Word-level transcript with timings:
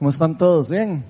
¿Cómo 0.00 0.08
están 0.08 0.38
todos? 0.38 0.70
¿Bien? 0.70 1.04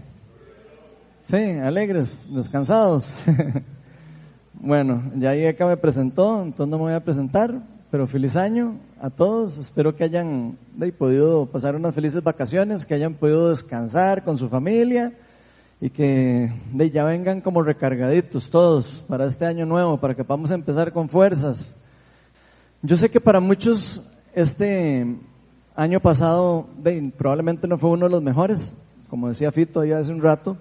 Sí, 1.26 1.36
alegres, 1.36 2.26
descansados. 2.28 3.08
bueno, 4.54 5.12
ya 5.14 5.30
acá 5.48 5.64
me 5.64 5.76
presentó, 5.76 6.42
entonces 6.42 6.68
no 6.68 6.76
me 6.76 6.82
voy 6.86 6.94
a 6.94 7.04
presentar, 7.04 7.62
pero 7.88 8.08
feliz 8.08 8.34
año 8.34 8.80
a 9.00 9.08
todos. 9.08 9.58
Espero 9.58 9.94
que 9.94 10.02
hayan 10.02 10.58
podido 10.98 11.46
pasar 11.46 11.76
unas 11.76 11.94
felices 11.94 12.20
vacaciones, 12.20 12.84
que 12.84 12.94
hayan 12.94 13.14
podido 13.14 13.50
descansar 13.50 14.24
con 14.24 14.36
su 14.38 14.48
familia 14.48 15.12
y 15.80 15.90
que 15.90 16.52
ya 16.92 17.04
vengan 17.04 17.42
como 17.42 17.62
recargaditos 17.62 18.50
todos 18.50 19.04
para 19.06 19.26
este 19.26 19.46
año 19.46 19.66
nuevo, 19.66 20.00
para 20.00 20.16
que 20.16 20.24
podamos 20.24 20.50
empezar 20.50 20.92
con 20.92 21.08
fuerzas. 21.08 21.76
Yo 22.82 22.96
sé 22.96 23.08
que 23.08 23.20
para 23.20 23.38
muchos 23.38 24.02
este 24.34 25.06
año 25.76 26.00
pasado 26.00 26.66
probablemente 27.16 27.66
no 27.66 27.78
fue 27.78 27.90
uno 27.90 28.06
de 28.06 28.12
los 28.12 28.22
mejores, 28.22 28.76
como 29.08 29.28
decía 29.28 29.52
Fito 29.52 29.84
ya 29.84 29.98
hace 29.98 30.12
un 30.12 30.22
rato. 30.22 30.56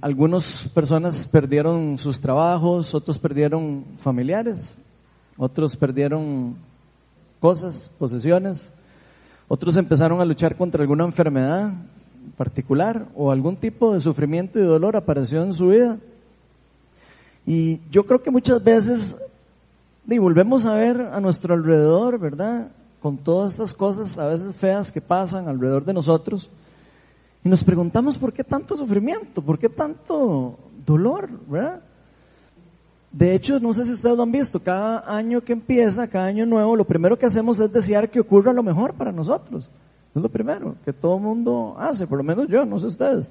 Algunas 0.00 0.68
personas 0.74 1.26
perdieron 1.26 1.98
sus 1.98 2.20
trabajos, 2.20 2.94
otros 2.94 3.18
perdieron 3.18 3.84
familiares, 3.98 4.78
otros 5.36 5.76
perdieron 5.76 6.56
cosas, 7.40 7.90
posesiones, 7.98 8.72
otros 9.48 9.76
empezaron 9.76 10.20
a 10.20 10.24
luchar 10.24 10.56
contra 10.56 10.82
alguna 10.82 11.04
enfermedad 11.04 11.72
particular 12.36 13.06
o 13.14 13.30
algún 13.30 13.56
tipo 13.56 13.92
de 13.92 14.00
sufrimiento 14.00 14.58
y 14.58 14.62
dolor 14.62 14.96
apareció 14.96 15.42
en 15.42 15.52
su 15.52 15.68
vida. 15.68 15.98
Y 17.46 17.80
yo 17.90 18.04
creo 18.04 18.22
que 18.22 18.30
muchas 18.30 18.62
veces 18.62 19.16
y 20.08 20.18
volvemos 20.18 20.66
a 20.66 20.74
ver 20.74 21.00
a 21.00 21.20
nuestro 21.20 21.54
alrededor, 21.54 22.18
¿verdad? 22.18 22.68
Con 23.04 23.18
todas 23.18 23.50
estas 23.50 23.74
cosas 23.74 24.16
a 24.16 24.28
veces 24.28 24.56
feas 24.56 24.90
que 24.90 25.02
pasan 25.02 25.46
alrededor 25.46 25.84
de 25.84 25.92
nosotros. 25.92 26.48
Y 27.44 27.50
nos 27.50 27.62
preguntamos 27.62 28.16
por 28.16 28.32
qué 28.32 28.42
tanto 28.42 28.78
sufrimiento, 28.78 29.42
por 29.42 29.58
qué 29.58 29.68
tanto 29.68 30.58
dolor, 30.86 31.28
¿verdad? 31.46 31.82
De 33.12 33.34
hecho, 33.34 33.60
no 33.60 33.74
sé 33.74 33.84
si 33.84 33.92
ustedes 33.92 34.16
lo 34.16 34.22
han 34.22 34.32
visto, 34.32 34.58
cada 34.58 35.04
año 35.06 35.42
que 35.42 35.52
empieza, 35.52 36.08
cada 36.08 36.24
año 36.24 36.46
nuevo, 36.46 36.76
lo 36.76 36.86
primero 36.86 37.18
que 37.18 37.26
hacemos 37.26 37.60
es 37.60 37.70
desear 37.70 38.10
que 38.10 38.20
ocurra 38.20 38.54
lo 38.54 38.62
mejor 38.62 38.94
para 38.94 39.12
nosotros. 39.12 39.68
Es 40.14 40.22
lo 40.22 40.30
primero 40.30 40.76
que 40.82 40.94
todo 40.94 41.18
mundo 41.18 41.76
hace, 41.78 42.06
por 42.06 42.16
lo 42.16 42.24
menos 42.24 42.48
yo, 42.48 42.64
no 42.64 42.78
sé 42.78 42.86
ustedes. 42.86 43.30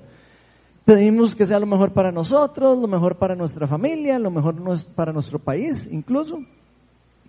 Pedimos 0.86 1.34
que 1.34 1.48
sea 1.48 1.60
lo 1.60 1.66
mejor 1.66 1.94
para 1.94 2.12
nosotros, 2.12 2.78
lo 2.78 2.88
mejor 2.88 3.16
para 3.16 3.36
nuestra 3.36 3.66
familia, 3.66 4.20
lo 4.20 4.30
mejor 4.30 4.54
para 4.94 5.12
nuestro 5.12 5.40
país, 5.40 5.90
incluso. 5.92 6.42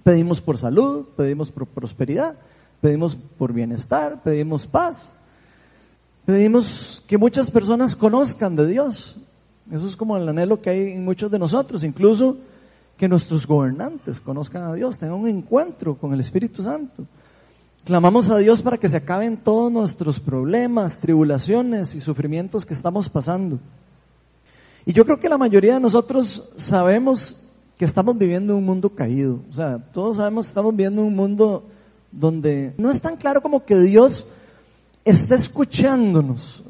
Pedimos 0.05 0.41
por 0.41 0.58
salud, 0.58 1.06
pedimos 1.16 1.50
por 1.50 1.66
prosperidad, 1.66 2.36
pedimos 2.80 3.16
por 3.16 3.52
bienestar, 3.52 4.22
pedimos 4.22 4.66
paz. 4.66 5.19
Pedimos 6.24 7.02
que 7.08 7.19
muchas 7.19 7.50
personas 7.50 7.97
conozcan 7.97 8.55
de 8.55 8.66
Dios, 8.66 9.16
eso 9.70 9.88
es 9.88 9.97
como 9.97 10.16
el 10.16 10.28
anhelo 10.28 10.60
que 10.60 10.70
hay 10.70 10.92
en 10.92 11.05
muchos 11.05 11.30
de 11.30 11.38
nosotros, 11.38 11.84
incluso 11.84 12.36
que 12.97 13.08
nuestros 13.08 13.47
gobernantes 13.47 14.20
conozcan 14.20 14.64
a 14.64 14.75
Dios, 14.75 14.98
tengan 14.98 15.19
un 15.19 15.28
encuentro 15.28 15.97
con 15.97 16.12
el 16.12 16.20
Espíritu 16.20 16.62
Santo. 16.62 17.05
Clamamos 17.84 18.30
a 18.30 18.38
Dios 18.38 18.62
para 18.62 18.78
que 18.78 18.88
se 18.88 18.97
acaben 18.97 19.38
todos 19.38 19.70
nuestros 19.72 20.20
problemas, 20.20 20.97
tribulaciones 20.98 21.94
y 21.94 22.00
sufrimientos 22.00 22.64
que 22.64 22.75
estamos 22.75 23.08
pasando. 23.08 23.58
Y 24.86 24.92
yo 24.92 25.05
creo 25.05 25.19
que 25.19 25.28
la 25.28 25.38
mayoría 25.38 25.75
de 25.75 25.80
nosotros 25.80 26.48
sabemos 26.56 27.36
que 27.77 27.84
estamos 27.84 28.17
viviendo 28.17 28.56
un 28.56 28.64
mundo 28.64 28.91
caído. 28.91 29.41
O 29.50 29.53
sea, 29.53 29.78
todos 29.78 30.17
sabemos 30.17 30.47
que 30.47 30.50
estamos 30.50 30.72
viviendo 30.72 31.03
un 31.03 31.14
mundo 31.14 31.64
donde 32.12 32.75
no 32.78 32.91
es 32.91 33.00
tan 33.00 33.16
claro 33.16 33.42
como 33.42 33.64
que 33.64 33.78
Dios 33.78 34.27
está 35.05 35.34
escuchándonos 35.34 36.64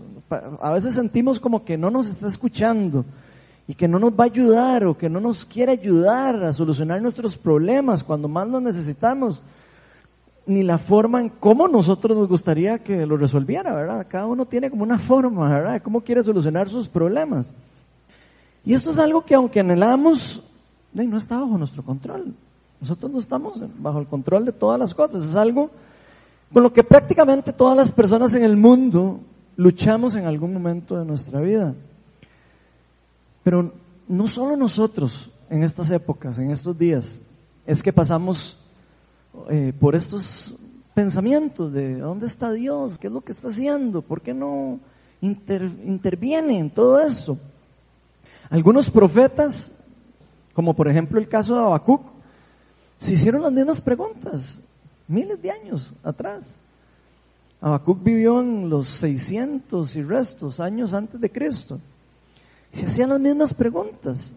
a 0.61 0.72
veces 0.72 0.94
sentimos 0.94 1.38
como 1.38 1.64
que 1.64 1.77
no 1.77 1.91
nos 1.91 2.08
está 2.08 2.27
escuchando 2.27 3.05
y 3.66 3.74
que 3.74 3.88
no 3.88 3.98
nos 3.98 4.12
va 4.12 4.24
a 4.24 4.27
ayudar 4.27 4.84
o 4.84 4.96
que 4.96 5.08
no 5.08 5.20
nos 5.20 5.44
quiere 5.44 5.72
ayudar 5.72 6.42
a 6.42 6.52
solucionar 6.52 7.00
nuestros 7.00 7.36
problemas 7.36 8.02
cuando 8.02 8.29
más 8.29 8.48
lo 8.48 8.61
necesitamos, 8.61 9.42
ni 10.46 10.62
la 10.62 10.77
forma 10.77 11.20
en 11.20 11.30
cómo 11.30 11.68
nosotros 11.68 12.17
nos 12.17 12.29
gustaría 12.29 12.79
que 12.79 13.06
lo 13.06 13.17
resolviera, 13.17 13.74
¿verdad? 13.74 14.06
Cada 14.08 14.27
uno 14.27 14.45
tiene 14.45 14.70
como 14.70 14.83
una 14.83 14.98
forma, 14.98 15.48
¿verdad? 15.48 15.80
Cómo 15.83 16.02
quiere 16.02 16.23
solucionar 16.23 16.68
sus 16.68 16.89
problemas. 16.89 17.52
Y 18.67 18.74
esto 18.74 18.90
es 18.90 18.98
algo 18.98 19.24
que 19.24 19.34
aunque 19.34 19.61
anhelamos, 19.61 20.42
no 20.94 21.16
está 21.16 21.38
bajo 21.38 21.58
nuestro 21.58 21.82
control. 21.82 22.34
Nosotros 22.80 23.10
no 23.10 23.18
estamos 23.18 23.62
bajo 23.78 23.98
el 23.98 24.06
control 24.06 24.44
de 24.44 24.52
todas 24.52 24.78
las 24.78 24.94
cosas. 24.94 25.24
Es 25.24 25.36
algo 25.36 25.70
con 26.52 26.62
lo 26.62 26.72
que 26.72 26.84
prácticamente 26.84 27.52
todas 27.52 27.77
las 27.77 27.90
personas 27.92 28.34
en 28.34 28.44
el 28.44 28.56
mundo 28.56 29.20
luchamos 29.56 30.14
en 30.14 30.27
algún 30.27 30.52
momento 30.52 30.98
de 30.98 31.05
nuestra 31.05 31.40
vida. 31.40 31.74
Pero 33.42 33.72
no 34.08 34.27
solo 34.27 34.56
nosotros 34.56 35.30
en 35.50 35.62
estas 35.62 35.90
épocas, 35.90 36.38
en 36.38 36.50
estos 36.50 36.78
días, 36.78 37.20
es 37.66 37.82
que 37.82 37.92
pasamos 37.92 38.56
eh, 39.50 39.72
por 39.78 39.96
estos 39.96 40.55
pensamientos 40.94 41.72
de 41.72 41.98
¿dónde 41.98 42.26
está 42.26 42.52
Dios? 42.52 42.98
¿Qué 42.98 43.08
es 43.08 43.12
lo 43.12 43.20
que 43.20 43.32
está 43.32 43.48
haciendo? 43.48 44.02
¿Por 44.02 44.20
qué 44.22 44.32
no 44.32 44.78
interviene 45.20 46.58
en 46.58 46.70
todo 46.70 47.00
eso? 47.00 47.38
Algunos 48.50 48.90
profetas, 48.90 49.72
como 50.55 50.75
por 50.75 50.89
ejemplo 50.89 51.19
el 51.19 51.29
caso 51.29 51.55
de 51.55 51.61
Habacuc, 51.61 52.03
se 52.98 53.13
hicieron 53.13 53.42
las 53.42 53.53
mismas 53.53 53.81
preguntas 53.81 54.61
miles 55.09 55.41
de 55.41 55.51
años 55.51 55.92
atrás. 56.03 56.55
Habacuc 57.61 58.03
vivió 58.03 58.41
en 58.41 58.69
los 58.69 58.87
600 58.89 59.97
y 59.97 60.03
restos 60.03 60.61
años 60.61 60.92
antes 60.92 61.20
de 61.20 61.31
Cristo. 61.31 61.81
Se 62.73 62.87
hacían 62.87 63.11
las 63.11 63.20
mismas 63.20 63.55
preguntas. 63.55 64.33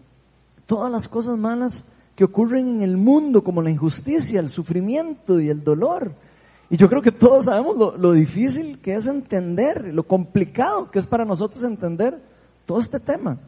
Todas 0.66 0.90
las 0.90 1.08
cosas 1.08 1.38
malas 1.38 1.84
que 2.14 2.24
ocurren 2.24 2.76
en 2.76 2.82
el 2.82 2.96
mundo, 2.96 3.42
como 3.42 3.62
la 3.62 3.70
injusticia, 3.70 4.40
el 4.40 4.48
sufrimiento 4.48 5.40
y 5.40 5.48
el 5.48 5.62
dolor. 5.62 6.12
Y 6.70 6.76
yo 6.76 6.88
creo 6.88 7.00
que 7.00 7.12
todos 7.12 7.46
sabemos 7.46 7.76
lo, 7.76 7.96
lo 7.96 8.12
difícil 8.12 8.78
que 8.80 8.94
es 8.94 9.06
entender, 9.06 9.92
lo 9.94 10.02
complicado 10.02 10.90
que 10.90 10.98
es 10.98 11.06
para 11.06 11.24
nosotros 11.24 11.64
entender 11.64 12.20
todo 12.66 12.78
este 12.78 13.00
tema. 13.00 13.38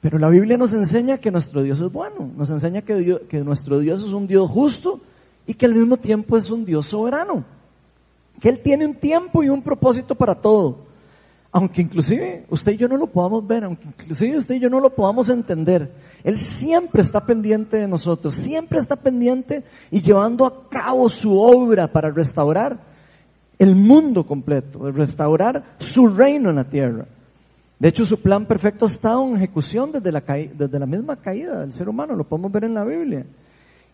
Pero 0.00 0.18
la 0.18 0.28
Biblia 0.28 0.56
nos 0.56 0.72
enseña 0.72 1.18
que 1.18 1.30
nuestro 1.30 1.62
Dios 1.62 1.80
es 1.80 1.92
bueno, 1.92 2.30
nos 2.36 2.50
enseña 2.50 2.82
que, 2.82 3.42
nuestro 3.44 3.78
Dios 3.78 4.00
es 4.00 4.12
un 4.12 4.26
Dios 4.26 4.50
justo 4.50 5.00
y 5.46 5.54
que 5.54 5.66
al 5.66 5.74
mismo 5.74 5.96
tiempo 5.96 6.36
es 6.36 6.50
un 6.50 6.64
Dios 6.64 6.86
soberano 6.86 7.44
que 8.40 8.48
Él 8.48 8.60
tiene 8.62 8.86
un 8.86 8.94
tiempo 8.94 9.42
y 9.42 9.48
un 9.48 9.62
propósito 9.62 10.14
para 10.14 10.34
todo. 10.34 10.78
Aunque 11.52 11.82
inclusive 11.82 12.46
usted 12.48 12.72
y 12.72 12.76
yo 12.76 12.88
no 12.88 12.96
lo 12.96 13.08
podamos 13.08 13.46
ver, 13.46 13.64
aunque 13.64 13.84
inclusive 13.86 14.36
usted 14.36 14.54
y 14.54 14.60
yo 14.60 14.70
no 14.70 14.80
lo 14.80 14.94
podamos 14.94 15.28
entender, 15.28 15.92
Él 16.24 16.38
siempre 16.38 17.02
está 17.02 17.26
pendiente 17.26 17.76
de 17.76 17.88
nosotros, 17.88 18.34
siempre 18.34 18.78
está 18.78 18.96
pendiente 18.96 19.64
y 19.90 20.00
llevando 20.00 20.46
a 20.46 20.68
cabo 20.68 21.08
su 21.10 21.38
obra 21.38 21.92
para 21.92 22.10
restaurar 22.10 22.78
el 23.58 23.74
mundo 23.74 24.24
completo, 24.24 24.90
restaurar 24.92 25.74
su 25.78 26.06
reino 26.06 26.50
en 26.50 26.56
la 26.56 26.64
tierra. 26.64 27.06
De 27.80 27.88
hecho, 27.88 28.04
su 28.04 28.20
plan 28.20 28.44
perfecto 28.44 28.84
ha 28.84 28.88
estado 28.88 29.26
en 29.26 29.36
ejecución 29.36 29.90
desde 29.90 30.12
la, 30.12 30.20
desde 30.20 30.78
la 30.78 30.84
misma 30.84 31.16
caída 31.16 31.60
del 31.60 31.72
ser 31.72 31.88
humano, 31.88 32.14
lo 32.14 32.24
podemos 32.24 32.52
ver 32.52 32.64
en 32.64 32.74
la 32.74 32.84
Biblia. 32.84 33.24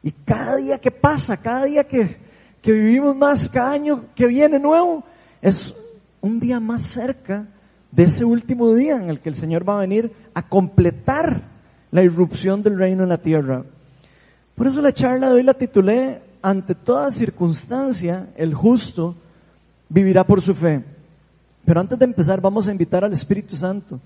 Y 0.03 0.11
cada 0.11 0.57
día 0.57 0.79
que 0.79 0.91
pasa, 0.91 1.37
cada 1.37 1.67
día 1.67 1.85
que, 1.85 2.17
que 2.61 2.73
vivimos 2.73 3.17
más 3.17 3.49
cada 3.49 3.71
año 3.71 4.07
que 4.17 4.27
viene 4.27 4.59
nuevo, 4.59 5.05
es 5.41 5.73
un 6.21 6.41
día 6.41 6.59
más 6.59 6.83
cerca 6.83 7.47
de 7.93 8.03
ese 8.03 8.25
último 8.25 8.75
día 8.75 8.97
en 8.97 9.09
el 9.09 9.21
que 9.21 9.29
el 9.29 9.37
Señor 9.37 9.67
va 9.67 9.77
a 9.77 9.83
venir 9.83 10.11
a 10.35 10.49
completar 10.49 11.43
la 11.93 12.03
irrupción 12.03 12.65
del 12.65 12.77
reino 12.77 13.05
en 13.05 13.09
la 13.09 13.19
tierra. 13.19 13.65
Por 14.57 14.67
eso 14.67 14.83
la 14.83 14.93
charla 14.93 15.29
de 15.29 15.35
hoy 15.35 15.43
la 15.45 15.55
titulé, 15.55 16.23
ante 16.43 16.75
toda 16.75 17.13
circunstancia, 17.13 18.31
el 18.37 18.53
justo 18.53 19.15
vivirá 19.89 20.25
por 20.25 20.43
su 20.43 20.55
fe. 20.55 20.96
Pero 21.67 21.81
antes 21.81 21.99
de 21.99 22.05
empezar 22.05 22.41
vamos 22.41 22.69
a 22.69 22.73
invitar 22.73 23.05
al 23.05 23.13
Espíritu 23.13 23.57
Santo 23.57 24.01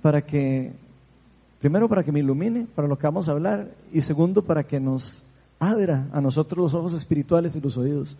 para 0.00 0.22
que, 0.22 0.72
primero 1.60 1.88
para 1.88 2.02
que 2.02 2.10
me 2.10 2.20
ilumine 2.20 2.66
para 2.74 2.88
lo 2.88 2.96
que 2.96 3.06
vamos 3.06 3.28
a 3.28 3.32
hablar 3.32 3.70
y 3.92 4.00
segundo 4.00 4.42
para 4.42 4.64
que 4.64 4.80
nos 4.80 5.22
abra 5.60 6.08
a 6.10 6.20
nosotros 6.22 6.58
los 6.58 6.74
ojos 6.74 6.94
espirituales 6.94 7.54
y 7.54 7.60
los 7.60 7.76
oídos. 7.76 8.16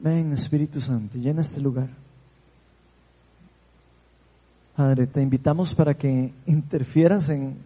Ven, 0.00 0.32
Espíritu 0.32 0.80
Santo, 0.80 1.16
llena 1.16 1.42
este 1.42 1.60
lugar. 1.60 1.90
Padre, 4.76 5.06
te 5.06 5.22
invitamos 5.22 5.74
para 5.74 5.94
que 5.94 6.32
interfieras 6.46 7.28
en, 7.28 7.56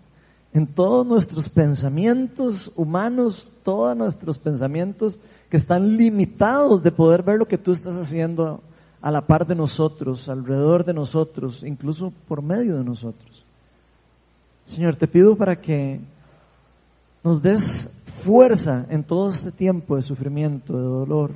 en 0.52 0.66
todos 0.66 1.06
nuestros 1.06 1.48
pensamientos 1.48 2.70
humanos, 2.76 3.50
todos 3.62 3.96
nuestros 3.96 4.36
pensamientos 4.36 5.18
que 5.48 5.56
están 5.56 5.96
limitados 5.96 6.82
de 6.82 6.92
poder 6.92 7.22
ver 7.22 7.38
lo 7.38 7.48
que 7.48 7.56
tú 7.56 7.72
estás 7.72 7.96
haciendo 7.96 8.60
a 9.04 9.10
la 9.10 9.20
par 9.20 9.46
de 9.46 9.54
nosotros, 9.54 10.30
alrededor 10.30 10.82
de 10.82 10.94
nosotros, 10.94 11.62
incluso 11.62 12.10
por 12.26 12.40
medio 12.40 12.78
de 12.78 12.84
nosotros. 12.84 13.44
Señor, 14.64 14.96
te 14.96 15.06
pido 15.06 15.36
para 15.36 15.60
que 15.60 16.00
nos 17.22 17.42
des 17.42 17.90
fuerza 18.22 18.86
en 18.88 19.04
todo 19.04 19.28
este 19.28 19.52
tiempo 19.52 19.96
de 19.96 20.00
sufrimiento, 20.00 20.74
de 20.74 20.84
dolor, 20.84 21.32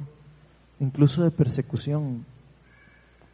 incluso 0.81 1.23
de 1.23 1.31
persecución. 1.31 2.25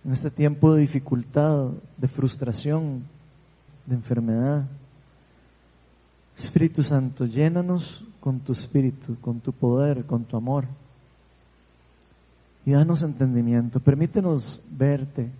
en 0.05 0.11
este 0.11 0.33
tiempo 0.33 0.75
de 0.75 0.81
dificultad, 0.81 1.69
de 1.97 2.09
frustración, 2.09 3.05
de 3.87 3.95
enfermedad. 3.95 4.67
Espíritu 6.37 6.83
Santo, 6.83 7.25
llénanos 7.25 8.05
con 8.19 8.41
tu 8.41 8.51
espíritu, 8.51 9.17
con 9.21 9.39
tu 9.39 9.53
poder, 9.53 10.05
con 10.07 10.25
tu 10.25 10.37
amor. 10.37 10.67
Y 12.67 12.73
danos 12.73 13.03
entendimiento. 13.03 13.81
Permítenos 13.81 14.61
verte 14.71 15.31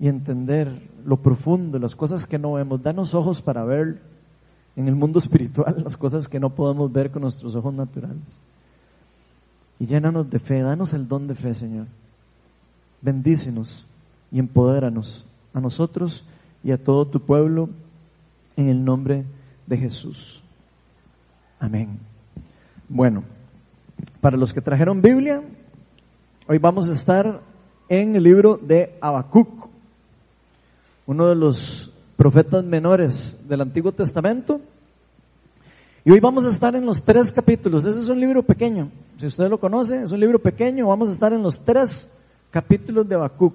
y 0.00 0.08
entender 0.08 0.88
lo 1.04 1.16
profundo, 1.16 1.78
las 1.78 1.94
cosas 1.94 2.26
que 2.26 2.38
no 2.38 2.54
vemos. 2.54 2.82
Danos 2.82 3.14
ojos 3.14 3.42
para 3.42 3.64
ver 3.64 4.00
en 4.76 4.88
el 4.88 4.94
mundo 4.94 5.18
espiritual 5.18 5.82
las 5.82 5.96
cosas 5.96 6.28
que 6.28 6.40
no 6.40 6.50
podemos 6.50 6.92
ver 6.92 7.10
con 7.10 7.22
nuestros 7.22 7.54
ojos 7.56 7.74
naturales. 7.74 8.40
Y 9.80 9.86
llénanos 9.86 10.28
de 10.30 10.38
fe, 10.38 10.60
danos 10.60 10.92
el 10.92 11.06
don 11.06 11.26
de 11.26 11.34
fe, 11.34 11.54
Señor. 11.54 11.86
Bendícenos 13.00 13.86
y 14.32 14.38
empodéranos 14.38 15.24
a 15.54 15.60
nosotros 15.60 16.24
y 16.64 16.72
a 16.72 16.82
todo 16.82 17.06
tu 17.06 17.20
pueblo 17.20 17.70
en 18.56 18.68
el 18.68 18.84
nombre 18.84 19.24
de 19.66 19.76
Jesús. 19.76 20.42
Amén. 21.60 21.98
Bueno, 22.88 23.22
para 24.20 24.36
los 24.36 24.52
que 24.52 24.60
trajeron 24.60 25.02
Biblia, 25.02 25.42
hoy 26.50 26.56
vamos 26.56 26.88
a 26.88 26.92
estar 26.92 27.42
en 27.90 28.16
el 28.16 28.22
libro 28.22 28.56
de 28.56 28.96
Habacuc, 29.02 29.68
uno 31.06 31.28
de 31.28 31.34
los 31.34 31.92
profetas 32.16 32.64
menores 32.64 33.38
del 33.46 33.60
Antiguo 33.60 33.92
Testamento. 33.92 34.58
Y 36.06 36.10
hoy 36.10 36.20
vamos 36.20 36.46
a 36.46 36.48
estar 36.48 36.74
en 36.74 36.86
los 36.86 37.02
tres 37.02 37.30
capítulos. 37.30 37.84
Ese 37.84 38.00
es 38.00 38.08
un 38.08 38.18
libro 38.18 38.42
pequeño. 38.42 38.90
Si 39.18 39.26
usted 39.26 39.46
lo 39.50 39.60
conoce, 39.60 40.02
es 40.02 40.10
un 40.10 40.20
libro 40.20 40.38
pequeño. 40.38 40.88
Vamos 40.88 41.10
a 41.10 41.12
estar 41.12 41.34
en 41.34 41.42
los 41.42 41.60
tres 41.60 42.10
capítulos 42.50 43.06
de 43.06 43.16
Habacuc. 43.16 43.54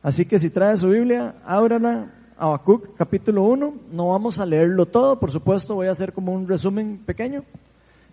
Así 0.00 0.24
que 0.24 0.38
si 0.38 0.50
trae 0.50 0.76
su 0.76 0.88
Biblia, 0.90 1.34
ábrala, 1.44 2.12
Habacuc 2.38 2.94
capítulo 2.96 3.42
1. 3.42 3.74
No 3.90 4.08
vamos 4.10 4.38
a 4.38 4.46
leerlo 4.46 4.86
todo, 4.86 5.18
por 5.18 5.32
supuesto, 5.32 5.74
voy 5.74 5.88
a 5.88 5.92
hacer 5.92 6.12
como 6.12 6.32
un 6.32 6.46
resumen 6.46 7.02
pequeño, 7.04 7.42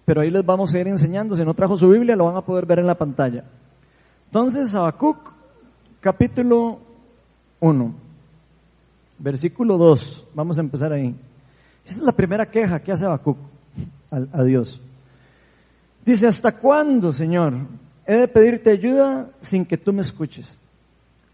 pero 0.06 0.22
ahí 0.22 0.32
les 0.32 0.44
vamos 0.44 0.74
a 0.74 0.80
ir 0.80 0.88
enseñando. 0.88 1.36
Si 1.36 1.46
no 1.46 1.54
trajo 1.54 1.78
su 1.78 1.88
Biblia, 1.88 2.16
lo 2.16 2.26
van 2.26 2.38
a 2.38 2.42
poder 2.42 2.66
ver 2.66 2.80
en 2.80 2.88
la 2.88 2.96
pantalla. 2.96 3.44
Entonces, 4.28 4.74
Habacuc 4.74 5.32
capítulo 6.02 6.80
1, 7.60 7.94
versículo 9.20 9.78
2. 9.78 10.28
Vamos 10.34 10.58
a 10.58 10.62
empezar 10.62 10.92
ahí. 10.92 11.16
Esa 11.86 12.00
es 12.00 12.06
la 12.06 12.12
primera 12.12 12.50
queja 12.50 12.80
que 12.80 12.92
hace 12.92 13.06
Habacuc 13.06 13.38
a, 14.12 14.44
Dios. 14.44 14.82
Dice, 16.06 16.28
¿hasta 16.28 16.52
cuándo, 16.52 17.12
Señor, 17.12 17.54
he 18.06 18.16
de 18.16 18.28
pedirte 18.28 18.72
ayuda 18.72 19.30
sin 19.40 19.66
que 19.66 19.78
tú 19.78 19.94
me 19.94 20.02
escuches? 20.02 20.58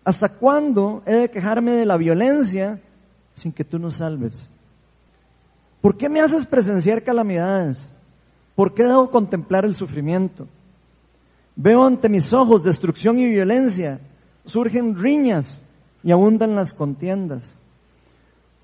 ¿Hasta 0.04 0.30
cuándo 0.30 1.04
he 1.06 1.16
de 1.16 1.32
quejarme 1.32 1.72
de 1.72 1.86
la 1.86 1.98
violencia 1.98 2.80
sin 3.34 3.52
que 3.52 3.64
tú 3.64 3.78
nos 3.78 3.96
salves? 3.96 4.50
¿Por 5.82 5.98
qué 5.98 6.10
me 6.10 6.22
haces 6.22 6.46
presenciar 6.46 7.04
calamidades? 7.04 7.96
¿Por 8.56 8.74
qué 8.74 8.84
debo 8.84 9.10
contemplar 9.10 9.66
el 9.66 9.74
sufrimiento? 9.74 10.48
Veo 11.64 11.86
ante 11.86 12.10
mis 12.10 12.34
ojos 12.34 12.64
destrucción 12.64 13.20
y 13.20 13.28
violencia, 13.28 14.00
surgen 14.46 14.98
riñas 14.98 15.62
y 16.02 16.12
abundan 16.12 16.56
las 16.56 16.74
contiendas. 16.74 17.56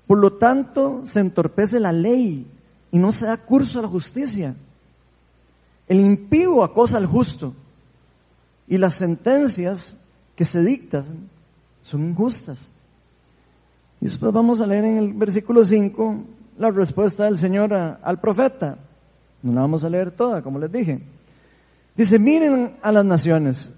Por 0.08 0.18
lo 0.18 0.32
tanto, 0.32 1.02
se 1.04 1.20
entorpece 1.20 1.78
la 1.78 1.92
ley 1.92 2.44
y 2.90 2.98
no 2.98 3.12
se 3.12 3.26
da 3.26 3.36
curso 3.36 3.78
a 3.78 3.82
la 3.82 3.88
justicia. 3.88 4.56
El 5.86 6.00
impío 6.00 6.64
acosa 6.64 6.96
al 6.96 7.06
justo 7.06 7.54
y 8.66 8.78
las 8.78 8.94
sentencias 8.94 9.96
que 10.34 10.44
se 10.44 10.60
dictan 10.60 11.28
son 11.82 12.04
injustas. 12.04 12.72
Y 14.00 14.06
después 14.06 14.32
vamos 14.32 14.60
a 14.60 14.66
leer 14.66 14.84
en 14.86 14.96
el 14.96 15.12
versículo 15.12 15.64
5 15.64 16.24
la 16.58 16.72
respuesta 16.72 17.26
del 17.26 17.38
Señor 17.38 17.72
al 17.72 18.18
profeta. 18.18 18.76
No 19.44 19.52
la 19.52 19.60
vamos 19.60 19.84
a 19.84 19.88
leer 19.88 20.10
toda, 20.10 20.42
como 20.42 20.58
les 20.58 20.72
dije. 20.72 21.00
Dice, 21.98 22.16
miren 22.20 22.76
a 22.80 22.92
las 22.92 23.04
naciones, 23.04 23.72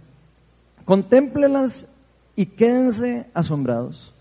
contémplelas 0.84 1.88
y 2.36 2.44
quédense 2.44 3.24
asombrados. 3.32 4.12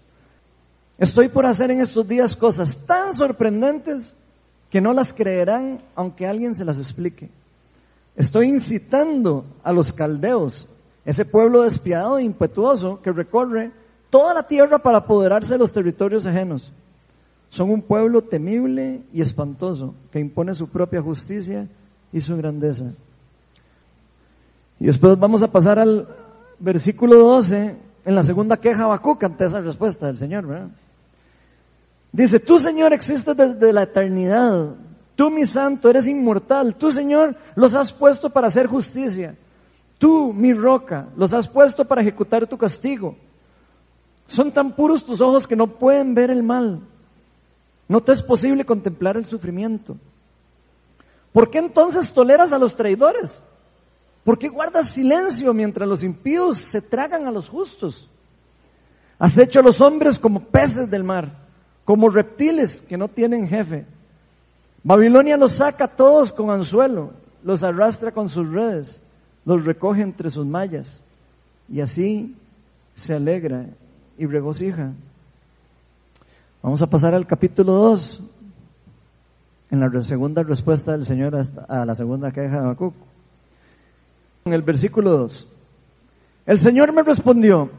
Estoy 0.97 1.27
por 1.27 1.45
hacer 1.45 1.69
en 1.71 1.81
estos 1.81 2.07
días 2.07 2.33
cosas 2.33 2.85
tan 2.85 3.13
sorprendentes 3.13 4.15
que 4.69 4.79
no 4.79 4.93
las 4.93 5.11
creerán 5.11 5.81
aunque 5.95 6.25
alguien 6.25 6.55
se 6.55 6.63
las 6.63 6.79
explique. 6.79 7.29
Estoy 8.15 8.47
incitando 8.47 9.43
a 9.63 9.73
los 9.73 9.91
caldeos 9.91 10.69
ese 11.03 11.25
pueblo 11.25 11.63
despiadado 11.63 12.19
e 12.19 12.23
impetuoso 12.23 13.01
que 13.01 13.11
recorre 13.11 13.73
toda 14.09 14.33
la 14.33 14.43
tierra 14.43 14.79
para 14.79 14.99
apoderarse 14.99 15.55
de 15.55 15.59
los 15.59 15.73
territorios 15.73 16.25
ajenos. 16.25 16.71
Son 17.49 17.69
un 17.69 17.81
pueblo 17.81 18.21
temible 18.21 19.01
y 19.11 19.19
espantoso 19.21 19.93
que 20.09 20.21
impone 20.21 20.53
su 20.53 20.69
propia 20.69 21.01
justicia 21.01 21.67
y 22.13 22.21
su 22.21 22.37
grandeza. 22.37 22.93
Y 24.79 24.85
después 24.85 25.17
vamos 25.19 25.41
a 25.43 25.47
pasar 25.47 25.79
al 25.79 26.07
versículo 26.59 27.17
12 27.17 27.77
en 28.05 28.15
la 28.15 28.23
segunda 28.23 28.57
queja 28.57 28.83
Habacuc 28.83 29.23
ante 29.23 29.45
esa 29.45 29.59
respuesta 29.59 30.07
del 30.07 30.17
Señor, 30.17 30.47
¿verdad? 30.47 30.69
Dice, 32.11 32.39
tú 32.39 32.59
Señor 32.59 32.93
existes 32.93 33.35
desde 33.35 33.73
la 33.73 33.83
eternidad, 33.83 34.75
tú 35.15 35.29
mi 35.29 35.45
santo 35.45 35.89
eres 35.89 36.07
inmortal, 36.07 36.75
tú 36.75 36.91
Señor 36.91 37.35
los 37.55 37.73
has 37.73 37.93
puesto 37.93 38.29
para 38.29 38.47
hacer 38.47 38.67
justicia. 38.67 39.35
Tú, 39.99 40.31
mi 40.31 40.53
roca, 40.53 41.09
los 41.17 41.33
has 41.33 41.45
puesto 41.47 41.83
para 41.83 42.01
ejecutar 42.01 42.47
tu 42.47 42.57
castigo. 42.57 43.17
Son 44.27 44.49
tan 44.51 44.73
puros 44.73 45.03
tus 45.03 45.19
ojos 45.19 45.45
que 45.45 45.57
no 45.57 45.67
pueden 45.67 46.13
ver 46.15 46.31
el 46.31 46.41
mal. 46.41 46.79
No 47.87 48.01
te 48.01 48.13
es 48.13 48.23
posible 48.23 48.63
contemplar 48.65 49.17
el 49.17 49.25
sufrimiento. 49.25 49.97
¿Por 51.33 51.49
qué 51.49 51.57
entonces 51.57 52.13
toleras 52.13 52.53
a 52.53 52.57
los 52.57 52.75
traidores? 52.75 53.43
¿Por 54.29 54.37
qué 54.37 54.47
guardas 54.47 54.91
silencio 54.91 55.51
mientras 55.55 55.89
los 55.89 56.03
impíos 56.03 56.59
se 56.69 56.83
tragan 56.83 57.25
a 57.25 57.31
los 57.31 57.49
justos? 57.49 58.07
Has 59.17 59.35
hecho 59.39 59.59
a 59.59 59.63
los 59.63 59.81
hombres 59.81 60.19
como 60.19 60.41
peces 60.41 60.87
del 60.91 61.03
mar, 61.03 61.47
como 61.83 62.09
reptiles 62.09 62.79
que 62.87 62.95
no 62.95 63.07
tienen 63.07 63.47
jefe. 63.47 63.87
Babilonia 64.83 65.35
los 65.35 65.55
saca 65.55 65.85
a 65.85 65.95
todos 65.95 66.31
con 66.31 66.51
anzuelo, 66.51 67.11
los 67.41 67.63
arrastra 67.63 68.11
con 68.11 68.29
sus 68.29 68.47
redes 68.47 69.01
los 69.45 69.65
recoge 69.65 70.03
entre 70.03 70.29
sus 70.29 70.45
mallas 70.45 71.01
y 71.67 71.81
así 71.81 72.37
se 72.93 73.15
alegra 73.15 73.65
y 74.15 74.27
regocija. 74.27 74.93
Vamos 76.61 76.83
a 76.83 76.87
pasar 76.87 77.15
al 77.15 77.25
capítulo 77.25 77.73
2, 77.73 78.23
en 79.71 79.79
la 79.79 80.01
segunda 80.03 80.43
respuesta 80.43 80.91
del 80.91 81.07
Señor 81.07 81.35
a 81.67 81.83
la 81.83 81.95
segunda 81.95 82.31
queja 82.31 82.51
de 82.51 82.57
Habacuc. 82.59 82.93
En 84.49 84.53
el 84.53 84.63
versículo 84.63 85.11
2, 85.11 85.47
el 86.47 86.57
Señor 86.57 86.91
me 86.91 87.03
respondió, 87.03 87.69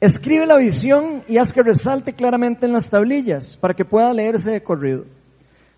escribe 0.00 0.46
la 0.46 0.56
visión 0.56 1.24
y 1.26 1.38
haz 1.38 1.52
que 1.52 1.64
resalte 1.64 2.12
claramente 2.12 2.64
en 2.64 2.72
las 2.72 2.88
tablillas 2.88 3.56
para 3.56 3.74
que 3.74 3.84
pueda 3.84 4.14
leerse 4.14 4.52
de 4.52 4.62
corrido. 4.62 5.04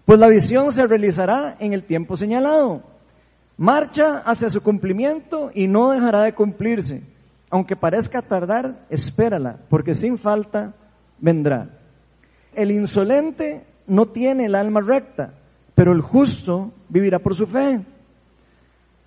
Pues 0.04 0.18
la 0.18 0.28
visión 0.28 0.70
se 0.70 0.86
realizará 0.86 1.56
en 1.60 1.72
el 1.72 1.84
tiempo 1.84 2.14
señalado 2.14 2.82
Marcha 3.56 4.18
hacia 4.18 4.50
su 4.50 4.60
cumplimiento 4.60 5.50
y 5.54 5.66
no 5.66 5.92
dejará 5.92 6.24
de 6.24 6.34
cumplirse. 6.34 7.00
Aunque 7.48 7.74
parezca 7.74 8.20
tardar, 8.20 8.84
espérala, 8.90 9.60
porque 9.70 9.94
sin 9.94 10.18
falta 10.18 10.74
vendrá. 11.18 11.70
El 12.54 12.70
insolente 12.70 13.64
no 13.86 14.04
tiene 14.08 14.44
el 14.44 14.56
alma 14.56 14.82
recta, 14.82 15.32
pero 15.74 15.92
el 15.92 16.02
justo 16.02 16.70
vivirá 16.90 17.18
por 17.18 17.34
su 17.34 17.46
fe. 17.46 17.80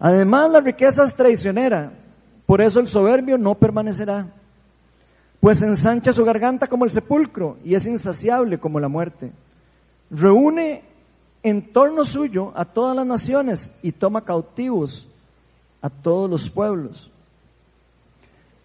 Además, 0.04 0.50
la 0.50 0.60
riqueza 0.60 1.04
es 1.04 1.14
traicionera, 1.14 1.94
por 2.48 2.60
eso 2.60 2.80
el 2.80 2.88
soberbio 2.88 3.38
no 3.38 3.54
permanecerá. 3.54 4.34
Pues 5.40 5.62
ensancha 5.62 6.12
su 6.12 6.26
garganta 6.26 6.66
como 6.66 6.86
el 6.86 6.92
sepulcro 6.92 7.58
y 7.64 7.76
es 7.76 7.86
insaciable 7.86 8.60
como 8.60 8.80
la 8.80 8.88
muerte. 8.88 9.32
Reúne 10.10 10.84
en 11.44 11.72
torno 11.72 12.04
suyo 12.04 12.52
a 12.56 12.66
todas 12.66 12.96
las 12.96 13.06
naciones 13.06 13.72
y 13.84 13.92
toma 13.92 14.26
cautivos 14.26 15.08
a 15.84 15.90
todos 15.92 16.28
los 16.28 16.50
pueblos. 16.50 17.12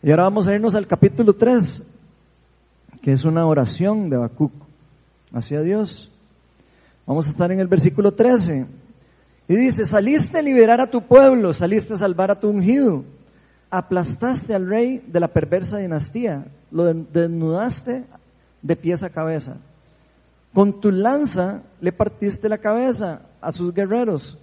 Y 0.03 0.11
ahora 0.11 0.25
vamos 0.25 0.49
a 0.49 0.55
irnos 0.55 0.75
al 0.75 0.87
capítulo 0.87 1.35
3, 1.35 1.83
que 3.03 3.13
es 3.13 3.27
una 3.27 3.47
oración 3.47 4.09
de 4.09 4.17
Habacuc 4.17 4.53
hacia 5.35 5.61
Dios. 5.61 6.11
Vamos 7.07 7.27
a 7.27 7.31
estar 7.31 7.53
en 7.53 7.61
el 7.61 7.69
versículo 7.69 8.13
13. 8.13 8.86
Y 9.49 9.55
dice, 9.55 9.85
saliste 9.85 10.39
a 10.39 10.43
liberar 10.43 10.81
a 10.81 10.91
tu 10.91 11.03
pueblo, 11.03 11.53
saliste 11.53 11.95
a 11.95 11.97
salvar 11.97 12.31
a 12.31 12.41
tu 12.41 12.49
ungido, 12.49 13.05
aplastaste 13.71 14.55
al 14.55 14.69
rey 14.69 15.05
de 15.07 15.21
la 15.21 15.29
perversa 15.29 15.79
dinastía, 15.79 16.47
lo 16.71 16.85
desnudaste 16.93 18.05
de 18.63 18.77
pies 18.77 19.05
a 19.05 19.11
cabeza. 19.11 19.57
Con 20.53 20.81
tu 20.81 20.91
lanza 20.91 21.63
le 21.81 21.93
partiste 21.93 22.49
la 22.49 22.59
cabeza 22.59 23.23
a 23.41 23.53
sus 23.53 23.73
guerreros, 23.73 24.39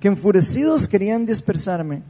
que 0.00 0.08
enfurecidos 0.08 0.88
querían 0.88 1.26
dispersarme, 1.26 2.02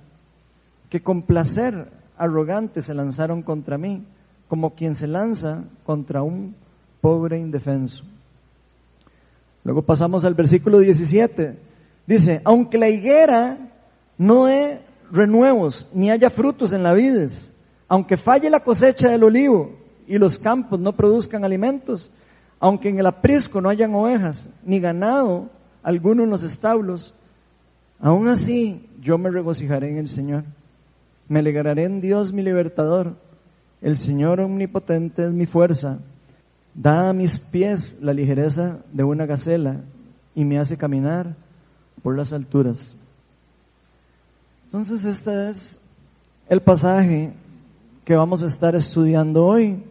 que 0.90 1.00
con 1.02 1.22
placer 1.22 1.88
arrogante 2.16 2.82
se 2.82 2.94
lanzaron 2.94 3.42
contra 3.42 3.78
mí, 3.78 4.04
como 4.48 4.74
quien 4.74 4.94
se 4.94 5.06
lanza 5.06 5.64
contra 5.84 6.22
un 6.22 6.54
pobre 7.00 7.38
indefenso. 7.38 8.04
Luego 9.64 9.82
pasamos 9.82 10.24
al 10.24 10.34
versículo 10.34 10.78
17. 10.78 11.67
Dice, 12.08 12.40
aunque 12.42 12.78
la 12.78 12.88
higuera 12.88 13.58
no 14.16 14.46
dé 14.46 14.80
renuevos, 15.12 15.86
ni 15.92 16.10
haya 16.10 16.30
frutos 16.30 16.72
en 16.72 16.82
la 16.82 16.94
vides, 16.94 17.52
aunque 17.86 18.16
falle 18.16 18.48
la 18.48 18.60
cosecha 18.60 19.10
del 19.10 19.24
olivo 19.24 19.76
y 20.06 20.16
los 20.16 20.38
campos 20.38 20.80
no 20.80 20.94
produzcan 20.96 21.44
alimentos, 21.44 22.10
aunque 22.60 22.88
en 22.88 22.98
el 22.98 23.04
aprisco 23.04 23.60
no 23.60 23.68
hayan 23.68 23.94
ovejas, 23.94 24.48
ni 24.64 24.80
ganado 24.80 25.50
alguno 25.82 26.24
en 26.24 26.30
los 26.30 26.42
establos, 26.42 27.12
aún 28.00 28.28
así 28.28 28.88
yo 29.02 29.18
me 29.18 29.28
regocijaré 29.28 29.90
en 29.90 29.98
el 29.98 30.08
Señor. 30.08 30.44
Me 31.28 31.40
alegraré 31.40 31.84
en 31.84 32.00
Dios 32.00 32.32
mi 32.32 32.42
libertador. 32.42 33.16
El 33.82 33.98
Señor 33.98 34.40
omnipotente 34.40 35.26
es 35.26 35.32
mi 35.34 35.44
fuerza. 35.44 35.98
Da 36.72 37.10
a 37.10 37.12
mis 37.12 37.38
pies 37.38 37.98
la 38.00 38.14
ligereza 38.14 38.78
de 38.94 39.04
una 39.04 39.26
gacela 39.26 39.82
y 40.34 40.46
me 40.46 40.58
hace 40.58 40.78
caminar 40.78 41.36
por 42.02 42.16
las 42.16 42.32
alturas. 42.32 42.94
Entonces 44.66 45.04
este 45.04 45.50
es 45.50 45.80
el 46.48 46.60
pasaje 46.60 47.32
que 48.04 48.14
vamos 48.16 48.42
a 48.42 48.46
estar 48.46 48.74
estudiando 48.74 49.44
hoy. 49.44 49.82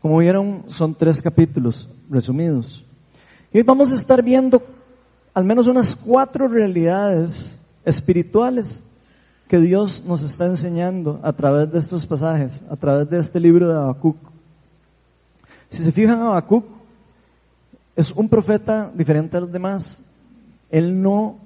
Como 0.00 0.18
vieron, 0.18 0.64
son 0.68 0.94
tres 0.94 1.20
capítulos 1.20 1.88
resumidos. 2.08 2.84
Y 3.52 3.62
vamos 3.62 3.90
a 3.90 3.94
estar 3.94 4.22
viendo 4.22 4.62
al 5.34 5.44
menos 5.44 5.66
unas 5.66 5.94
cuatro 5.94 6.48
realidades 6.48 7.58
espirituales 7.84 8.84
que 9.48 9.58
Dios 9.58 10.04
nos 10.04 10.22
está 10.22 10.46
enseñando 10.46 11.20
a 11.22 11.32
través 11.32 11.70
de 11.72 11.78
estos 11.78 12.06
pasajes, 12.06 12.62
a 12.68 12.76
través 12.76 13.08
de 13.08 13.18
este 13.18 13.40
libro 13.40 13.68
de 13.68 13.74
Habacuc. 13.74 14.16
Si 15.70 15.82
se 15.82 15.92
fijan, 15.92 16.20
Habacuc 16.20 16.66
es 17.96 18.12
un 18.12 18.28
profeta 18.28 18.90
diferente 18.94 19.36
a 19.36 19.40
los 19.40 19.50
demás. 19.50 20.02
Él 20.70 21.00
no 21.00 21.38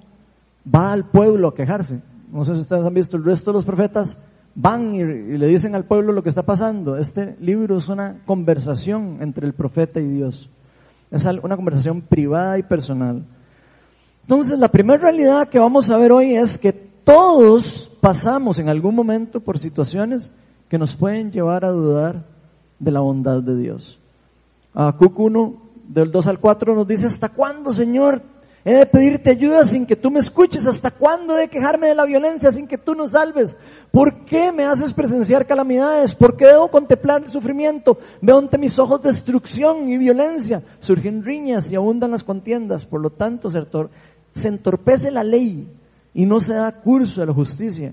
va 0.73 0.93
al 0.93 1.05
pueblo 1.11 1.49
a 1.49 1.55
quejarse. 1.55 2.01
No 2.31 2.45
sé 2.45 2.55
si 2.55 2.61
ustedes 2.61 2.85
han 2.85 2.95
visto, 2.95 3.17
el 3.17 3.25
resto 3.25 3.51
de 3.51 3.57
los 3.57 3.65
profetas 3.65 4.19
van 4.55 4.95
y, 4.95 5.05
le 5.05 5.47
dicen 5.47 5.75
al 5.75 5.85
pueblo 5.85 6.13
lo 6.13 6.23
que 6.23 6.29
está 6.29 6.43
pasando. 6.43 6.97
Este 6.97 7.37
libro 7.41 7.77
es 7.77 7.89
una 7.89 8.23
conversación 8.27 9.19
entre 9.21 9.47
el 9.47 9.55
profeta 9.55 10.01
y 10.01 10.09
Dios. 10.09 10.49
Es 11.11 11.27
una 11.27 11.57
conversación 11.57 12.03
privada 12.03 12.59
y 12.59 12.63
personal. 12.63 13.25
Entonces, 14.23 14.59
la 14.59 14.69
primera 14.69 14.99
realidad 14.99 15.49
que 15.49 15.59
vamos 15.59 15.91
a 15.91 15.99
ver 15.99 16.13
hoy 16.13 16.35
es 16.35 16.57
que 16.57 16.73
todos 16.73 17.91
pasamos 18.01 18.59
en 18.59 18.69
algún 18.69 18.95
momento 18.95 19.41
por 19.41 19.59
situaciones 19.59 20.33
que 20.69 20.79
nos 20.79 20.97
pueden 20.97 21.31
llevar 21.31 21.65
a 21.65 21.71
dudar 21.71 22.25
de 22.79 22.91
la 22.91 23.01
bondad 23.01 23.43
de 23.43 23.57
Dios. 23.57 23.99
A 24.75 24.97
1, 24.99 25.63
del 25.89 26.11
2 26.11 26.27
al 26.29 26.39
4 26.39 26.75
nos 26.75 26.87
dice, 26.87 27.07
¿hasta 27.07 27.29
cuándo, 27.29 27.73
Señor, 27.73 28.23
He 28.65 28.75
de 28.75 28.87
pedirte 28.87 29.31
ayuda 29.31 29.65
sin 29.65 29.87
que 29.87 29.97
tú 29.97 30.11
me 30.11 30.21
escuches. 30.21 30.67
¿Hasta 30.67 30.93
cuándo 30.93 31.37
he 31.37 31.43
de 31.43 31.49
quejarme 31.49 31.89
de 31.89 31.97
la 31.97 32.05
violencia 32.05 32.53
sin 32.53 32.69
que 32.69 32.79
tú 32.79 32.95
nos 32.95 33.11
salves? 33.11 33.57
¿Por 33.91 34.25
qué 34.25 34.53
me 34.53 34.65
haces 34.65 34.93
presenciar 34.93 35.47
calamidades? 35.47 36.15
¿Por 36.15 36.37
qué 36.37 36.47
debo 36.47 36.71
contemplar 36.71 37.25
el 37.25 37.31
sufrimiento? 37.31 37.99
Veo 38.21 38.39
ante 38.39 38.59
mis 38.59 38.79
ojos 38.79 39.03
destrucción 39.03 39.89
y 39.89 39.99
violencia. 39.99 40.63
Surgen 40.79 41.25
riñas 41.25 41.71
y 41.71 41.77
abundan 41.77 42.13
las 42.13 42.23
contiendas. 42.23 42.87
Por 42.87 43.01
lo 43.01 43.11
tanto, 43.11 43.49
se 43.51 44.49
entorpece 44.49 45.11
la 45.11 45.25
ley 45.25 45.69
y 46.15 46.25
no 46.25 46.39
se 46.39 46.55
da 46.55 46.71
curso 46.71 47.23
a 47.23 47.27
la 47.27 47.35
justicia. 47.35 47.93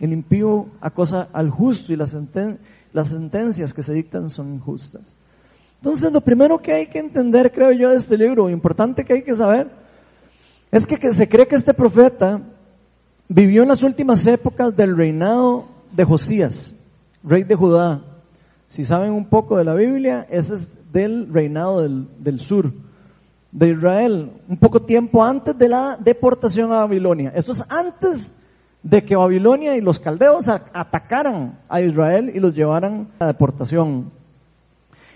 El 0.00 0.12
impío 0.12 0.66
acosa 0.80 1.28
al 1.32 1.50
justo 1.50 1.92
y 1.92 1.96
las, 1.96 2.16
las 2.92 3.08
sentencias 3.08 3.72
que 3.72 3.82
se 3.82 3.92
dictan 3.92 4.28
son 4.28 4.54
injustas. 4.54 5.14
Entonces, 5.76 6.12
lo 6.12 6.20
primero 6.20 6.58
que 6.58 6.74
hay 6.74 6.86
que 6.88 6.98
entender, 6.98 7.52
creo 7.52 7.72
yo, 7.72 7.90
de 7.90 7.96
este 7.96 8.18
libro, 8.18 8.50
importante 8.50 9.04
que 9.04 9.14
hay 9.14 9.22
que 9.22 9.34
saber, 9.34 9.79
es 10.70 10.86
que, 10.86 11.12
se 11.12 11.28
cree 11.28 11.48
que 11.48 11.56
este 11.56 11.74
profeta 11.74 12.40
vivió 13.28 13.62
en 13.62 13.68
las 13.68 13.82
últimas 13.82 14.26
épocas 14.26 14.76
del 14.76 14.96
reinado 14.96 15.66
de 15.92 16.04
Josías, 16.04 16.74
rey 17.24 17.42
de 17.42 17.56
Judá. 17.56 18.02
Si 18.68 18.84
saben 18.84 19.12
un 19.12 19.26
poco 19.26 19.56
de 19.56 19.64
la 19.64 19.74
Biblia, 19.74 20.26
ese 20.30 20.54
es 20.54 20.92
del 20.92 21.32
reinado 21.32 21.82
del, 21.82 22.08
del 22.18 22.38
sur, 22.38 22.72
de 23.50 23.70
Israel, 23.70 24.32
un 24.48 24.56
poco 24.58 24.82
tiempo 24.82 25.24
antes 25.24 25.58
de 25.58 25.68
la 25.68 25.96
deportación 25.98 26.72
a 26.72 26.80
Babilonia. 26.80 27.32
Eso 27.34 27.50
es 27.50 27.64
antes 27.68 28.32
de 28.82 29.04
que 29.04 29.16
Babilonia 29.16 29.76
y 29.76 29.80
los 29.80 29.98
caldeos 29.98 30.46
atacaran 30.48 31.58
a 31.68 31.80
Israel 31.80 32.30
y 32.32 32.38
los 32.38 32.54
llevaran 32.54 33.08
a 33.18 33.24
la 33.24 33.32
deportación. 33.32 34.12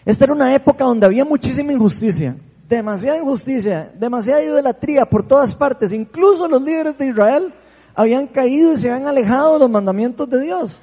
Esta 0.05 0.25
era 0.25 0.35
una 0.35 0.53
época 0.53 0.85
donde 0.85 1.07
había 1.07 1.25
muchísima 1.25 1.73
injusticia 1.73 2.37
demasiada 2.69 3.19
injusticia, 3.19 3.93
demasiada 3.99 4.43
idolatría 4.43 5.05
por 5.05 5.27
todas 5.27 5.55
partes. 5.55 5.93
Incluso 5.93 6.49
los 6.49 6.63
líderes 6.63 6.97
de 6.99 7.07
Israel 7.07 7.55
habían 7.95 8.27
caído 8.27 8.73
y 8.73 8.77
se 8.77 8.91
habían 8.91 9.07
alejado 9.07 9.55
de 9.55 9.59
los 9.61 9.71
mandamientos 9.71 10.29
de 10.29 10.41
Dios. 10.41 10.81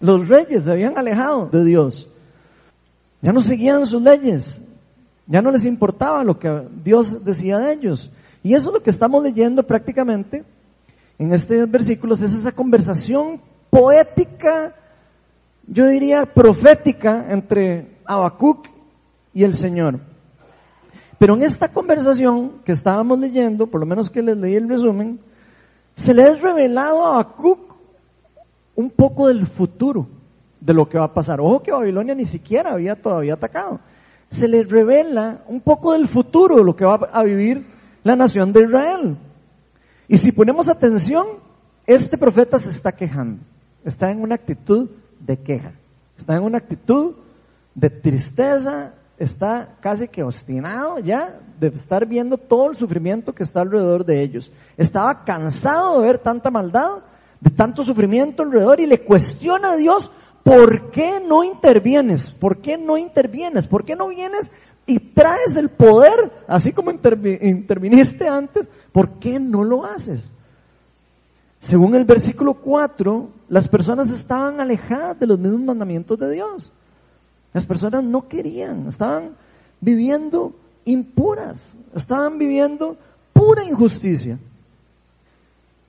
Los 0.00 0.28
reyes 0.28 0.64
se 0.64 0.72
habían 0.72 0.98
alejado 0.98 1.46
de 1.46 1.64
Dios. 1.64 2.08
Ya 3.20 3.32
no 3.32 3.40
seguían 3.40 3.86
sus 3.86 4.02
leyes. 4.02 4.62
Ya 5.26 5.40
no 5.40 5.50
les 5.50 5.64
importaba 5.64 6.24
lo 6.24 6.38
que 6.38 6.68
Dios 6.82 7.24
decía 7.24 7.58
de 7.58 7.72
ellos. 7.72 8.10
Y 8.42 8.54
eso 8.54 8.68
es 8.68 8.74
lo 8.74 8.82
que 8.82 8.90
estamos 8.90 9.22
leyendo 9.22 9.62
prácticamente 9.62 10.44
en 11.22 11.32
estos 11.32 11.70
versículos, 11.70 12.20
es 12.20 12.34
esa 12.34 12.50
conversación 12.50 13.40
poética, 13.70 14.74
yo 15.66 15.86
diría 15.86 16.26
profética 16.26 17.26
entre 17.28 17.98
Habacuc 18.04 18.66
y 19.32 19.44
el 19.44 19.54
Señor. 19.54 20.00
Pero 21.22 21.36
en 21.36 21.44
esta 21.44 21.68
conversación 21.68 22.62
que 22.64 22.72
estábamos 22.72 23.16
leyendo, 23.16 23.68
por 23.68 23.78
lo 23.78 23.86
menos 23.86 24.10
que 24.10 24.22
les 24.22 24.36
leí 24.36 24.56
el 24.56 24.68
resumen, 24.68 25.20
se 25.94 26.12
le 26.12 26.24
ha 26.24 26.34
revelado 26.34 27.06
a 27.06 27.20
Habacuc 27.20 27.76
un 28.74 28.90
poco 28.90 29.28
del 29.28 29.46
futuro 29.46 30.08
de 30.60 30.74
lo 30.74 30.88
que 30.88 30.98
va 30.98 31.04
a 31.04 31.14
pasar. 31.14 31.40
Ojo 31.40 31.62
que 31.62 31.70
Babilonia 31.70 32.16
ni 32.16 32.24
siquiera 32.24 32.72
había 32.72 33.00
todavía 33.00 33.34
atacado. 33.34 33.78
Se 34.30 34.48
le 34.48 34.64
revela 34.64 35.44
un 35.46 35.60
poco 35.60 35.92
del 35.92 36.08
futuro 36.08 36.56
de 36.56 36.64
lo 36.64 36.74
que 36.74 36.84
va 36.84 37.08
a 37.12 37.22
vivir 37.22 37.66
la 38.02 38.16
nación 38.16 38.52
de 38.52 38.64
Israel. 38.64 39.16
Y 40.08 40.16
si 40.16 40.32
ponemos 40.32 40.68
atención, 40.68 41.24
este 41.86 42.18
profeta 42.18 42.58
se 42.58 42.70
está 42.70 42.90
quejando. 42.90 43.44
Está 43.84 44.10
en 44.10 44.22
una 44.22 44.34
actitud 44.34 44.90
de 45.20 45.36
queja. 45.36 45.70
Está 46.18 46.34
en 46.34 46.42
una 46.42 46.58
actitud 46.58 47.14
de 47.76 47.90
tristeza, 47.90 48.94
está 49.22 49.76
casi 49.80 50.08
que 50.08 50.22
obstinado 50.22 50.98
ya 50.98 51.38
de 51.60 51.68
estar 51.68 52.06
viendo 52.06 52.36
todo 52.36 52.70
el 52.70 52.76
sufrimiento 52.76 53.32
que 53.32 53.44
está 53.44 53.60
alrededor 53.60 54.04
de 54.04 54.20
ellos. 54.20 54.50
Estaba 54.76 55.24
cansado 55.24 56.00
de 56.00 56.06
ver 56.08 56.18
tanta 56.18 56.50
maldad, 56.50 56.98
de 57.40 57.50
tanto 57.50 57.84
sufrimiento 57.84 58.42
alrededor 58.42 58.80
y 58.80 58.86
le 58.86 59.04
cuestiona 59.04 59.72
a 59.72 59.76
Dios, 59.76 60.10
¿por 60.42 60.90
qué 60.90 61.20
no 61.20 61.44
intervienes? 61.44 62.32
¿Por 62.32 62.58
qué 62.60 62.76
no 62.76 62.98
intervienes? 62.98 63.66
¿Por 63.66 63.84
qué 63.84 63.94
no 63.94 64.08
vienes 64.08 64.50
y 64.86 64.98
traes 64.98 65.56
el 65.56 65.68
poder, 65.68 66.32
así 66.48 66.72
como 66.72 66.90
interviniste 66.90 68.26
antes? 68.26 68.68
¿Por 68.90 69.20
qué 69.20 69.38
no 69.38 69.62
lo 69.62 69.84
haces? 69.84 70.32
Según 71.60 71.94
el 71.94 72.04
versículo 72.04 72.54
4, 72.54 73.28
las 73.48 73.68
personas 73.68 74.08
estaban 74.08 74.60
alejadas 74.60 75.20
de 75.20 75.28
los 75.28 75.38
mismos 75.38 75.60
mandamientos 75.60 76.18
de 76.18 76.32
Dios. 76.32 76.72
Las 77.52 77.66
personas 77.66 78.02
no 78.02 78.28
querían, 78.28 78.86
estaban 78.86 79.36
viviendo 79.80 80.52
impuras, 80.84 81.76
estaban 81.94 82.38
viviendo 82.38 82.96
pura 83.32 83.64
injusticia. 83.64 84.38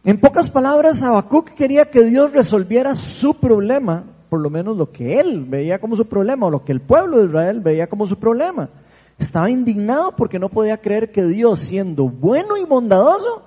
En 0.04 0.20
pocas 0.20 0.50
palabras, 0.50 1.02
Habacuc 1.02 1.52
quería 1.52 1.86
que 1.86 2.04
Dios 2.04 2.34
resolviera 2.34 2.96
su 2.96 3.36
problema, 3.36 4.04
por 4.30 4.42
lo 4.42 4.50
menos 4.50 4.76
lo 4.76 4.92
que 4.92 5.20
él 5.20 5.46
veía 5.46 5.80
como 5.80 5.96
su 5.96 6.06
problema, 6.06 6.48
o 6.48 6.52
lo 6.52 6.66
que 6.66 6.74
el 6.74 6.82
pueblo 6.82 7.20
de 7.20 7.28
Israel 7.28 7.62
veía 7.62 7.88
como 7.88 8.06
su 8.06 8.18
problema. 8.18 8.70
Estaba 9.18 9.50
indignado 9.50 10.14
porque 10.16 10.40
no 10.40 10.50
podía 10.50 10.78
creer 10.78 11.12
que 11.12 11.24
Dios, 11.24 11.60
siendo 11.62 12.10
bueno 12.10 12.58
y 12.58 12.66
bondadoso, 12.66 13.44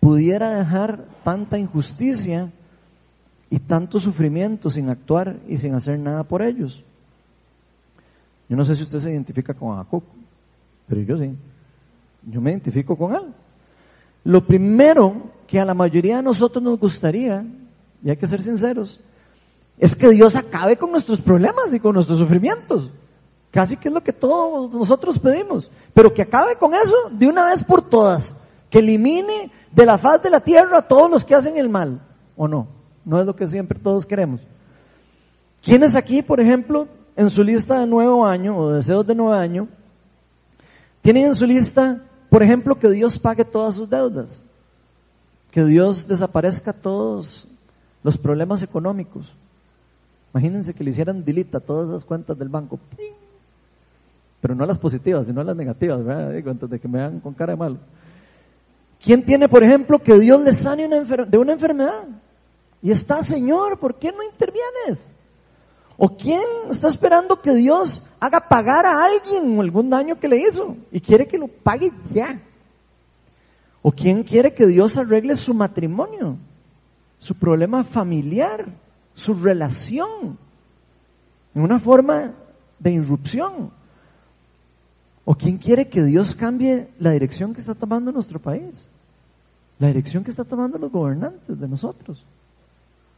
pudiera 0.00 0.50
dejar 0.58 1.04
tanta 1.22 1.58
injusticia 1.58 2.50
y 3.48 3.60
tanto 3.60 4.00
sufrimiento 4.00 4.68
sin 4.68 4.88
actuar 4.88 5.36
y 5.46 5.58
sin 5.58 5.74
hacer 5.74 5.98
nada 5.98 6.24
por 6.24 6.42
ellos. 6.42 6.82
Yo 8.48 8.56
no 8.56 8.64
sé 8.64 8.74
si 8.74 8.82
usted 8.82 8.98
se 8.98 9.10
identifica 9.10 9.54
con 9.54 9.76
Jacob, 9.76 10.02
pero 10.86 11.00
yo 11.02 11.16
sí. 11.16 11.34
Yo 12.24 12.40
me 12.40 12.50
identifico 12.50 12.96
con 12.96 13.14
él. 13.14 13.32
Lo 14.24 14.46
primero 14.46 15.30
que 15.46 15.60
a 15.60 15.64
la 15.64 15.74
mayoría 15.74 16.16
de 16.16 16.22
nosotros 16.22 16.62
nos 16.62 16.78
gustaría, 16.78 17.44
y 18.04 18.10
hay 18.10 18.16
que 18.16 18.26
ser 18.26 18.42
sinceros, 18.42 19.00
es 19.78 19.96
que 19.96 20.10
Dios 20.10 20.36
acabe 20.36 20.76
con 20.76 20.90
nuestros 20.90 21.20
problemas 21.22 21.72
y 21.72 21.80
con 21.80 21.94
nuestros 21.94 22.18
sufrimientos. 22.18 22.90
Casi 23.50 23.76
que 23.76 23.88
es 23.88 23.94
lo 23.94 24.02
que 24.02 24.12
todos 24.12 24.72
nosotros 24.72 25.18
pedimos. 25.18 25.70
Pero 25.92 26.14
que 26.14 26.22
acabe 26.22 26.56
con 26.56 26.72
eso 26.74 26.96
de 27.10 27.26
una 27.26 27.46
vez 27.46 27.62
por 27.64 27.88
todas. 27.88 28.34
Que 28.70 28.78
elimine 28.78 29.50
de 29.70 29.86
la 29.86 29.98
faz 29.98 30.22
de 30.22 30.30
la 30.30 30.40
tierra 30.40 30.78
a 30.78 30.88
todos 30.88 31.10
los 31.10 31.24
que 31.24 31.34
hacen 31.34 31.56
el 31.58 31.68
mal. 31.68 32.00
¿O 32.36 32.48
no? 32.48 32.68
No 33.04 33.20
es 33.20 33.26
lo 33.26 33.36
que 33.36 33.46
siempre 33.46 33.78
todos 33.78 34.06
queremos. 34.06 34.40
¿Quiénes 35.62 35.96
aquí, 35.96 36.22
por 36.22 36.40
ejemplo, 36.40 36.88
en 37.16 37.30
su 37.30 37.42
lista 37.42 37.80
de 37.80 37.86
nuevo 37.86 38.24
año 38.26 38.56
o 38.56 38.72
deseos 38.72 39.06
de 39.06 39.14
nuevo 39.14 39.32
año, 39.32 39.68
tienen 41.02 41.26
en 41.26 41.34
su 41.34 41.46
lista, 41.46 42.02
por 42.30 42.42
ejemplo, 42.42 42.78
que 42.78 42.88
Dios 42.90 43.18
pague 43.18 43.44
todas 43.44 43.74
sus 43.74 43.90
deudas? 43.90 44.44
Que 45.50 45.64
Dios 45.64 46.06
desaparezca 46.06 46.72
todos 46.72 47.46
los 48.02 48.16
problemas 48.16 48.62
económicos. 48.62 49.32
Imagínense 50.32 50.72
que 50.72 50.82
le 50.82 50.90
hicieran 50.90 51.24
delete 51.24 51.56
a 51.56 51.60
todas 51.60 51.88
esas 51.88 52.04
cuentas 52.04 52.38
del 52.38 52.48
banco. 52.48 52.78
Pero 54.40 54.54
no 54.54 54.64
las 54.64 54.78
positivas, 54.78 55.26
sino 55.26 55.44
las 55.44 55.54
negativas. 55.54 55.98
Digo, 56.32 56.50
antes 56.50 56.70
de 56.70 56.80
que 56.80 56.88
me 56.88 57.20
con 57.20 57.34
cara 57.34 57.52
de 57.52 57.58
malo. 57.58 57.76
¿Quién 59.02 59.24
tiene, 59.24 59.48
por 59.48 59.62
ejemplo, 59.62 59.98
que 59.98 60.18
Dios 60.18 60.40
le 60.40 60.52
sane 60.52 60.88
de 60.88 61.38
una 61.38 61.52
enfermedad? 61.52 62.08
Y 62.80 62.90
está, 62.90 63.22
Señor, 63.22 63.78
¿por 63.78 63.96
qué 63.96 64.10
no 64.10 64.22
intervienes? 64.22 65.14
¿O 66.04 66.16
quién 66.16 66.42
está 66.68 66.88
esperando 66.88 67.40
que 67.40 67.54
Dios 67.54 68.02
haga 68.18 68.40
pagar 68.48 68.86
a 68.86 69.04
alguien 69.04 69.60
algún 69.60 69.88
daño 69.88 70.18
que 70.18 70.26
le 70.26 70.38
hizo 70.38 70.76
y 70.90 71.00
quiere 71.00 71.28
que 71.28 71.38
lo 71.38 71.46
pague 71.46 71.92
ya? 72.12 72.42
¿O 73.82 73.92
quién 73.92 74.24
quiere 74.24 74.52
que 74.52 74.66
Dios 74.66 74.98
arregle 74.98 75.36
su 75.36 75.54
matrimonio, 75.54 76.38
su 77.18 77.36
problema 77.36 77.84
familiar, 77.84 78.66
su 79.14 79.32
relación, 79.32 80.36
en 81.54 81.62
una 81.62 81.78
forma 81.78 82.32
de 82.80 82.90
irrupción? 82.94 83.70
¿O 85.24 85.36
quién 85.36 85.56
quiere 85.56 85.88
que 85.88 86.02
Dios 86.02 86.34
cambie 86.34 86.88
la 86.98 87.12
dirección 87.12 87.54
que 87.54 87.60
está 87.60 87.76
tomando 87.76 88.10
nuestro 88.10 88.40
país? 88.40 88.88
La 89.78 89.86
dirección 89.86 90.24
que 90.24 90.32
está 90.32 90.42
tomando 90.42 90.78
los 90.78 90.90
gobernantes 90.90 91.60
de 91.60 91.68
nosotros. 91.68 92.26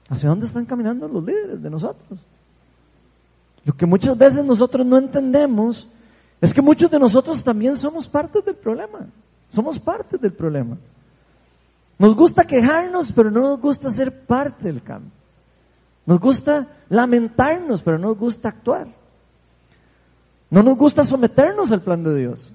¿Hacia 0.06 0.28
dónde 0.28 0.44
están 0.44 0.66
caminando 0.66 1.08
los 1.08 1.24
líderes 1.24 1.62
de 1.62 1.70
nosotros? 1.70 2.20
Lo 3.64 3.74
que 3.74 3.86
muchas 3.86 4.16
veces 4.16 4.44
nosotros 4.44 4.86
no 4.86 4.98
entendemos 4.98 5.88
es 6.40 6.52
que 6.52 6.60
muchos 6.60 6.90
de 6.90 6.98
nosotros 6.98 7.42
también 7.42 7.76
somos 7.76 8.06
parte 8.06 8.40
del 8.42 8.56
problema. 8.56 9.06
Somos 9.48 9.78
parte 9.78 10.18
del 10.18 10.32
problema. 10.32 10.76
Nos 11.98 12.14
gusta 12.14 12.44
quejarnos, 12.44 13.12
pero 13.12 13.30
no 13.30 13.40
nos 13.40 13.60
gusta 13.60 13.88
ser 13.90 14.26
parte 14.26 14.64
del 14.64 14.82
cambio. 14.82 15.12
Nos 16.06 16.20
gusta 16.20 16.68
lamentarnos, 16.88 17.80
pero 17.82 17.98
no 17.98 18.08
nos 18.08 18.18
gusta 18.18 18.48
actuar. 18.48 18.88
No 20.50 20.62
nos 20.62 20.76
gusta 20.76 21.04
someternos 21.04 21.72
al 21.72 21.80
plan 21.80 22.02
de 22.04 22.14
Dios. 22.16 22.52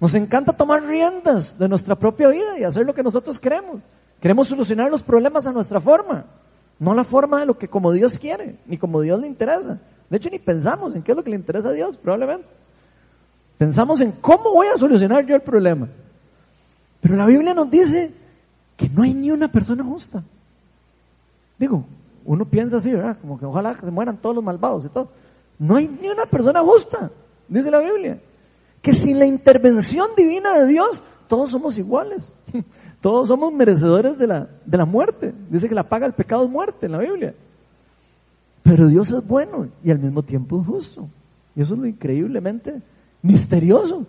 Nos 0.00 0.14
encanta 0.14 0.52
tomar 0.52 0.82
riendas 0.82 1.58
de 1.58 1.68
nuestra 1.68 1.94
propia 1.94 2.28
vida 2.28 2.58
y 2.58 2.64
hacer 2.64 2.84
lo 2.84 2.94
que 2.94 3.02
nosotros 3.02 3.38
queremos. 3.38 3.82
Queremos 4.20 4.48
solucionar 4.48 4.90
los 4.90 5.02
problemas 5.02 5.46
a 5.46 5.52
nuestra 5.52 5.80
forma, 5.80 6.26
no 6.78 6.94
la 6.94 7.04
forma 7.04 7.40
de 7.40 7.46
lo 7.46 7.56
que 7.56 7.68
como 7.68 7.92
Dios 7.92 8.18
quiere, 8.18 8.58
ni 8.66 8.78
como 8.78 9.00
Dios 9.00 9.20
le 9.20 9.26
interesa. 9.26 9.80
De 10.10 10.16
hecho, 10.16 10.30
ni 10.30 10.38
pensamos 10.38 10.94
en 10.94 11.02
qué 11.02 11.12
es 11.12 11.16
lo 11.16 11.24
que 11.24 11.30
le 11.30 11.36
interesa 11.36 11.70
a 11.70 11.72
Dios, 11.72 11.96
probablemente. 11.96 12.46
Pensamos 13.58 14.00
en 14.00 14.12
cómo 14.12 14.52
voy 14.52 14.66
a 14.66 14.76
solucionar 14.76 15.24
yo 15.26 15.34
el 15.34 15.42
problema. 15.42 15.88
Pero 17.00 17.16
la 17.16 17.26
Biblia 17.26 17.54
nos 17.54 17.70
dice 17.70 18.12
que 18.76 18.88
no 18.88 19.02
hay 19.02 19.14
ni 19.14 19.30
una 19.30 19.48
persona 19.50 19.84
justa. 19.84 20.22
Digo, 21.58 21.84
uno 22.24 22.44
piensa 22.44 22.78
así, 22.78 22.90
¿verdad? 22.90 23.18
Como 23.20 23.38
que 23.38 23.46
ojalá 23.46 23.76
se 23.76 23.90
mueran 23.90 24.16
todos 24.16 24.34
los 24.34 24.44
malvados 24.44 24.84
y 24.84 24.88
todo. 24.88 25.10
No 25.58 25.76
hay 25.76 25.88
ni 25.88 26.08
una 26.08 26.26
persona 26.26 26.60
justa, 26.60 27.10
dice 27.48 27.70
la 27.70 27.80
Biblia. 27.80 28.20
Que 28.82 28.92
sin 28.92 29.18
la 29.18 29.26
intervención 29.26 30.08
divina 30.16 30.54
de 30.54 30.66
Dios, 30.66 31.02
todos 31.28 31.50
somos 31.50 31.78
iguales. 31.78 32.32
Todos 33.04 33.28
somos 33.28 33.52
merecedores 33.52 34.16
de 34.16 34.26
la, 34.26 34.48
de 34.64 34.78
la 34.78 34.86
muerte. 34.86 35.34
Dice 35.50 35.68
que 35.68 35.74
la 35.74 35.90
paga 35.90 36.06
el 36.06 36.14
pecado 36.14 36.44
es 36.44 36.50
muerte 36.50 36.86
en 36.86 36.92
la 36.92 37.00
Biblia. 37.00 37.34
Pero 38.62 38.86
Dios 38.86 39.10
es 39.10 39.26
bueno 39.26 39.68
y 39.82 39.90
al 39.90 39.98
mismo 39.98 40.22
tiempo 40.22 40.58
es 40.58 40.66
justo. 40.66 41.06
Y 41.54 41.60
eso 41.60 41.74
es 41.74 41.80
lo 41.80 41.86
increíblemente 41.86 42.80
misterioso 43.20 44.06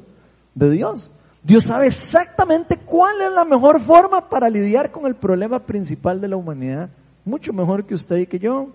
de 0.54 0.70
Dios. 0.72 1.12
Dios 1.44 1.66
sabe 1.66 1.88
exactamente 1.88 2.78
cuál 2.78 3.20
es 3.20 3.34
la 3.34 3.44
mejor 3.44 3.82
forma 3.82 4.30
para 4.30 4.50
lidiar 4.50 4.94
con 4.94 5.08
el 5.08 5.16
problema 5.16 5.60
principal 5.60 6.22
de 6.22 6.30
la 6.30 6.38
humanidad. 6.38 6.90
Mucho 7.26 7.52
mejor 7.52 7.84
que 7.86 7.96
usted 7.96 8.16
y 8.16 8.28
que 8.28 8.40
yo. 8.40 8.70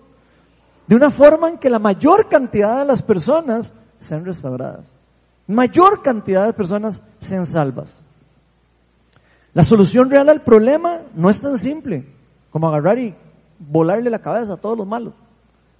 De 0.85 0.95
una 0.95 1.09
forma 1.09 1.49
en 1.49 1.57
que 1.57 1.67
la 1.67 1.79
mayor 1.79 2.29
cantidad 2.29 2.77
de 2.77 2.85
las 2.85 3.01
personas 3.01 3.73
sean 3.97 4.23
restauradas. 4.23 4.99
Mayor 5.47 6.03
cantidad 6.03 6.45
de 6.45 6.53
personas 6.53 7.01
sean 7.17 7.47
salvas. 7.47 7.99
La 9.53 9.63
solución 9.63 10.09
real 10.09 10.29
al 10.29 10.41
problema 10.41 11.01
no 11.13 11.29
es 11.29 11.41
tan 11.41 11.57
simple 11.57 12.05
como 12.51 12.67
agarrar 12.67 12.99
y 12.99 13.15
volarle 13.59 14.09
la 14.09 14.19
cabeza 14.19 14.53
a 14.53 14.57
todos 14.57 14.77
los 14.77 14.87
malos. 14.87 15.13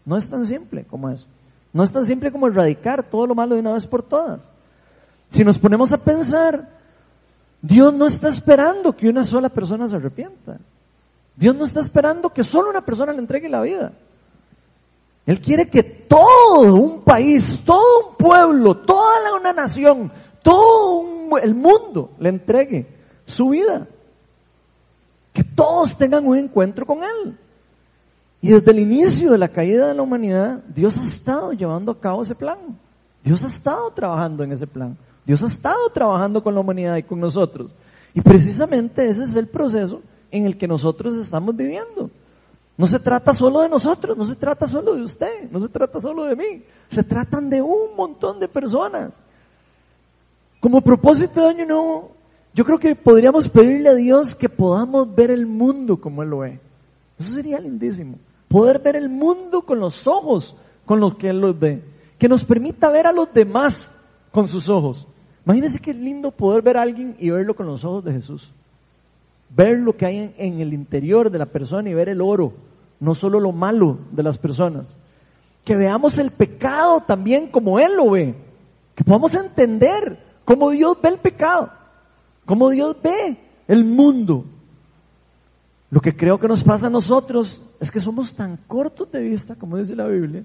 No 0.05 0.17
es 0.17 0.27
tan 0.27 0.45
simple 0.45 0.85
como 0.85 1.09
eso. 1.09 1.25
No 1.73 1.83
es 1.83 1.91
tan 1.91 2.03
simple 2.03 2.31
como 2.31 2.47
erradicar 2.47 3.03
todo 3.03 3.27
lo 3.27 3.35
malo 3.35 3.55
de 3.55 3.61
una 3.61 3.73
vez 3.73 3.85
por 3.85 4.03
todas. 4.03 4.51
Si 5.29 5.43
nos 5.45 5.57
ponemos 5.57 5.93
a 5.93 6.03
pensar, 6.03 6.67
Dios 7.61 7.93
no 7.93 8.07
está 8.07 8.27
esperando 8.27 8.95
que 8.95 9.07
una 9.07 9.23
sola 9.23 9.49
persona 9.49 9.87
se 9.87 9.95
arrepienta. 9.95 10.57
Dios 11.35 11.55
no 11.55 11.63
está 11.63 11.79
esperando 11.79 12.29
que 12.29 12.43
solo 12.43 12.69
una 12.69 12.83
persona 12.83 13.13
le 13.13 13.19
entregue 13.19 13.47
la 13.47 13.61
vida. 13.61 13.93
Él 15.25 15.39
quiere 15.39 15.69
que 15.69 15.83
todo 15.83 16.75
un 16.75 17.01
país, 17.01 17.61
todo 17.63 18.09
un 18.09 18.15
pueblo, 18.17 18.77
toda 18.79 19.33
una 19.39 19.53
nación, 19.53 20.11
todo 20.43 21.37
el 21.41 21.55
mundo 21.55 22.11
le 22.19 22.29
entregue 22.29 23.00
su 23.31 23.49
vida. 23.49 23.87
Que 25.33 25.43
todos 25.43 25.97
tengan 25.97 26.27
un 26.27 26.37
encuentro 26.37 26.85
con 26.85 26.99
Él. 27.03 27.37
Y 28.41 28.49
desde 28.49 28.71
el 28.71 28.79
inicio 28.79 29.31
de 29.31 29.37
la 29.37 29.47
caída 29.47 29.87
de 29.87 29.93
la 29.93 30.01
humanidad, 30.01 30.63
Dios 30.67 30.97
ha 30.97 31.03
estado 31.03 31.53
llevando 31.53 31.91
a 31.91 31.99
cabo 31.99 32.21
ese 32.21 32.35
plan. 32.35 32.57
Dios 33.23 33.43
ha 33.43 33.47
estado 33.47 33.91
trabajando 33.91 34.43
en 34.43 34.51
ese 34.51 34.65
plan. 34.65 34.97
Dios 35.25 35.43
ha 35.43 35.45
estado 35.45 35.89
trabajando 35.89 36.43
con 36.43 36.55
la 36.55 36.61
humanidad 36.61 36.97
y 36.97 37.03
con 37.03 37.19
nosotros. 37.19 37.71
Y 38.13 38.21
precisamente 38.21 39.05
ese 39.05 39.23
es 39.23 39.35
el 39.35 39.47
proceso 39.47 40.01
en 40.31 40.45
el 40.45 40.57
que 40.57 40.67
nosotros 40.67 41.15
estamos 41.15 41.55
viviendo. 41.55 42.09
No 42.77 42.87
se 42.87 42.99
trata 42.99 43.33
solo 43.33 43.61
de 43.61 43.69
nosotros, 43.69 44.17
no 44.17 44.25
se 44.25 44.35
trata 44.35 44.65
solo 44.65 44.95
de 44.95 45.03
usted, 45.03 45.51
no 45.51 45.59
se 45.59 45.69
trata 45.69 45.99
solo 45.99 46.23
de 46.23 46.35
mí. 46.35 46.63
Se 46.87 47.03
tratan 47.03 47.49
de 47.49 47.61
un 47.61 47.95
montón 47.95 48.39
de 48.39 48.47
personas. 48.47 49.13
Como 50.59 50.81
propósito 50.81 51.41
de 51.41 51.49
año 51.49 51.65
nuevo, 51.67 52.11
yo 52.53 52.65
creo 52.65 52.79
que 52.79 52.95
podríamos 52.95 53.47
pedirle 53.47 53.89
a 53.89 53.95
Dios 53.95 54.35
que 54.35 54.49
podamos 54.49 55.13
ver 55.15 55.31
el 55.31 55.45
mundo 55.45 55.97
como 55.97 56.21
Él 56.21 56.29
lo 56.29 56.39
ve. 56.39 56.59
Eso 57.17 57.35
sería 57.35 57.59
lindísimo. 57.59 58.17
Poder 58.49 58.79
ver 58.79 58.97
el 58.97 59.07
mundo 59.07 59.61
con 59.61 59.79
los 59.79 60.05
ojos 60.07 60.55
con 60.85 60.99
los 60.99 61.15
que 61.15 61.29
Él 61.29 61.39
los 61.39 61.57
ve. 61.57 61.81
Que 62.17 62.27
nos 62.27 62.43
permita 62.43 62.89
ver 62.89 63.07
a 63.07 63.13
los 63.13 63.33
demás 63.33 63.89
con 64.31 64.49
sus 64.49 64.67
ojos. 64.67 65.07
Imagínense 65.45 65.79
qué 65.79 65.93
lindo 65.93 66.31
poder 66.31 66.61
ver 66.61 66.77
a 66.77 66.81
alguien 66.81 67.15
y 67.19 67.29
verlo 67.29 67.55
con 67.55 67.65
los 67.65 67.85
ojos 67.85 68.03
de 68.03 68.13
Jesús. 68.13 68.51
Ver 69.49 69.79
lo 69.79 69.95
que 69.95 70.05
hay 70.05 70.33
en, 70.37 70.59
el 70.59 70.73
interior 70.73 71.29
de 71.29 71.39
la 71.39 71.45
persona 71.45 71.89
y 71.89 71.93
ver 71.93 72.09
el 72.09 72.21
oro, 72.21 72.53
no 72.99 73.15
solo 73.15 73.39
lo 73.39 73.51
malo 73.51 73.97
de 74.11 74.23
las 74.23 74.37
personas. 74.37 74.95
Que 75.63 75.75
veamos 75.75 76.17
el 76.17 76.31
pecado 76.31 77.01
también 77.01 77.47
como 77.47 77.79
Él 77.79 77.95
lo 77.95 78.11
ve. 78.11 78.35
Que 78.93 79.03
podamos 79.03 79.33
entender 79.35 80.19
cómo 80.43 80.69
Dios 80.71 80.97
ve 81.01 81.09
el 81.09 81.19
pecado. 81.19 81.71
Cómo 82.45 82.69
Dios 82.69 82.97
ve 83.01 83.37
el 83.67 83.85
mundo. 83.85 84.45
Lo 85.89 85.99
que 85.99 86.15
creo 86.15 86.39
que 86.39 86.47
nos 86.47 86.63
pasa 86.63 86.87
a 86.87 86.89
nosotros 86.89 87.61
es 87.79 87.91
que 87.91 87.99
somos 87.99 88.33
tan 88.35 88.57
cortos 88.67 89.11
de 89.11 89.21
vista, 89.21 89.55
como 89.55 89.77
dice 89.77 89.95
la 89.95 90.07
Biblia, 90.07 90.43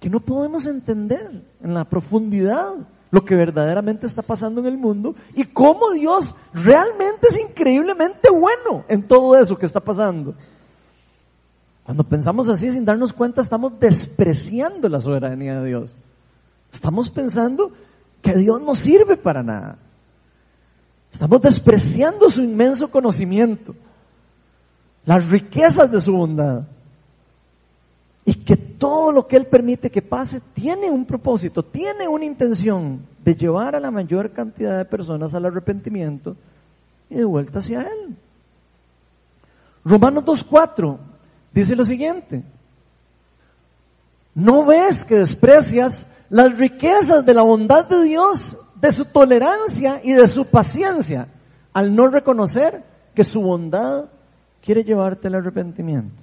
que 0.00 0.08
no 0.08 0.20
podemos 0.20 0.66
entender 0.66 1.42
en 1.62 1.74
la 1.74 1.84
profundidad 1.84 2.74
lo 3.10 3.24
que 3.24 3.34
verdaderamente 3.34 4.06
está 4.06 4.22
pasando 4.22 4.60
en 4.60 4.66
el 4.68 4.78
mundo 4.78 5.14
y 5.34 5.44
cómo 5.44 5.90
Dios 5.90 6.34
realmente 6.54 7.28
es 7.28 7.38
increíblemente 7.38 8.30
bueno 8.30 8.84
en 8.88 9.06
todo 9.06 9.36
eso 9.36 9.56
que 9.56 9.66
está 9.66 9.80
pasando. 9.80 10.34
Cuando 11.84 12.04
pensamos 12.04 12.48
así 12.48 12.70
sin 12.70 12.84
darnos 12.84 13.12
cuenta 13.12 13.40
estamos 13.40 13.78
despreciando 13.80 14.88
la 14.88 15.00
soberanía 15.00 15.60
de 15.60 15.66
Dios. 15.66 15.96
Estamos 16.72 17.10
pensando 17.10 17.72
que 18.22 18.34
Dios 18.34 18.60
no 18.60 18.74
sirve 18.74 19.16
para 19.16 19.42
nada. 19.42 19.78
Estamos 21.12 21.42
despreciando 21.42 22.30
su 22.30 22.42
inmenso 22.42 22.90
conocimiento, 22.90 23.74
las 25.04 25.28
riquezas 25.28 25.90
de 25.90 26.00
su 26.00 26.12
bondad. 26.12 26.62
Y 28.24 28.34
que 28.34 28.56
todo 28.56 29.10
lo 29.10 29.26
que 29.26 29.36
Él 29.36 29.46
permite 29.46 29.90
que 29.90 30.02
pase 30.02 30.40
tiene 30.54 30.90
un 30.90 31.04
propósito, 31.04 31.64
tiene 31.64 32.06
una 32.06 32.24
intención 32.24 33.00
de 33.24 33.34
llevar 33.34 33.74
a 33.74 33.80
la 33.80 33.90
mayor 33.90 34.30
cantidad 34.32 34.78
de 34.78 34.84
personas 34.84 35.34
al 35.34 35.46
arrepentimiento 35.46 36.36
y 37.08 37.16
de 37.16 37.24
vuelta 37.24 37.58
hacia 37.58 37.82
Él. 37.82 38.16
Romanos 39.84 40.24
2.4 40.24 40.98
dice 41.52 41.74
lo 41.74 41.84
siguiente. 41.84 42.42
¿No 44.34 44.64
ves 44.64 45.04
que 45.04 45.16
desprecias 45.16 46.06
las 46.28 46.56
riquezas 46.56 47.26
de 47.26 47.34
la 47.34 47.42
bondad 47.42 47.86
de 47.86 48.04
Dios 48.04 48.58
de 48.80 48.92
su 48.92 49.04
tolerancia 49.04 50.00
y 50.02 50.12
de 50.12 50.26
su 50.26 50.46
paciencia 50.46 51.28
al 51.72 51.94
no 51.94 52.08
reconocer 52.08 52.82
que 53.14 53.24
su 53.24 53.40
bondad 53.40 54.06
quiere 54.62 54.82
llevarte 54.82 55.28
al 55.28 55.36
arrepentimiento. 55.36 56.22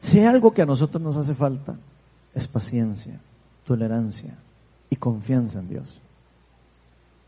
Si 0.00 0.18
hay 0.18 0.26
algo 0.26 0.52
que 0.52 0.62
a 0.62 0.66
nosotros 0.66 1.02
nos 1.02 1.16
hace 1.16 1.34
falta, 1.34 1.76
es 2.34 2.46
paciencia, 2.46 3.20
tolerancia 3.64 4.34
y 4.90 4.96
confianza 4.96 5.58
en 5.58 5.68
Dios. 5.68 6.00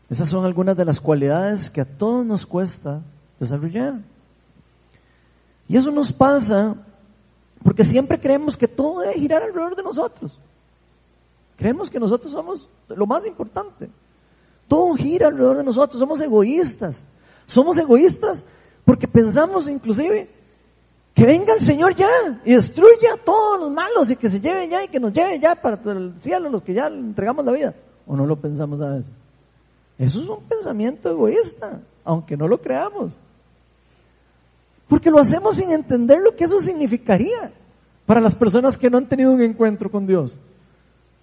Esas 0.09 0.29
son 0.29 0.45
algunas 0.45 0.75
de 0.75 0.85
las 0.85 0.99
cualidades 0.99 1.69
que 1.69 1.81
a 1.81 1.85
todos 1.85 2.25
nos 2.25 2.45
cuesta 2.45 3.01
desarrollar. 3.39 3.99
Y 5.67 5.77
eso 5.77 5.91
nos 5.91 6.11
pasa 6.11 6.75
porque 7.63 7.83
siempre 7.83 8.19
creemos 8.19 8.57
que 8.57 8.67
todo 8.67 9.01
debe 9.01 9.13
girar 9.13 9.43
alrededor 9.43 9.75
de 9.75 9.83
nosotros. 9.83 10.37
Creemos 11.61 11.91
que 11.91 11.99
nosotros 11.99 12.31
somos 12.31 12.67
lo 12.87 13.05
más 13.05 13.23
importante. 13.23 13.87
Todo 14.67 14.95
gira 14.95 15.27
alrededor 15.27 15.57
de 15.57 15.63
nosotros, 15.63 15.99
somos 15.99 16.19
egoístas. 16.19 17.05
Somos 17.45 17.77
egoístas 17.77 18.47
porque 18.83 19.07
pensamos 19.07 19.69
inclusive 19.69 20.27
que 21.13 21.23
venga 21.23 21.53
el 21.53 21.61
Señor 21.61 21.93
ya 21.93 22.09
y 22.43 22.55
destruya 22.55 23.13
a 23.13 23.17
todos 23.17 23.59
los 23.59 23.69
malos 23.69 24.09
y 24.09 24.15
que 24.15 24.27
se 24.27 24.41
lleve 24.41 24.69
ya 24.69 24.83
y 24.83 24.87
que 24.87 24.99
nos 24.99 25.13
lleve 25.13 25.39
ya 25.39 25.53
para 25.53 25.79
el 25.91 26.19
cielo 26.19 26.49
los 26.49 26.63
que 26.63 26.73
ya 26.73 26.89
le 26.89 26.97
entregamos 26.97 27.45
la 27.45 27.51
vida. 27.51 27.75
¿O 28.07 28.15
no 28.15 28.25
lo 28.25 28.37
pensamos 28.37 28.81
a 28.81 28.89
veces? 28.89 29.11
Eso 29.99 30.19
es 30.19 30.27
un 30.27 30.41
pensamiento 30.45 31.11
egoísta, 31.11 31.79
aunque 32.03 32.35
no 32.35 32.47
lo 32.47 32.59
creamos. 32.59 33.21
Porque 34.87 35.11
lo 35.11 35.19
hacemos 35.19 35.57
sin 35.57 35.69
entender 35.69 36.21
lo 36.21 36.35
que 36.35 36.45
eso 36.45 36.59
significaría 36.59 37.53
para 38.07 38.19
las 38.19 38.33
personas 38.33 38.79
que 38.79 38.89
no 38.89 38.97
han 38.97 39.07
tenido 39.07 39.31
un 39.31 39.43
encuentro 39.43 39.91
con 39.91 40.07
Dios. 40.07 40.35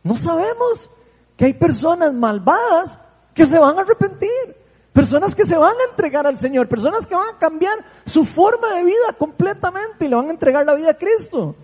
No 0.03 0.17
sabemos 0.17 0.91
que 1.37 1.47
hay 1.47 1.55
personas 1.55 2.13
malvadas 2.13 3.01
que 3.35 3.47
se 3.47 3.59
van 3.59 3.79
a 3.79 3.83
arrepentir, 3.83 4.57
personas 4.93 5.35
que 5.35 5.45
se 5.45 5.57
van 5.57 5.75
a 5.75 5.91
entregar 5.91 6.27
al 6.27 6.37
Señor, 6.37 6.69
personas 6.69 7.07
que 7.07 7.15
van 7.15 7.35
a 7.35 7.39
cambiar 7.39 7.79
su 8.05 8.25
forma 8.25 8.75
de 8.75 8.85
vida 8.85 9.13
completamente 9.17 10.07
y 10.07 10.09
le 10.09 10.17
van 10.17 10.27
a 10.27 10.31
entregar 10.31 10.67
la 10.67 10.75
vida 10.75 10.91
a 10.91 10.95
Cristo. 10.95 11.55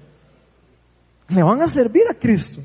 Le 1.28 1.42
van 1.42 1.62
a 1.62 1.66
servir 1.66 2.04
a 2.08 2.14
Cristo. 2.14 2.60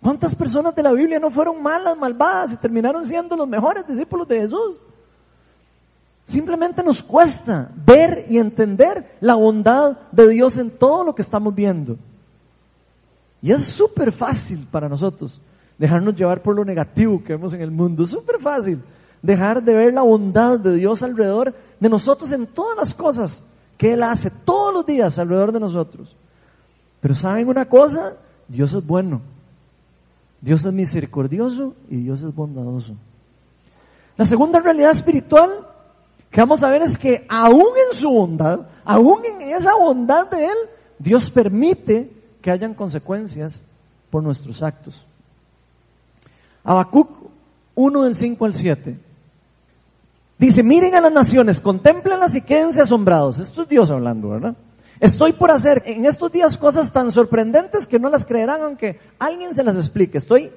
¿Cuántas 0.00 0.36
personas 0.36 0.74
de 0.74 0.84
la 0.84 0.92
Biblia 0.92 1.18
no 1.18 1.30
fueron 1.30 1.60
malas, 1.60 1.96
malvadas 1.96 2.52
y 2.52 2.56
terminaron 2.56 3.04
siendo 3.04 3.36
los 3.36 3.48
mejores 3.48 3.86
discípulos 3.86 4.28
de 4.28 4.40
Jesús? 4.40 4.78
Simplemente 6.22 6.82
nos 6.82 7.02
cuesta 7.02 7.70
ver 7.74 8.26
y 8.28 8.38
entender 8.38 9.16
la 9.20 9.34
bondad 9.34 9.96
de 10.12 10.28
Dios 10.28 10.58
en 10.58 10.70
todo 10.70 11.04
lo 11.04 11.14
que 11.14 11.22
estamos 11.22 11.54
viendo. 11.54 11.96
Y 13.42 13.52
es 13.52 13.64
súper 13.64 14.12
fácil 14.12 14.66
para 14.70 14.88
nosotros 14.88 15.40
dejarnos 15.78 16.14
llevar 16.14 16.42
por 16.42 16.56
lo 16.56 16.64
negativo 16.64 17.22
que 17.22 17.34
vemos 17.34 17.52
en 17.52 17.60
el 17.60 17.70
mundo. 17.70 18.04
Es 18.04 18.10
súper 18.10 18.40
fácil 18.40 18.82
dejar 19.22 19.62
de 19.62 19.74
ver 19.74 19.92
la 19.92 20.02
bondad 20.02 20.58
de 20.58 20.74
Dios 20.74 21.02
alrededor 21.02 21.54
de 21.78 21.88
nosotros 21.88 22.30
en 22.32 22.46
todas 22.46 22.76
las 22.76 22.94
cosas 22.94 23.44
que 23.76 23.92
Él 23.92 24.02
hace 24.02 24.30
todos 24.44 24.72
los 24.72 24.86
días 24.86 25.18
alrededor 25.18 25.52
de 25.52 25.60
nosotros. 25.60 26.16
Pero 27.00 27.14
saben 27.14 27.48
una 27.48 27.66
cosa, 27.66 28.14
Dios 28.48 28.72
es 28.72 28.84
bueno, 28.84 29.20
Dios 30.40 30.64
es 30.64 30.72
misericordioso 30.72 31.74
y 31.90 31.96
Dios 31.96 32.22
es 32.22 32.34
bondadoso. 32.34 32.94
La 34.16 34.24
segunda 34.24 34.60
realidad 34.60 34.92
espiritual 34.92 35.66
que 36.30 36.40
vamos 36.40 36.62
a 36.62 36.70
ver 36.70 36.82
es 36.82 36.96
que 36.96 37.26
aún 37.28 37.68
en 37.90 37.98
su 37.98 38.10
bondad, 38.10 38.66
aún 38.84 39.22
en 39.24 39.48
esa 39.48 39.74
bondad 39.76 40.30
de 40.30 40.46
Él, 40.46 40.56
Dios 40.98 41.30
permite 41.30 42.15
que 42.46 42.52
hayan 42.52 42.74
consecuencias 42.74 43.60
por 44.08 44.22
nuestros 44.22 44.62
actos. 44.62 45.04
Habacuc 46.62 47.10
1 47.74 48.02
del 48.04 48.14
5 48.14 48.44
al 48.44 48.54
7. 48.54 48.98
Dice, 50.38 50.62
miren 50.62 50.94
a 50.94 51.00
las 51.00 51.10
naciones, 51.10 51.60
contemplenlas 51.60 52.36
y 52.36 52.42
quédense 52.42 52.82
asombrados. 52.82 53.40
Esto 53.40 53.62
es 53.62 53.68
Dios 53.68 53.90
hablando, 53.90 54.28
¿verdad? 54.28 54.54
Estoy 55.00 55.32
por 55.32 55.50
hacer 55.50 55.82
en 55.86 56.04
estos 56.04 56.30
días 56.30 56.56
cosas 56.56 56.92
tan 56.92 57.10
sorprendentes 57.10 57.84
que 57.84 57.98
no 57.98 58.08
las 58.08 58.24
creerán 58.24 58.62
aunque 58.62 59.00
alguien 59.18 59.52
se 59.56 59.64
las 59.64 59.74
explique. 59.74 60.18
Estoy 60.18 60.52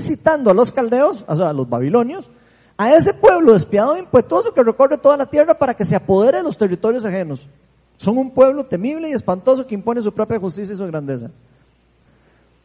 incitando 0.00 0.50
a 0.50 0.54
los 0.54 0.72
caldeos, 0.72 1.24
a 1.28 1.52
los 1.52 1.68
babilonios, 1.68 2.28
a 2.76 2.92
ese 2.92 3.14
pueblo 3.14 3.52
despiadado 3.52 3.94
e 3.94 4.00
impetuoso 4.00 4.52
que 4.52 4.64
recorre 4.64 4.98
toda 4.98 5.16
la 5.16 5.26
tierra 5.26 5.56
para 5.56 5.74
que 5.74 5.84
se 5.84 5.94
apodere 5.94 6.38
de 6.38 6.42
los 6.42 6.58
territorios 6.58 7.04
ajenos. 7.04 7.46
Son 8.00 8.16
un 8.16 8.30
pueblo 8.30 8.64
temible 8.64 9.10
y 9.10 9.12
espantoso 9.12 9.66
que 9.66 9.74
impone 9.74 10.00
su 10.00 10.10
propia 10.10 10.38
justicia 10.38 10.72
y 10.72 10.76
su 10.76 10.86
grandeza. 10.86 11.30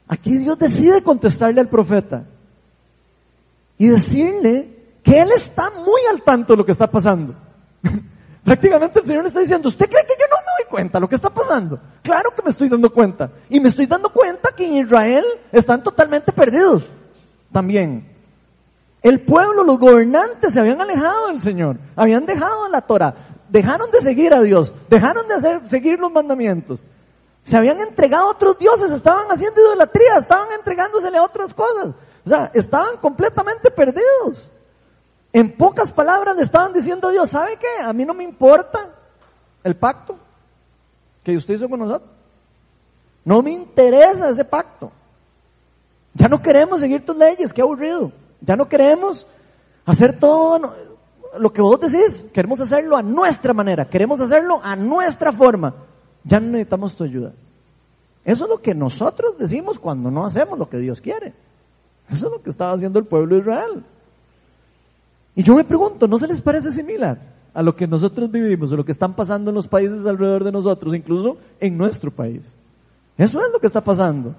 Aquí 0.08 0.38
Dios 0.38 0.58
decide 0.58 1.04
contestarle 1.04 1.60
al 1.60 1.68
profeta 1.68 2.24
y 3.78 3.90
decirle 3.90 4.94
que 5.04 5.20
Él 5.20 5.34
está 5.36 5.72
muy 5.72 6.00
al 6.10 6.22
tanto 6.22 6.54
de 6.54 6.58
lo 6.58 6.66
que 6.66 6.72
está 6.72 6.90
pasando. 6.90 7.36
Prácticamente 8.46 9.02
el 9.02 9.06
Señor 9.06 9.24
le 9.24 9.28
está 9.28 9.42
diciendo, 9.42 9.68
¿usted 9.68 9.90
cree 9.90 10.06
que 10.06 10.14
yo 10.18 10.26
no 10.30 10.38
me 10.38 10.64
doy 10.64 10.72
cuenta 10.72 11.00
de 11.00 11.02
lo 11.02 11.10
que 11.10 11.16
está 11.16 11.30
pasando? 11.30 11.82
Claro 12.02 12.30
que 12.34 12.42
me 12.42 12.52
estoy 12.52 12.70
dando 12.70 12.90
cuenta. 12.90 13.30
Y 13.50 13.60
me 13.60 13.68
estoy 13.68 13.88
dando 13.88 14.08
cuenta 14.14 14.52
que 14.56 14.66
en 14.66 14.86
Israel 14.86 15.26
están 15.52 15.84
totalmente 15.84 16.32
perdidos. 16.32 16.88
También. 17.52 18.08
El 19.02 19.20
pueblo, 19.20 19.66
los 19.66 19.80
gobernantes 19.80 20.54
se 20.54 20.62
habían 20.62 20.80
alejado 20.80 21.28
del 21.28 21.42
Señor. 21.42 21.78
Habían 21.98 22.26
dejado 22.26 22.70
la 22.70 22.80
Torah. 22.80 23.14
Dejaron 23.50 23.92
de 23.92 24.02
seguir 24.02 24.34
a 24.34 24.42
Dios. 24.42 24.74
Dejaron 24.90 25.28
de 25.28 25.36
hacer, 25.36 25.70
seguir 25.70 26.00
los 26.00 26.12
mandamientos. 26.12 26.82
Se 27.44 27.56
habían 27.56 27.80
entregado 27.80 28.28
a 28.28 28.32
otros 28.32 28.58
dioses. 28.58 28.92
Estaban 28.92 29.28
haciendo 29.30 29.62
idolatría. 29.62 30.18
Estaban 30.18 30.52
entregándosele 30.52 31.18
a 31.18 31.24
otras 31.24 31.54
cosas. 31.54 31.96
O 32.26 32.30
sea, 32.30 32.50
estaban 32.54 32.98
completamente 32.98 33.70
perdidos. 33.70 34.50
En 35.32 35.52
pocas 35.52 35.92
palabras 35.92 36.36
le 36.36 36.44
estaban 36.44 36.74
diciendo 36.74 37.08
a 37.08 37.12
Dios, 37.12 37.30
¿sabe 37.30 37.58
qué? 37.58 37.84
A 37.84 37.92
mí 37.94 38.06
no 38.06 38.14
me 38.14 38.24
importa 38.24 38.90
el 39.64 39.76
pacto 39.76 40.18
que 41.24 41.36
usted 41.36 41.56
hizo 41.56 41.68
con 41.68 41.80
nosotros. 41.80 42.10
No 43.26 43.42
me 43.42 43.52
interesa 43.52 44.30
ese 44.30 44.46
pacto. 44.46 44.92
Ya 46.14 46.30
no 46.30 46.42
queremos 46.42 46.80
seguir 46.80 47.06
tus 47.06 47.18
leyes, 47.18 47.52
qué 47.52 47.62
aburrido. 47.62 48.12
Ya 48.40 48.56
no 48.56 48.70
queremos 48.70 49.28
hacer 49.86 50.18
todo 50.20 50.74
lo 51.40 51.52
que 51.52 51.62
vos 51.62 51.80
decís. 51.80 52.28
Queremos 52.34 52.60
hacerlo 52.62 52.98
a 52.98 53.02
nuestra 53.02 53.54
manera, 53.54 53.88
queremos 53.90 54.20
hacerlo 54.20 54.60
a 54.62 54.76
nuestra 54.76 55.32
forma. 55.32 55.74
Ya 56.24 56.40
no 56.40 56.48
necesitamos 56.48 56.96
tu 56.96 57.04
ayuda. 57.04 57.34
Eso 58.24 58.46
es 58.46 58.50
lo 58.50 58.58
que 58.58 58.74
nosotros 58.74 59.38
decimos 59.38 59.78
cuando 59.78 60.10
no 60.10 60.26
hacemos 60.26 60.58
lo 60.58 60.68
que 60.68 60.78
Dios 60.78 61.00
quiere. 61.00 61.34
Eso 62.10 62.28
es 62.28 62.34
lo 62.34 62.42
que 62.42 62.50
estaba 62.50 62.74
haciendo 62.74 63.00
el 63.00 63.06
pueblo 63.06 63.36
de 63.36 63.42
Israel. 63.42 63.84
Y 65.36 65.44
yo 65.44 65.54
me 65.56 65.64
pregunto, 65.64 66.08
¿no 66.08 66.18
se 66.18 66.28
les 66.28 66.42
parece 66.42 66.72
similar 66.72 67.20
a 67.54 67.62
lo 67.62 67.76
que 67.76 67.88
nosotros 67.88 68.32
vivimos, 68.32 68.72
a 68.74 68.76
lo 68.76 68.86
que 68.86 68.92
están 68.92 69.16
pasando 69.16 69.52
en 69.52 69.56
los 69.56 69.68
países 69.68 70.06
alrededor 70.06 70.44
de 70.44 70.52
nosotros, 70.52 70.96
incluso 70.96 71.38
en 71.60 71.78
nuestro 71.78 72.10
país? 72.10 72.56
Eso 73.18 73.40
es 73.40 73.52
lo 73.52 73.60
que 73.60 73.68
está 73.68 73.82
pasando. 73.82 74.34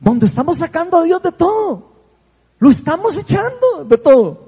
Donde 0.00 0.26
estamos 0.26 0.58
sacando 0.58 0.98
a 0.98 1.02
Dios 1.02 1.22
de 1.22 1.32
todo. 1.32 1.90
Lo 2.58 2.70
estamos 2.70 3.16
echando 3.18 3.84
de 3.86 3.98
todo. 3.98 4.45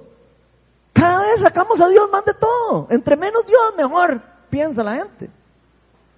Cada 0.99 1.21
vez 1.21 1.41
sacamos 1.41 1.81
a 1.81 1.89
Dios 1.89 2.09
más 2.11 2.25
de 2.25 2.35
todo. 2.35 2.89
Entre 2.91 3.17
menos 3.17 3.47
Dios, 3.47 3.75
mejor, 3.77 4.21
piensa 4.51 4.83
la 4.83 4.97
gente. 4.97 5.31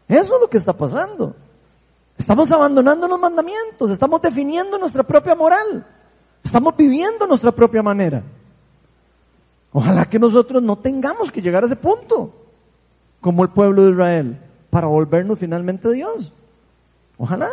Eso 0.08 0.34
es 0.34 0.40
lo 0.40 0.48
que 0.48 0.56
está 0.56 0.72
pasando. 0.72 1.34
Estamos 2.16 2.50
abandonando 2.50 3.06
los 3.06 3.18
mandamientos, 3.18 3.90
estamos 3.90 4.20
definiendo 4.20 4.78
nuestra 4.78 5.02
propia 5.02 5.34
moral, 5.34 5.86
estamos 6.42 6.76
viviendo 6.76 7.26
nuestra 7.26 7.50
propia 7.50 7.82
manera. 7.82 8.22
Ojalá 9.72 10.04
que 10.04 10.18
nosotros 10.18 10.62
no 10.62 10.76
tengamos 10.76 11.30
que 11.30 11.40
llegar 11.40 11.62
a 11.62 11.66
ese 11.66 11.76
punto, 11.76 12.34
como 13.20 13.42
el 13.42 13.50
pueblo 13.50 13.84
de 13.84 13.92
Israel, 13.92 14.40
para 14.68 14.86
volvernos 14.86 15.38
finalmente 15.38 15.88
a 15.88 15.92
Dios. 15.92 16.32
Ojalá. 17.16 17.50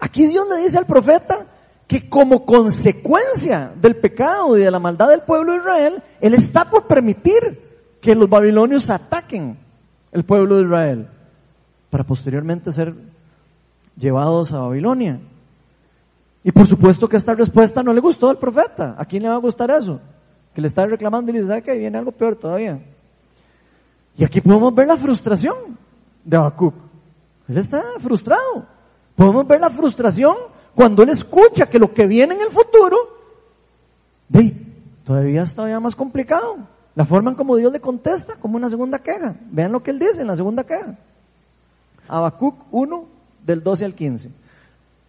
Aquí 0.00 0.26
Dios 0.26 0.48
le 0.48 0.62
dice 0.62 0.78
al 0.78 0.86
profeta 0.86 1.46
que 1.88 2.08
como 2.08 2.44
consecuencia 2.44 3.72
del 3.74 3.96
pecado 3.96 4.56
y 4.56 4.60
de 4.60 4.70
la 4.70 4.78
maldad 4.78 5.08
del 5.08 5.22
pueblo 5.22 5.52
de 5.52 5.58
Israel, 5.58 6.02
Él 6.20 6.34
está 6.34 6.70
por 6.70 6.86
permitir 6.86 7.98
que 8.00 8.14
los 8.14 8.28
babilonios 8.28 8.88
ataquen 8.90 9.58
el 10.12 10.24
pueblo 10.24 10.56
de 10.56 10.62
Israel, 10.62 11.08
para 11.90 12.04
posteriormente 12.04 12.70
ser 12.70 12.94
llevados 13.96 14.52
a 14.52 14.60
Babilonia. 14.60 15.18
Y 16.44 16.52
por 16.52 16.68
supuesto 16.68 17.08
que 17.08 17.16
esta 17.16 17.34
respuesta 17.34 17.82
no 17.82 17.92
le 17.92 18.00
gustó 18.00 18.28
al 18.30 18.38
profeta. 18.38 18.94
¿A 18.96 19.04
quién 19.04 19.24
le 19.24 19.28
va 19.28 19.34
a 19.34 19.38
gustar 19.38 19.70
eso? 19.72 20.00
que 20.58 20.62
le 20.62 20.66
está 20.66 20.84
reclamando 20.86 21.30
y 21.30 21.34
le 21.34 21.38
dice, 21.38 21.50
¿sabe 21.50 21.62
que 21.62 21.78
viene 21.78 21.98
algo 21.98 22.10
peor 22.10 22.34
todavía? 22.34 22.80
Y 24.16 24.24
aquí 24.24 24.40
podemos 24.40 24.74
ver 24.74 24.88
la 24.88 24.96
frustración 24.96 25.54
de 26.24 26.36
Habacuc. 26.36 26.74
Él 27.46 27.58
está 27.58 27.80
frustrado. 28.00 28.66
Podemos 29.14 29.46
ver 29.46 29.60
la 29.60 29.70
frustración 29.70 30.34
cuando 30.78 31.02
él 31.02 31.08
escucha 31.08 31.66
que 31.66 31.76
lo 31.76 31.92
que 31.92 32.06
viene 32.06 32.36
en 32.36 32.40
el 32.40 32.50
futuro, 32.50 32.96
de, 34.28 34.54
todavía 35.02 35.42
es 35.42 35.52
todavía 35.52 35.80
más 35.80 35.96
complicado. 35.96 36.56
La 36.94 37.04
forma 37.04 37.32
en 37.32 37.36
como 37.36 37.56
Dios 37.56 37.72
le 37.72 37.80
contesta, 37.80 38.36
como 38.36 38.56
una 38.56 38.68
segunda 38.68 39.00
queja. 39.00 39.34
Vean 39.50 39.72
lo 39.72 39.82
que 39.82 39.90
él 39.90 39.98
dice 39.98 40.20
en 40.20 40.28
la 40.28 40.36
segunda 40.36 40.62
queja. 40.62 40.96
Habacuc 42.06 42.66
1, 42.70 43.04
del 43.44 43.60
12 43.60 43.84
al 43.86 43.94
15. 43.96 44.30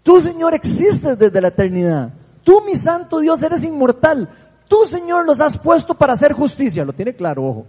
Tú, 0.02 0.20
Señor, 0.20 0.56
existes 0.56 1.20
desde 1.20 1.40
la 1.40 1.50
eternidad. 1.50 2.14
Tú, 2.44 2.64
mi 2.66 2.74
santo 2.74 3.20
Dios, 3.20 3.44
eres 3.44 3.64
inmortal. 3.64 4.28
Tú, 4.68 4.88
Señor, 4.90 5.24
los 5.24 5.40
has 5.40 5.56
puesto 5.56 5.94
para 5.94 6.14
hacer 6.14 6.34
justicia. 6.34 6.84
Lo 6.84 6.94
tiene 6.94 7.14
claro, 7.14 7.46
ojo. 7.46 7.68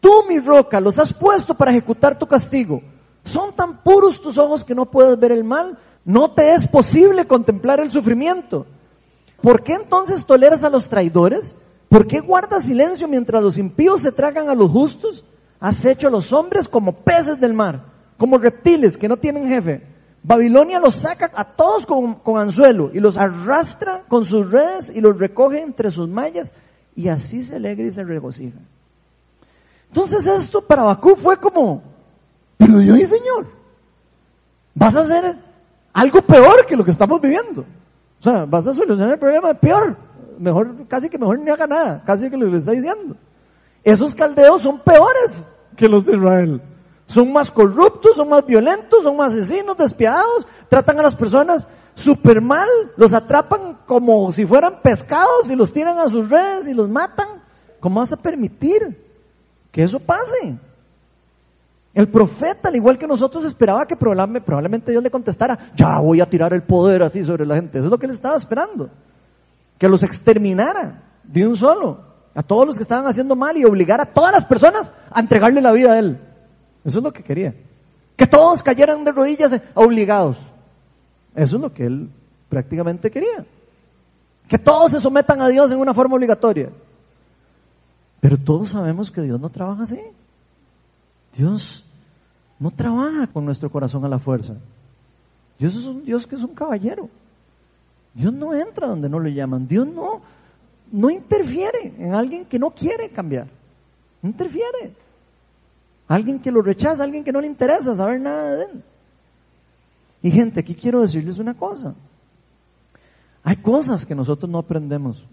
Tú, 0.00 0.12
mi 0.28 0.38
roca, 0.38 0.78
los 0.78 0.96
has 1.00 1.12
puesto 1.12 1.54
para 1.54 1.72
ejecutar 1.72 2.16
tu 2.16 2.28
castigo. 2.28 2.82
Son 3.24 3.52
tan 3.52 3.78
puros 3.82 4.20
tus 4.20 4.38
ojos 4.38 4.64
que 4.64 4.76
no 4.76 4.86
puedes 4.86 5.18
ver 5.18 5.32
el 5.32 5.42
mal. 5.42 5.76
No 6.06 6.30
te 6.30 6.54
es 6.54 6.68
posible 6.68 7.26
contemplar 7.26 7.80
el 7.80 7.90
sufrimiento. 7.90 8.64
¿Por 9.42 9.64
qué 9.64 9.74
entonces 9.74 10.24
toleras 10.24 10.62
a 10.62 10.70
los 10.70 10.88
traidores? 10.88 11.56
¿Por 11.88 12.06
qué 12.06 12.20
guardas 12.20 12.64
silencio 12.64 13.08
mientras 13.08 13.42
los 13.42 13.58
impíos 13.58 14.02
se 14.02 14.12
tragan 14.12 14.48
a 14.48 14.54
los 14.54 14.70
justos? 14.70 15.24
Has 15.58 15.84
hecho 15.84 16.06
a 16.06 16.12
los 16.12 16.32
hombres 16.32 16.68
como 16.68 16.92
peces 16.92 17.40
del 17.40 17.54
mar, 17.54 17.86
como 18.16 18.38
reptiles 18.38 18.96
que 18.96 19.08
no 19.08 19.16
tienen 19.16 19.48
jefe. 19.48 19.82
Babilonia 20.22 20.78
los 20.78 20.94
saca 20.94 21.32
a 21.34 21.44
todos 21.44 21.86
con, 21.86 22.38
anzuelo 22.38 22.90
y 22.94 23.00
los 23.00 23.16
arrastra 23.16 24.04
con 24.06 24.24
sus 24.24 24.50
redes 24.50 24.92
y 24.94 25.00
los 25.00 25.18
recoge 25.18 25.60
entre 25.60 25.90
sus 25.90 26.08
mallas 26.08 26.54
y 26.94 27.08
así 27.08 27.42
se 27.42 27.56
alegra 27.56 27.84
y 27.84 27.90
se 27.90 28.04
regocija. 28.04 28.58
Entonces 29.88 30.24
esto 30.28 30.62
para 30.62 30.84
Bakú 30.84 31.16
fue 31.16 31.36
como, 31.38 31.82
pero 32.56 32.78
Dios 32.78 32.98
y 32.98 33.06
Señor, 33.06 33.48
vas 34.74 34.94
a 34.94 35.00
hacer 35.00 35.45
algo 35.96 36.20
peor 36.20 36.66
que 36.66 36.76
lo 36.76 36.84
que 36.84 36.90
estamos 36.90 37.20
viviendo. 37.22 37.62
O 38.20 38.22
sea, 38.22 38.44
vas 38.44 38.66
a 38.66 38.74
solucionar 38.74 39.14
el 39.14 39.18
problema 39.18 39.54
peor. 39.54 39.96
Mejor, 40.38 40.86
casi 40.88 41.08
que 41.08 41.16
mejor 41.16 41.38
ni 41.38 41.50
haga 41.50 41.66
nada, 41.66 42.02
casi 42.04 42.28
que 42.28 42.36
lo 42.36 42.50
que 42.50 42.58
está 42.58 42.72
diciendo. 42.72 43.16
Esos 43.82 44.14
caldeos 44.14 44.62
son 44.62 44.78
peores 44.80 45.42
que 45.74 45.88
los 45.88 46.04
de 46.04 46.14
Israel. 46.16 46.60
Son 47.06 47.32
más 47.32 47.50
corruptos, 47.50 48.16
son 48.16 48.28
más 48.28 48.44
violentos, 48.44 49.04
son 49.04 49.16
más 49.16 49.32
asesinos, 49.32 49.78
despiadados, 49.78 50.46
tratan 50.68 50.98
a 51.00 51.04
las 51.04 51.14
personas 51.14 51.66
súper 51.94 52.42
mal, 52.42 52.68
los 52.98 53.14
atrapan 53.14 53.78
como 53.86 54.30
si 54.32 54.44
fueran 54.44 54.82
pescados 54.82 55.48
y 55.48 55.56
los 55.56 55.72
tiran 55.72 55.96
a 55.96 56.08
sus 56.08 56.28
redes 56.28 56.68
y 56.68 56.74
los 56.74 56.90
matan. 56.90 57.42
¿Cómo 57.80 58.00
vas 58.00 58.12
a 58.12 58.18
permitir 58.18 59.02
que 59.72 59.84
eso 59.84 59.98
pase? 59.98 60.58
El 61.96 62.10
profeta, 62.10 62.68
al 62.68 62.76
igual 62.76 62.98
que 62.98 63.06
nosotros, 63.06 63.46
esperaba 63.46 63.86
que 63.86 63.96
probablemente 63.96 64.90
Dios 64.90 65.02
le 65.02 65.10
contestara, 65.10 65.70
ya 65.74 65.98
voy 65.98 66.20
a 66.20 66.28
tirar 66.28 66.52
el 66.52 66.62
poder 66.62 67.02
así 67.02 67.24
sobre 67.24 67.46
la 67.46 67.54
gente. 67.54 67.78
Eso 67.78 67.86
es 67.86 67.90
lo 67.90 67.96
que 67.96 68.04
él 68.04 68.12
estaba 68.12 68.36
esperando. 68.36 68.90
Que 69.78 69.88
los 69.88 70.02
exterminara 70.02 71.04
de 71.24 71.46
un 71.46 71.56
solo, 71.56 72.04
a 72.34 72.42
todos 72.42 72.66
los 72.66 72.76
que 72.76 72.82
estaban 72.82 73.06
haciendo 73.06 73.34
mal 73.34 73.56
y 73.56 73.64
obligar 73.64 73.98
a 73.98 74.12
todas 74.12 74.30
las 74.30 74.44
personas 74.44 74.92
a 75.10 75.20
entregarle 75.20 75.62
la 75.62 75.72
vida 75.72 75.94
a 75.94 75.98
él. 75.98 76.20
Eso 76.84 76.98
es 76.98 77.02
lo 77.02 77.14
que 77.14 77.22
quería. 77.22 77.54
Que 78.14 78.26
todos 78.26 78.62
cayeran 78.62 79.02
de 79.02 79.12
rodillas 79.12 79.58
obligados. 79.72 80.36
Eso 81.34 81.56
es 81.56 81.62
lo 81.62 81.72
que 81.72 81.86
él 81.86 82.10
prácticamente 82.50 83.10
quería. 83.10 83.46
Que 84.48 84.58
todos 84.58 84.92
se 84.92 84.98
sometan 84.98 85.40
a 85.40 85.48
Dios 85.48 85.72
en 85.72 85.78
una 85.78 85.94
forma 85.94 86.16
obligatoria. 86.16 86.68
Pero 88.20 88.36
todos 88.36 88.68
sabemos 88.68 89.10
que 89.10 89.22
Dios 89.22 89.40
no 89.40 89.48
trabaja 89.48 89.84
así. 89.84 89.98
Dios 91.34 91.85
no 92.58 92.70
trabaja 92.70 93.26
con 93.26 93.44
nuestro 93.44 93.70
corazón 93.70 94.04
a 94.04 94.08
la 94.08 94.18
fuerza. 94.18 94.54
Dios 95.58 95.74
es 95.74 95.84
un 95.84 96.04
Dios 96.04 96.26
que 96.26 96.34
es 96.34 96.42
un 96.42 96.54
caballero. 96.54 97.08
Dios 98.14 98.32
no 98.32 98.54
entra 98.54 98.88
donde 98.88 99.08
no 99.08 99.20
le 99.20 99.34
llaman. 99.34 99.68
Dios 99.68 99.86
no, 99.86 100.22
no 100.90 101.10
interfiere 101.10 101.94
en 101.98 102.14
alguien 102.14 102.46
que 102.46 102.58
no 102.58 102.70
quiere 102.70 103.10
cambiar. 103.10 103.48
No 104.22 104.30
interfiere. 104.30 104.94
Alguien 106.08 106.38
que 106.38 106.50
lo 106.50 106.62
rechaza, 106.62 107.02
alguien 107.02 107.24
que 107.24 107.32
no 107.32 107.40
le 107.40 107.46
interesa 107.46 107.94
saber 107.94 108.20
nada 108.20 108.56
de 108.56 108.64
él. 108.64 108.82
Y 110.22 110.30
gente, 110.30 110.60
aquí 110.60 110.74
quiero 110.74 111.00
decirles 111.00 111.38
una 111.38 111.54
cosa. 111.54 111.94
Hay 113.42 113.56
cosas 113.56 114.06
que 114.06 114.14
nosotros 114.14 114.50
no 114.50 114.58
aprendemos 114.58 115.24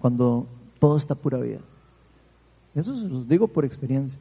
cuando 0.00 0.46
todo 0.78 0.96
está 0.96 1.14
pura 1.14 1.38
vida. 1.38 1.60
Eso 2.74 2.94
se 2.94 3.08
los 3.08 3.28
digo 3.28 3.48
por 3.48 3.64
experiencia. 3.64 4.18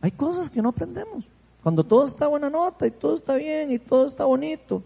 Hay 0.00 0.10
cosas 0.10 0.50
que 0.50 0.60
no 0.60 0.70
aprendemos. 0.70 1.24
Cuando 1.62 1.84
todo 1.84 2.04
está 2.04 2.26
buena 2.26 2.50
nota 2.50 2.86
y 2.86 2.90
todo 2.90 3.14
está 3.14 3.36
bien 3.36 3.70
y 3.72 3.78
todo 3.78 4.06
está 4.06 4.24
bonito. 4.24 4.82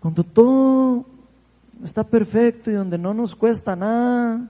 Cuando 0.00 0.22
todo 0.22 1.04
está 1.82 2.04
perfecto 2.04 2.70
y 2.70 2.74
donde 2.74 2.98
no 2.98 3.14
nos 3.14 3.34
cuesta 3.34 3.74
nada. 3.74 4.48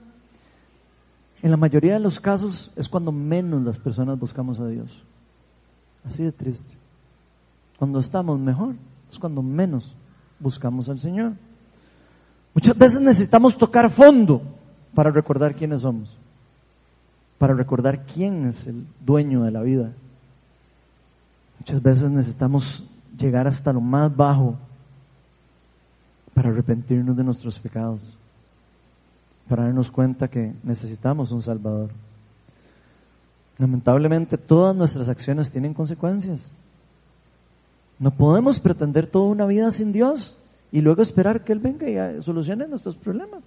En 1.41 1.51
la 1.51 1.57
mayoría 1.57 1.93
de 1.93 1.99
los 1.99 2.19
casos 2.19 2.71
es 2.75 2.87
cuando 2.87 3.11
menos 3.11 3.63
las 3.63 3.79
personas 3.79 4.19
buscamos 4.19 4.59
a 4.59 4.67
Dios. 4.67 4.91
Así 6.05 6.23
de 6.23 6.31
triste. 6.31 6.75
Cuando 7.77 7.99
estamos 7.99 8.39
mejor 8.39 8.75
es 9.09 9.17
cuando 9.17 9.41
menos 9.41 9.95
buscamos 10.39 10.89
al 10.89 10.99
Señor. 10.99 11.33
Muchas 12.53 12.77
veces 12.77 13.01
necesitamos 13.01 13.57
tocar 13.57 13.89
fondo 13.89 14.41
para 14.93 15.11
recordar 15.11 15.55
quiénes 15.55 15.81
somos, 15.81 16.17
para 17.37 17.53
recordar 17.53 18.05
quién 18.05 18.47
es 18.47 18.67
el 18.67 18.85
dueño 18.99 19.43
de 19.43 19.51
la 19.51 19.61
vida, 19.61 19.93
Muchas 21.59 21.81
veces 21.81 22.09
necesitamos 22.09 22.83
llegar 23.17 23.47
hasta 23.47 23.73
lo 23.73 23.81
más 23.81 24.15
bajo 24.15 24.57
para 26.33 26.49
arrepentirnos 26.49 27.17
de 27.17 27.23
nuestros 27.23 27.59
pecados, 27.59 28.17
para 29.47 29.63
darnos 29.65 29.91
cuenta 29.91 30.29
que 30.29 30.53
necesitamos 30.63 31.31
un 31.31 31.41
Salvador. 31.41 31.91
Lamentablemente 33.57 34.37
todas 34.37 34.73
nuestras 34.73 35.09
acciones 35.09 35.51
tienen 35.51 35.73
consecuencias. 35.73 36.49
No 37.99 38.11
podemos 38.11 38.57
pretender 38.61 39.07
toda 39.07 39.25
una 39.25 39.45
vida 39.45 39.69
sin 39.71 39.91
Dios 39.91 40.37
y 40.71 40.79
luego 40.79 41.01
esperar 41.01 41.43
que 41.43 41.51
Él 41.51 41.59
venga 41.59 41.89
y 41.89 42.21
solucione 42.21 42.67
nuestros 42.67 42.95
problemas. 42.95 43.43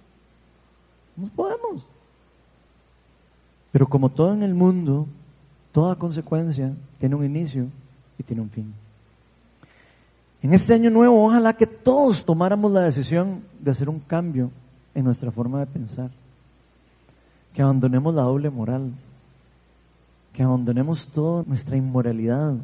No 1.15 1.27
podemos. 1.29 1.87
Pero 3.71 3.87
como 3.87 4.09
todo 4.09 4.33
en 4.33 4.43
el 4.43 4.53
mundo, 4.53 5.07
toda 5.71 5.95
consecuencia 5.95 6.75
tiene 6.99 7.15
un 7.15 7.25
inicio 7.25 7.69
y 8.17 8.23
tiene 8.23 8.41
un 8.41 8.49
fin. 8.49 8.73
En 10.41 10.53
este 10.53 10.73
año 10.73 10.89
nuevo, 10.89 11.25
ojalá 11.25 11.53
que 11.53 11.65
todos 11.65 12.25
tomáramos 12.25 12.71
la 12.71 12.81
decisión 12.81 13.43
de 13.61 13.71
hacer 13.71 13.87
un 13.87 13.99
cambio 13.99 14.51
en 14.93 15.05
nuestra 15.05 15.31
forma 15.31 15.59
de 15.59 15.67
pensar. 15.67 16.11
Que 17.53 17.61
abandonemos 17.61 18.13
la 18.13 18.23
doble 18.23 18.49
moral. 18.49 18.91
Que 20.33 20.43
abandonemos 20.43 21.07
toda 21.07 21.43
nuestra 21.43 21.77
inmoralidad. 21.77 22.55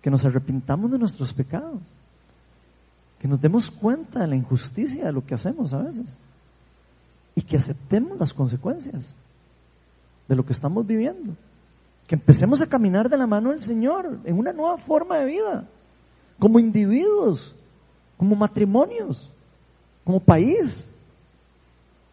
Que 0.00 0.10
nos 0.10 0.24
arrepintamos 0.24 0.92
de 0.92 0.98
nuestros 0.98 1.32
pecados. 1.32 1.80
Que 3.18 3.26
nos 3.26 3.40
demos 3.40 3.68
cuenta 3.70 4.20
de 4.20 4.28
la 4.28 4.36
injusticia 4.36 5.06
de 5.06 5.12
lo 5.12 5.26
que 5.26 5.34
hacemos 5.34 5.74
a 5.74 5.82
veces. 5.82 6.16
Y 7.34 7.42
que 7.42 7.56
aceptemos 7.56 8.16
las 8.20 8.32
consecuencias 8.32 9.16
de 10.28 10.36
lo 10.36 10.44
que 10.44 10.52
estamos 10.52 10.86
viviendo. 10.86 11.34
Que 12.06 12.14
empecemos 12.14 12.60
a 12.60 12.66
caminar 12.66 13.08
de 13.08 13.16
la 13.16 13.26
mano 13.26 13.50
del 13.50 13.60
Señor 13.60 14.18
en 14.24 14.38
una 14.38 14.52
nueva 14.52 14.76
forma 14.76 15.18
de 15.18 15.26
vida, 15.26 15.64
como 16.38 16.58
individuos, 16.58 17.54
como 18.16 18.36
matrimonios, 18.36 19.30
como 20.04 20.20
país. 20.20 20.86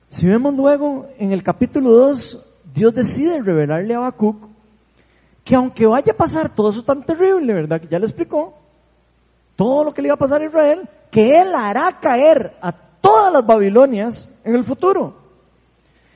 Si 0.10 0.28
vemos 0.28 0.56
luego 0.56 1.08
en 1.18 1.32
el 1.32 1.44
capítulo 1.44 1.90
2, 1.92 2.46
Dios 2.74 2.94
decide 2.94 3.42
revelarle 3.42 3.94
a 3.94 3.98
Habacuc 3.98 4.48
que 5.44 5.56
aunque 5.56 5.86
vaya 5.86 6.14
a 6.14 6.18
pasar 6.18 6.54
todo 6.54 6.70
eso 6.70 6.84
tan 6.84 7.04
terrible, 7.04 7.54
¿verdad? 7.54 7.82
Que 7.82 7.88
ya 7.88 8.00
le 8.00 8.06
explicó, 8.06 8.54
todo 9.56 9.84
lo 9.84 9.94
que 9.94 10.02
le 10.02 10.08
iba 10.08 10.16
a 10.16 10.20
pasar 10.20 10.42
a 10.42 10.46
Israel, 10.46 10.88
que 11.10 11.40
Él 11.40 11.54
hará 11.54 12.00
caer 12.00 12.58
a 12.62 12.72
todas 12.72 13.34
las 13.34 13.46
Babilonias 13.46 14.30
en 14.44 14.56
el 14.56 14.64
futuro. 14.64 15.21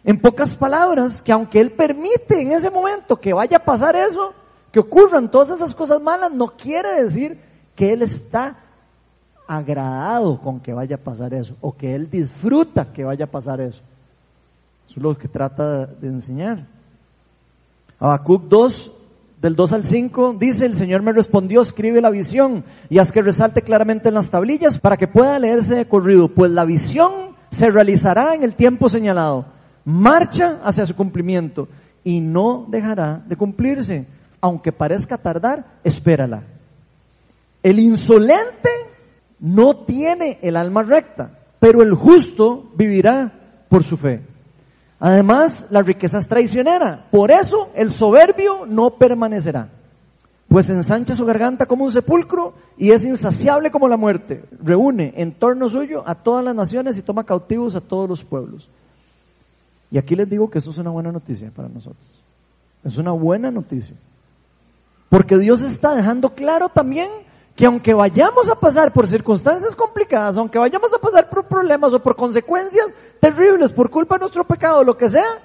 En 0.06 0.20
pocas 0.20 0.56
palabras, 0.56 1.20
que 1.20 1.32
aunque 1.32 1.60
Él 1.60 1.72
permite 1.72 2.40
en 2.40 2.52
ese 2.52 2.70
momento 2.70 3.20
que 3.20 3.34
vaya 3.34 3.58
a 3.58 3.66
pasar 3.66 3.96
eso, 3.96 4.36
que 4.72 4.80
ocurran 4.80 5.32
todas 5.32 5.50
esas 5.50 5.74
cosas 5.74 6.00
malas, 6.00 6.32
no 6.32 6.50
quiere 6.56 7.02
decir 7.02 7.42
que 7.76 7.92
Él 7.92 8.04
está 8.04 8.56
agradado 9.48 10.40
con 10.40 10.60
que 10.60 10.74
vaya 10.74 10.98
a 10.98 11.00
pasar 11.00 11.34
eso, 11.34 11.56
o 11.60 11.76
que 11.76 11.96
Él 11.96 12.08
disfruta 12.08 12.94
que 12.94 13.04
vaya 13.04 13.26
a 13.26 13.32
pasar 13.32 13.60
eso. 13.62 13.82
Eso 14.88 15.00
es 15.00 15.02
lo 15.04 15.18
que 15.18 15.28
trata 15.28 15.88
de 15.88 16.08
enseñar. 16.08 16.68
Habacuc 18.00 18.44
2, 18.44 18.92
del 19.42 19.56
2 19.56 19.74
al 19.74 19.84
5, 19.86 20.36
dice, 20.40 20.68
el 20.68 20.76
Señor 20.76 21.02
me 21.02 21.14
respondió, 21.14 21.62
escribe 21.62 22.00
la 22.00 22.12
visión 22.12 22.64
y 22.92 23.00
haz 23.00 23.12
que 23.12 23.24
resalte 23.24 23.64
claramente 23.64 24.10
en 24.10 24.14
las 24.14 24.30
tablillas 24.30 24.78
para 24.78 24.98
que 24.98 25.08
pueda 25.08 25.40
leerse 25.40 25.74
de 25.74 25.88
corrido, 25.88 26.28
pues 26.28 26.52
la 26.52 26.64
visión 26.64 27.36
se 27.50 27.72
realizará 27.72 28.36
en 28.36 28.44
el 28.44 28.54
tiempo 28.54 28.88
señalado 28.88 29.55
marcha 29.86 30.60
hacia 30.64 30.86
su 30.86 30.96
cumplimiento 30.96 31.68
y 32.04 32.20
no 32.20 32.66
dejará 32.68 33.24
de 33.26 33.36
cumplirse. 33.36 34.08
Aunque 34.42 34.72
parezca 34.72 35.18
tardar, 35.18 35.80
espérala. 35.84 36.44
El 37.64 37.80
insolente 37.80 38.70
no 39.40 39.86
tiene 39.86 40.40
el 40.42 40.56
alma 40.56 40.84
recta, 40.84 41.40
pero 41.60 41.82
el 41.82 41.94
justo 41.94 42.72
vivirá 42.76 43.32
por 43.70 43.84
su 43.84 43.98
fe. 43.98 44.22
Además, 45.00 45.68
la 45.72 45.82
riqueza 45.82 46.20
es 46.20 46.28
traicionera, 46.28 47.08
por 47.12 47.32
eso 47.32 47.70
el 47.76 47.92
soberbio 47.92 48.66
no 48.66 48.92
permanecerá, 48.92 49.70
pues 50.48 50.70
ensancha 50.70 51.16
su 51.16 51.26
garganta 51.26 51.66
como 51.66 51.84
un 51.84 51.92
sepulcro 51.92 52.54
y 52.78 52.92
es 52.92 53.04
insaciable 53.04 53.72
como 53.72 53.88
la 53.88 53.98
muerte. 53.98 54.46
Reúne 54.64 55.14
en 55.18 55.34
torno 55.34 55.68
suyo 55.68 56.04
a 56.06 56.16
todas 56.16 56.46
las 56.46 56.56
naciones 56.56 56.98
y 56.98 57.02
toma 57.02 57.26
cautivos 57.26 57.76
a 57.76 57.82
todos 57.82 58.08
los 58.08 58.24
pueblos. 58.24 58.70
Y 59.92 59.98
aquí 59.98 60.16
les 60.16 60.30
digo 60.30 60.50
que 60.50 60.58
esto 60.58 60.72
es 60.72 60.78
una 60.78 60.90
buena 60.90 61.12
noticia 61.12 61.52
para 61.52 61.70
nosotros. 61.70 62.06
Es 62.84 62.98
una 62.98 63.12
buena 63.12 63.52
noticia. 63.52 63.96
Porque 65.10 65.38
Dios 65.38 65.62
está 65.62 65.96
dejando 65.96 66.34
claro 66.34 66.70
también 66.70 67.10
que 67.56 67.66
aunque 67.66 67.94
vayamos 67.94 68.50
a 68.50 68.56
pasar 68.56 68.92
por 68.92 69.08
circunstancias 69.08 69.76
complicadas, 69.76 70.38
aunque 70.38 70.60
vayamos 70.60 70.94
a 70.94 71.00
pasar 71.00 71.30
por 71.30 71.48
problemas 71.48 71.94
o 71.94 72.04
por 72.04 72.16
consecuencias 72.16 72.88
terribles 73.20 73.72
por 73.72 73.90
culpa 73.90 74.16
de 74.16 74.22
nuestro 74.22 74.44
pecado, 74.44 74.84
lo 74.84 74.98
que 74.98 75.10
sea, 75.10 75.40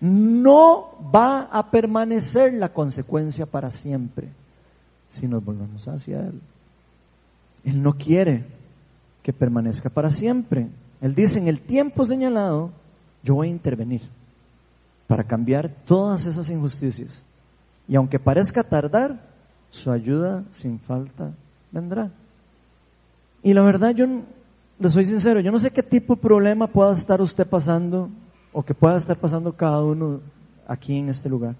no 0.00 0.96
va 1.14 1.48
a 1.52 1.70
permanecer 1.70 2.54
la 2.54 2.72
consecuencia 2.72 3.46
para 3.46 3.70
siempre 3.70 4.28
si 5.08 5.26
nos 5.26 5.44
volvemos 5.44 5.86
hacia 5.86 6.20
Él. 6.20 6.40
Él 7.64 7.82
no 7.82 7.94
quiere 7.94 8.46
que 9.22 9.32
permanezca 9.32 9.90
para 9.90 10.10
siempre. 10.10 10.68
Él 11.00 11.14
dice, 11.14 11.38
en 11.38 11.48
el 11.48 11.60
tiempo 11.60 12.04
señalado, 12.04 12.70
yo 13.22 13.34
voy 13.34 13.48
a 13.48 13.50
intervenir 13.52 14.02
para 15.06 15.24
cambiar 15.24 15.70
todas 15.84 16.26
esas 16.26 16.50
injusticias. 16.50 17.24
Y 17.88 17.96
aunque 17.96 18.18
parezca 18.18 18.62
tardar, 18.62 19.20
su 19.70 19.90
ayuda 19.90 20.44
sin 20.50 20.78
falta 20.78 21.32
vendrá. 21.70 22.10
Y 23.42 23.54
la 23.54 23.62
verdad, 23.62 23.94
yo 23.94 24.06
le 24.78 24.88
soy 24.88 25.04
sincero, 25.04 25.40
yo 25.40 25.50
no 25.50 25.58
sé 25.58 25.70
qué 25.70 25.82
tipo 25.82 26.14
de 26.14 26.20
problema 26.20 26.66
pueda 26.66 26.92
estar 26.92 27.20
usted 27.20 27.46
pasando 27.46 28.10
o 28.52 28.62
que 28.62 28.74
pueda 28.74 28.96
estar 28.96 29.16
pasando 29.16 29.52
cada 29.52 29.82
uno 29.82 30.20
aquí 30.66 30.96
en 30.96 31.08
este 31.08 31.28
lugar. 31.28 31.54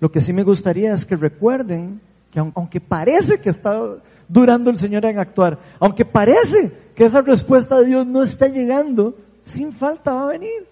Lo 0.00 0.10
que 0.10 0.20
sí 0.20 0.32
me 0.32 0.42
gustaría 0.42 0.92
es 0.92 1.04
que 1.04 1.14
recuerden 1.14 2.00
que 2.30 2.40
aunque 2.40 2.80
parece 2.80 3.38
que 3.40 3.50
está 3.50 3.80
durando 4.28 4.70
el 4.70 4.76
Señor 4.76 5.04
en 5.04 5.18
actuar, 5.18 5.58
aunque 5.78 6.04
parece 6.04 6.72
que 6.94 7.04
esa 7.04 7.20
respuesta 7.20 7.78
de 7.78 7.86
Dios 7.86 8.06
no 8.06 8.22
está 8.22 8.48
llegando, 8.48 9.14
sin 9.42 9.72
falta 9.72 10.12
va 10.12 10.24
a 10.24 10.32
venir. 10.32 10.66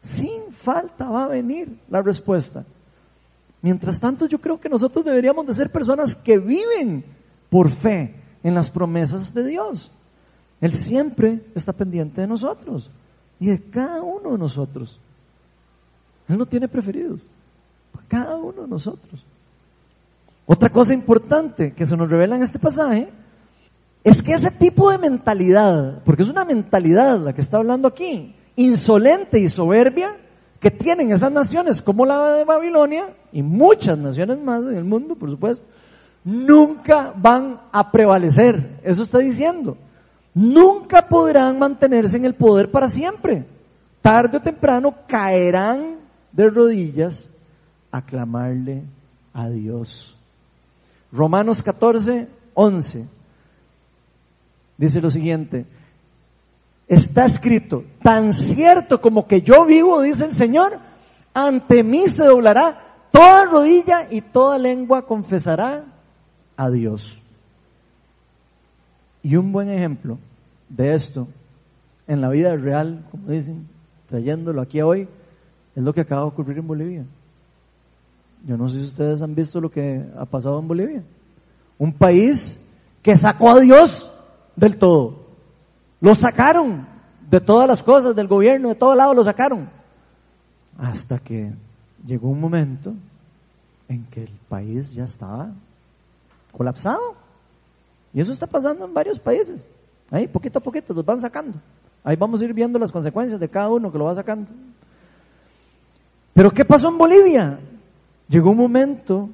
Sin 0.00 0.52
falta 0.52 1.08
va 1.08 1.24
a 1.24 1.28
venir 1.28 1.78
la 1.88 2.02
respuesta. 2.02 2.64
Mientras 3.62 3.98
tanto, 3.98 4.26
yo 4.26 4.38
creo 4.38 4.60
que 4.60 4.68
nosotros 4.68 5.04
deberíamos 5.04 5.46
de 5.46 5.54
ser 5.54 5.72
personas 5.72 6.14
que 6.14 6.38
viven 6.38 7.04
por 7.50 7.72
fe 7.72 8.14
en 8.42 8.54
las 8.54 8.70
promesas 8.70 9.34
de 9.34 9.44
Dios. 9.44 9.90
Él 10.60 10.72
siempre 10.72 11.44
está 11.54 11.72
pendiente 11.72 12.20
de 12.20 12.26
nosotros 12.26 12.90
y 13.40 13.46
de 13.46 13.60
cada 13.70 14.02
uno 14.02 14.32
de 14.32 14.38
nosotros. 14.38 15.00
Él 16.28 16.38
no 16.38 16.46
tiene 16.46 16.68
preferidos. 16.68 17.28
Cada 18.08 18.36
uno 18.36 18.62
de 18.62 18.68
nosotros. 18.68 19.24
Otra 20.46 20.70
cosa 20.70 20.94
importante 20.94 21.72
que 21.72 21.84
se 21.84 21.96
nos 21.96 22.08
revela 22.08 22.36
en 22.36 22.44
este 22.44 22.60
pasaje 22.60 23.08
es 24.06 24.22
que 24.22 24.34
ese 24.34 24.52
tipo 24.52 24.88
de 24.92 24.98
mentalidad, 24.98 26.00
porque 26.04 26.22
es 26.22 26.28
una 26.28 26.44
mentalidad 26.44 27.18
la 27.18 27.32
que 27.32 27.40
está 27.40 27.56
hablando 27.56 27.88
aquí, 27.88 28.36
insolente 28.54 29.40
y 29.40 29.48
soberbia, 29.48 30.16
que 30.60 30.70
tienen 30.70 31.10
esas 31.10 31.32
naciones 31.32 31.82
como 31.82 32.06
la 32.06 32.34
de 32.34 32.44
Babilonia 32.44 33.16
y 33.32 33.42
muchas 33.42 33.98
naciones 33.98 34.40
más 34.40 34.62
en 34.62 34.76
el 34.76 34.84
mundo, 34.84 35.16
por 35.16 35.28
supuesto, 35.28 35.64
nunca 36.22 37.12
van 37.16 37.60
a 37.72 37.90
prevalecer. 37.90 38.78
Eso 38.84 39.02
está 39.02 39.18
diciendo. 39.18 39.76
Nunca 40.32 41.08
podrán 41.08 41.58
mantenerse 41.58 42.16
en 42.16 42.26
el 42.26 42.34
poder 42.34 42.70
para 42.70 42.88
siempre. 42.88 43.44
Tarde 44.02 44.36
o 44.36 44.40
temprano 44.40 44.94
caerán 45.08 45.96
de 46.30 46.48
rodillas 46.48 47.28
a 47.90 48.02
clamarle 48.02 48.84
a 49.34 49.48
Dios. 49.48 50.16
Romanos 51.10 51.60
14, 51.60 52.28
11 52.54 53.15
dice 54.76 55.00
lo 55.00 55.08
siguiente, 55.08 55.66
está 56.88 57.24
escrito, 57.24 57.84
tan 58.02 58.32
cierto 58.32 59.00
como 59.00 59.26
que 59.26 59.42
yo 59.42 59.64
vivo, 59.64 60.02
dice 60.02 60.24
el 60.24 60.32
Señor, 60.32 60.78
ante 61.34 61.82
mí 61.82 62.08
se 62.08 62.24
doblará 62.24 63.06
toda 63.10 63.44
rodilla 63.44 64.06
y 64.10 64.20
toda 64.20 64.58
lengua 64.58 65.06
confesará 65.06 65.84
a 66.56 66.70
Dios. 66.70 67.20
Y 69.22 69.36
un 69.36 69.52
buen 69.52 69.70
ejemplo 69.70 70.18
de 70.68 70.94
esto 70.94 71.26
en 72.06 72.20
la 72.20 72.28
vida 72.28 72.54
real, 72.56 73.04
como 73.10 73.28
dicen, 73.28 73.66
trayéndolo 74.08 74.62
aquí 74.62 74.80
hoy, 74.80 75.08
es 75.74 75.82
lo 75.82 75.92
que 75.92 76.02
acaba 76.02 76.22
de 76.22 76.28
ocurrir 76.28 76.58
en 76.58 76.66
Bolivia. 76.66 77.04
Yo 78.46 78.56
no 78.56 78.68
sé 78.68 78.78
si 78.78 78.86
ustedes 78.86 79.20
han 79.22 79.34
visto 79.34 79.60
lo 79.60 79.70
que 79.70 80.04
ha 80.16 80.24
pasado 80.24 80.60
en 80.60 80.68
Bolivia. 80.68 81.02
Un 81.78 81.92
país 81.92 82.60
que 83.02 83.16
sacó 83.16 83.50
a 83.50 83.60
Dios 83.60 84.10
del 84.56 84.78
todo. 84.78 85.26
Lo 86.00 86.14
sacaron 86.14 86.86
de 87.30 87.40
todas 87.40 87.68
las 87.68 87.82
cosas, 87.82 88.16
del 88.16 88.26
gobierno, 88.26 88.70
de 88.70 88.74
todos 88.74 88.96
lados 88.96 89.14
lo 89.14 89.24
sacaron. 89.24 89.68
Hasta 90.78 91.18
que 91.18 91.52
llegó 92.06 92.28
un 92.28 92.40
momento 92.40 92.94
en 93.88 94.04
que 94.06 94.24
el 94.24 94.32
país 94.48 94.92
ya 94.92 95.04
estaba 95.04 95.50
colapsado. 96.52 97.14
Y 98.12 98.20
eso 98.20 98.32
está 98.32 98.46
pasando 98.46 98.84
en 98.84 98.94
varios 98.94 99.18
países. 99.18 99.68
Ahí, 100.10 100.26
poquito 100.26 100.58
a 100.58 100.62
poquito, 100.62 100.94
los 100.94 101.04
van 101.04 101.20
sacando. 101.20 101.58
Ahí 102.04 102.16
vamos 102.16 102.40
a 102.40 102.44
ir 102.44 102.54
viendo 102.54 102.78
las 102.78 102.92
consecuencias 102.92 103.40
de 103.40 103.48
cada 103.48 103.68
uno 103.68 103.90
que 103.90 103.98
lo 103.98 104.04
va 104.04 104.14
sacando. 104.14 104.48
Pero 106.32 106.50
¿qué 106.50 106.64
pasó 106.64 106.88
en 106.88 106.98
Bolivia? 106.98 107.58
Llegó 108.28 108.50
un 108.50 108.58
momento 108.58 109.28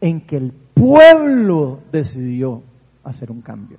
en 0.00 0.20
que 0.20 0.36
el 0.36 0.52
pueblo 0.52 1.80
decidió 1.92 2.62
hacer 3.02 3.30
un 3.30 3.40
cambio. 3.40 3.78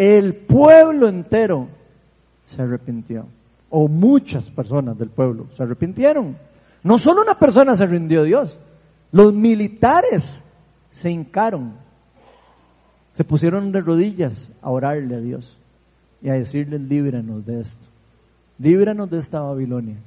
El 0.00 0.34
pueblo 0.34 1.10
entero 1.10 1.68
se 2.46 2.62
arrepintió. 2.62 3.26
O 3.68 3.86
muchas 3.86 4.48
personas 4.48 4.96
del 4.96 5.10
pueblo 5.10 5.48
se 5.54 5.62
arrepintieron. 5.62 6.38
No 6.82 6.96
solo 6.96 7.20
una 7.20 7.38
persona 7.38 7.74
se 7.74 7.84
rindió 7.84 8.22
a 8.22 8.24
Dios. 8.24 8.58
Los 9.12 9.34
militares 9.34 10.42
se 10.90 11.10
hincaron. 11.10 11.74
Se 13.12 13.24
pusieron 13.24 13.72
de 13.72 13.82
rodillas 13.82 14.50
a 14.62 14.70
orarle 14.70 15.16
a 15.16 15.20
Dios 15.20 15.58
y 16.22 16.30
a 16.30 16.32
decirle, 16.32 16.78
líbranos 16.78 17.44
de 17.44 17.60
esto. 17.60 17.84
Líbranos 18.58 19.10
de 19.10 19.18
esta 19.18 19.40
Babilonia. 19.40 19.98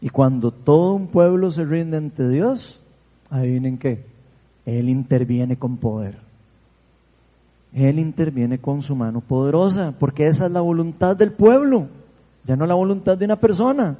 Y 0.00 0.08
cuando 0.08 0.50
todo 0.50 0.94
un 0.94 1.06
pueblo 1.06 1.50
se 1.50 1.64
rinde 1.64 1.96
ante 1.96 2.28
Dios, 2.28 2.80
adivinen 3.30 3.78
qué, 3.78 4.04
Él 4.66 4.88
interviene 4.88 5.56
con 5.56 5.76
poder. 5.76 6.27
Él 7.72 7.98
interviene 7.98 8.58
con 8.58 8.82
su 8.82 8.96
mano 8.96 9.20
poderosa, 9.20 9.94
porque 9.98 10.26
esa 10.26 10.46
es 10.46 10.52
la 10.52 10.60
voluntad 10.60 11.16
del 11.16 11.32
pueblo, 11.32 11.88
ya 12.44 12.56
no 12.56 12.66
la 12.66 12.74
voluntad 12.74 13.18
de 13.18 13.26
una 13.26 13.36
persona. 13.36 13.98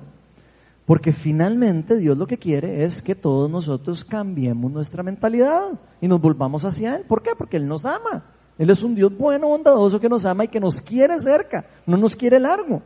Porque 0.86 1.12
finalmente 1.12 1.98
Dios 1.98 2.16
lo 2.16 2.26
que 2.26 2.38
quiere 2.38 2.82
es 2.82 3.02
que 3.02 3.14
todos 3.14 3.50
nosotros 3.50 4.06
cambiemos 4.06 4.72
nuestra 4.72 5.02
mentalidad 5.02 5.72
y 6.00 6.08
nos 6.08 6.18
volvamos 6.18 6.64
hacia 6.64 6.96
Él. 6.96 7.04
¿Por 7.06 7.22
qué? 7.22 7.32
Porque 7.36 7.58
Él 7.58 7.68
nos 7.68 7.84
ama. 7.84 8.24
Él 8.56 8.70
es 8.70 8.82
un 8.82 8.94
Dios 8.94 9.12
bueno, 9.16 9.48
bondadoso, 9.48 10.00
que 10.00 10.08
nos 10.08 10.24
ama 10.24 10.46
y 10.46 10.48
que 10.48 10.58
nos 10.58 10.80
quiere 10.80 11.18
cerca, 11.20 11.66
no 11.86 11.98
nos 11.98 12.16
quiere 12.16 12.40
largo. 12.40 12.80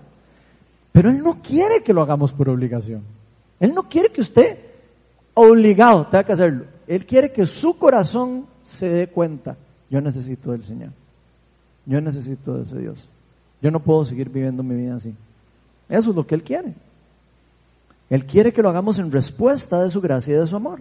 Pero 0.90 1.10
Él 1.10 1.22
no 1.22 1.40
quiere 1.40 1.82
que 1.84 1.92
lo 1.92 2.02
hagamos 2.02 2.32
por 2.32 2.48
obligación. 2.48 3.04
Él 3.60 3.72
no 3.72 3.84
quiere 3.84 4.10
que 4.10 4.20
usted, 4.20 4.58
obligado, 5.34 6.08
tenga 6.08 6.24
que 6.24 6.32
hacerlo. 6.32 6.64
Él 6.88 7.06
quiere 7.06 7.32
que 7.32 7.46
su 7.46 7.78
corazón 7.78 8.46
se 8.62 8.88
dé 8.88 9.06
cuenta 9.06 9.56
yo 9.92 10.00
necesito 10.00 10.52
del 10.52 10.64
Señor. 10.64 10.88
Yo 11.84 12.00
necesito 12.00 12.54
de 12.54 12.62
ese 12.62 12.78
Dios. 12.78 13.06
Yo 13.60 13.70
no 13.70 13.80
puedo 13.80 14.04
seguir 14.04 14.30
viviendo 14.30 14.62
mi 14.62 14.74
vida 14.74 14.94
así. 14.94 15.14
Eso 15.86 16.10
es 16.10 16.16
lo 16.16 16.26
que 16.26 16.34
Él 16.34 16.42
quiere. 16.42 16.72
Él 18.08 18.24
quiere 18.24 18.54
que 18.54 18.62
lo 18.62 18.70
hagamos 18.70 18.98
en 18.98 19.12
respuesta 19.12 19.82
de 19.82 19.90
su 19.90 20.00
gracia 20.00 20.34
y 20.34 20.38
de 20.38 20.46
su 20.46 20.56
amor. 20.56 20.80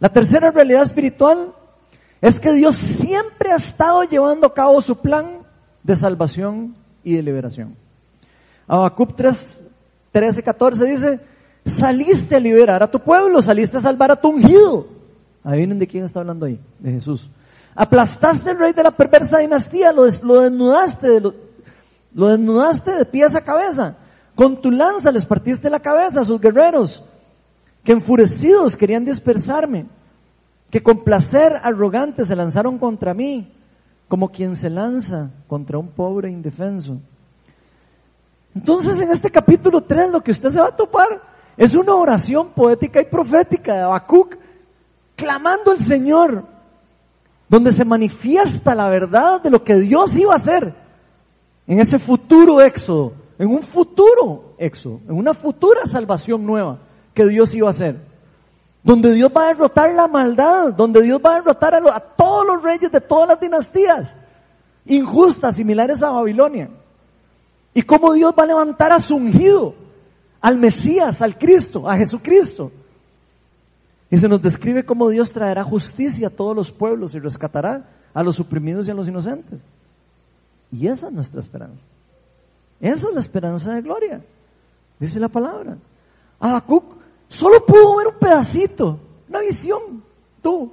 La 0.00 0.08
tercera 0.08 0.50
realidad 0.50 0.82
espiritual 0.82 1.54
es 2.20 2.40
que 2.40 2.52
Dios 2.52 2.74
siempre 2.74 3.52
ha 3.52 3.56
estado 3.56 4.02
llevando 4.02 4.48
a 4.48 4.54
cabo 4.54 4.80
su 4.80 4.96
plan 4.96 5.42
de 5.84 5.94
salvación 5.94 6.74
y 7.04 7.14
de 7.14 7.22
liberación. 7.22 7.76
Habacuc 8.66 9.14
3, 9.14 9.64
13, 10.10 10.42
14 10.42 10.84
dice, 10.86 11.20
saliste 11.64 12.34
a 12.34 12.40
liberar 12.40 12.82
a 12.82 12.90
tu 12.90 12.98
pueblo, 12.98 13.40
saliste 13.42 13.76
a 13.76 13.80
salvar 13.80 14.10
a 14.10 14.20
tu 14.20 14.30
ungido. 14.30 14.97
Adivinen 15.48 15.78
de 15.78 15.86
quién 15.86 16.04
está 16.04 16.20
hablando 16.20 16.44
ahí, 16.44 16.60
de 16.78 16.92
Jesús. 16.92 17.30
Aplastaste 17.74 18.50
el 18.50 18.58
rey 18.58 18.74
de 18.74 18.82
la 18.82 18.90
perversa 18.90 19.38
dinastía, 19.38 19.92
lo, 19.92 20.04
desnudaste, 20.04 21.22
lo, 21.22 21.32
desnudaste 22.12 22.90
de 22.90 23.06
pies 23.06 23.34
a 23.34 23.40
cabeza. 23.40 23.96
Con 24.34 24.60
tu 24.60 24.70
lanza 24.70 25.10
les 25.10 25.24
partiste 25.24 25.70
la 25.70 25.80
cabeza 25.80 26.20
a 26.20 26.24
sus 26.26 26.38
guerreros, 26.38 27.02
que 27.82 27.92
enfurecidos 27.92 28.76
querían 28.76 29.06
dispersarme, 29.06 29.86
que 30.68 30.82
con 30.82 31.02
placer 31.02 31.54
arrogante 31.62 32.26
se 32.26 32.36
lanzaron 32.36 32.76
contra 32.76 33.14
mí, 33.14 33.50
como 34.06 34.28
quien 34.28 34.54
se 34.54 34.68
lanza 34.68 35.30
contra 35.46 35.78
un 35.78 35.88
pobre 35.88 36.30
indefenso. 36.30 36.98
Entonces 38.54 39.00
en 39.00 39.10
este 39.12 39.30
capítulo 39.30 39.82
3 39.82 40.12
lo 40.12 40.20
que 40.20 40.32
usted 40.32 40.50
se 40.50 40.60
va 40.60 40.66
a 40.66 40.76
topar 40.76 41.22
es 41.56 41.72
una 41.72 41.94
oración 41.94 42.50
poética 42.50 43.00
y 43.00 43.06
profética 43.06 43.72
de 43.72 43.80
Habacuc 43.80 44.36
clamando 45.18 45.72
al 45.72 45.80
Señor, 45.80 46.44
donde 47.48 47.72
se 47.72 47.84
manifiesta 47.84 48.74
la 48.74 48.88
verdad 48.88 49.42
de 49.42 49.50
lo 49.50 49.64
que 49.64 49.74
Dios 49.74 50.16
iba 50.16 50.32
a 50.32 50.36
hacer 50.36 50.74
en 51.66 51.80
ese 51.80 51.98
futuro 51.98 52.60
éxodo, 52.60 53.14
en 53.36 53.48
un 53.48 53.62
futuro 53.62 54.54
éxodo, 54.58 55.00
en 55.08 55.16
una 55.16 55.34
futura 55.34 55.86
salvación 55.86 56.46
nueva 56.46 56.78
que 57.12 57.26
Dios 57.26 57.52
iba 57.52 57.66
a 57.66 57.70
hacer. 57.70 58.00
Donde 58.84 59.12
Dios 59.12 59.30
va 59.36 59.46
a 59.46 59.48
derrotar 59.48 59.92
la 59.92 60.06
maldad, 60.06 60.72
donde 60.72 61.02
Dios 61.02 61.20
va 61.24 61.32
a 61.32 61.40
derrotar 61.40 61.74
a, 61.74 62.00
todos 62.00 62.46
los 62.46 62.62
reyes 62.62 62.92
de 62.92 63.00
todas 63.00 63.28
las 63.28 63.40
dinastías 63.40 64.16
injustas, 64.86 65.56
similares 65.56 66.00
a 66.00 66.10
Babilonia. 66.10 66.70
Y 67.74 67.82
cómo 67.82 68.12
Dios 68.12 68.32
va 68.38 68.44
a 68.44 68.46
levantar 68.46 68.92
a 68.92 69.00
su 69.00 69.16
ungido, 69.16 69.74
al 70.40 70.58
Mesías, 70.58 71.20
al 71.20 71.36
Cristo, 71.36 71.88
a 71.88 71.96
Jesucristo. 71.96 72.70
Y 74.10 74.16
se 74.16 74.28
nos 74.28 74.40
describe 74.40 74.84
cómo 74.84 75.08
Dios 75.08 75.30
traerá 75.30 75.62
justicia 75.62 76.28
a 76.28 76.30
todos 76.30 76.56
los 76.56 76.70
pueblos 76.70 77.14
y 77.14 77.18
rescatará 77.18 77.88
a 78.14 78.22
los 78.22 78.40
oprimidos 78.40 78.86
y 78.86 78.90
a 78.90 78.94
los 78.94 79.06
inocentes. 79.06 79.60
Y 80.72 80.88
esa 80.88 81.08
es 81.08 81.12
nuestra 81.12 81.40
esperanza. 81.40 81.84
Esa 82.80 83.08
es 83.08 83.14
la 83.14 83.20
esperanza 83.20 83.74
de 83.74 83.82
gloria. 83.82 84.20
Dice 84.98 85.20
la 85.20 85.28
palabra. 85.28 85.76
Habacuc 86.40 86.96
solo 87.28 87.64
pudo 87.64 87.96
ver 87.96 88.08
un 88.08 88.18
pedacito, 88.18 88.98
una 89.28 89.40
visión, 89.40 90.02
tú, 90.42 90.72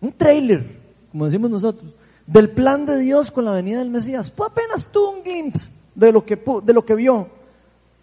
un 0.00 0.12
trailer, 0.12 0.80
como 1.10 1.24
decimos 1.24 1.50
nosotros, 1.50 1.92
del 2.26 2.50
plan 2.50 2.86
de 2.86 2.98
Dios 2.98 3.30
con 3.30 3.44
la 3.44 3.52
venida 3.52 3.80
del 3.80 3.90
Mesías. 3.90 4.30
Pues 4.30 4.50
apenas 4.50 4.84
tuvo 4.90 5.10
un 5.10 5.22
glimpse 5.22 5.70
de 5.94 6.12
lo 6.12 6.24
que, 6.24 6.36
de 6.62 6.72
lo 6.72 6.84
que 6.84 6.94
vio. 6.94 7.28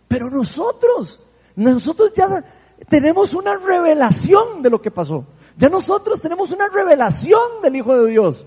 Pero 0.07 0.29
nosotros, 0.29 1.19
nosotros 1.55 2.11
ya 2.13 2.43
tenemos 2.87 3.33
una 3.33 3.57
revelación 3.57 4.61
de 4.61 4.69
lo 4.69 4.81
que 4.81 4.91
pasó. 4.91 5.25
Ya 5.57 5.69
nosotros 5.69 6.21
tenemos 6.21 6.51
una 6.51 6.67
revelación 6.67 7.61
del 7.61 7.75
Hijo 7.75 7.95
de 8.03 8.11
Dios. 8.11 8.45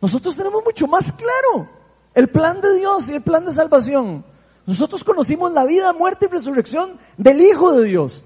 Nosotros 0.00 0.36
tenemos 0.36 0.62
mucho 0.64 0.86
más 0.86 1.12
claro 1.12 1.68
el 2.14 2.28
plan 2.28 2.60
de 2.60 2.74
Dios 2.76 3.08
y 3.08 3.14
el 3.14 3.22
plan 3.22 3.44
de 3.44 3.52
salvación. 3.52 4.24
Nosotros 4.66 5.04
conocimos 5.04 5.52
la 5.52 5.64
vida, 5.64 5.92
muerte 5.92 6.26
y 6.26 6.28
resurrección 6.28 6.98
del 7.16 7.40
Hijo 7.40 7.72
de 7.72 7.88
Dios. 7.88 8.24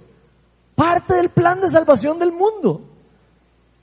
Parte 0.74 1.14
del 1.14 1.30
plan 1.30 1.60
de 1.60 1.68
salvación 1.68 2.18
del 2.18 2.32
mundo. 2.32 2.82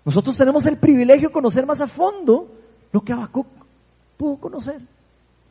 Nosotros 0.03 0.35
tenemos 0.35 0.65
el 0.65 0.77
privilegio 0.77 1.29
de 1.29 1.33
conocer 1.33 1.65
más 1.65 1.81
a 1.81 1.87
fondo 1.87 2.47
lo 2.91 3.01
que 3.01 3.13
Habacuc 3.13 3.47
pudo 4.15 4.37
conocer 4.37 4.81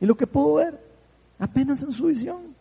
y 0.00 0.06
lo 0.06 0.16
que 0.16 0.26
pudo 0.26 0.54
ver 0.54 0.80
apenas 1.38 1.82
en 1.82 1.92
su 1.92 2.06
visión. 2.06 2.54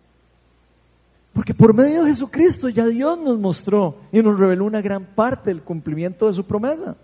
Porque 1.35 1.53
por 1.53 1.73
medio 1.73 2.05
de 2.05 2.11
Jesucristo 2.11 2.69
ya 2.69 2.85
Dios 2.85 3.19
nos 3.19 3.37
mostró 3.37 3.97
y 4.13 4.21
nos 4.21 4.39
reveló 4.39 4.63
una 4.63 4.79
gran 4.79 5.03
parte 5.03 5.49
del 5.49 5.63
cumplimiento 5.63 6.27
de 6.27 6.31
su 6.31 6.45
promesa. 6.45 6.95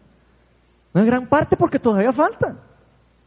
Una 0.94 1.04
gran 1.04 1.28
parte 1.28 1.58
porque 1.58 1.78
todavía 1.78 2.14
falta. 2.14 2.56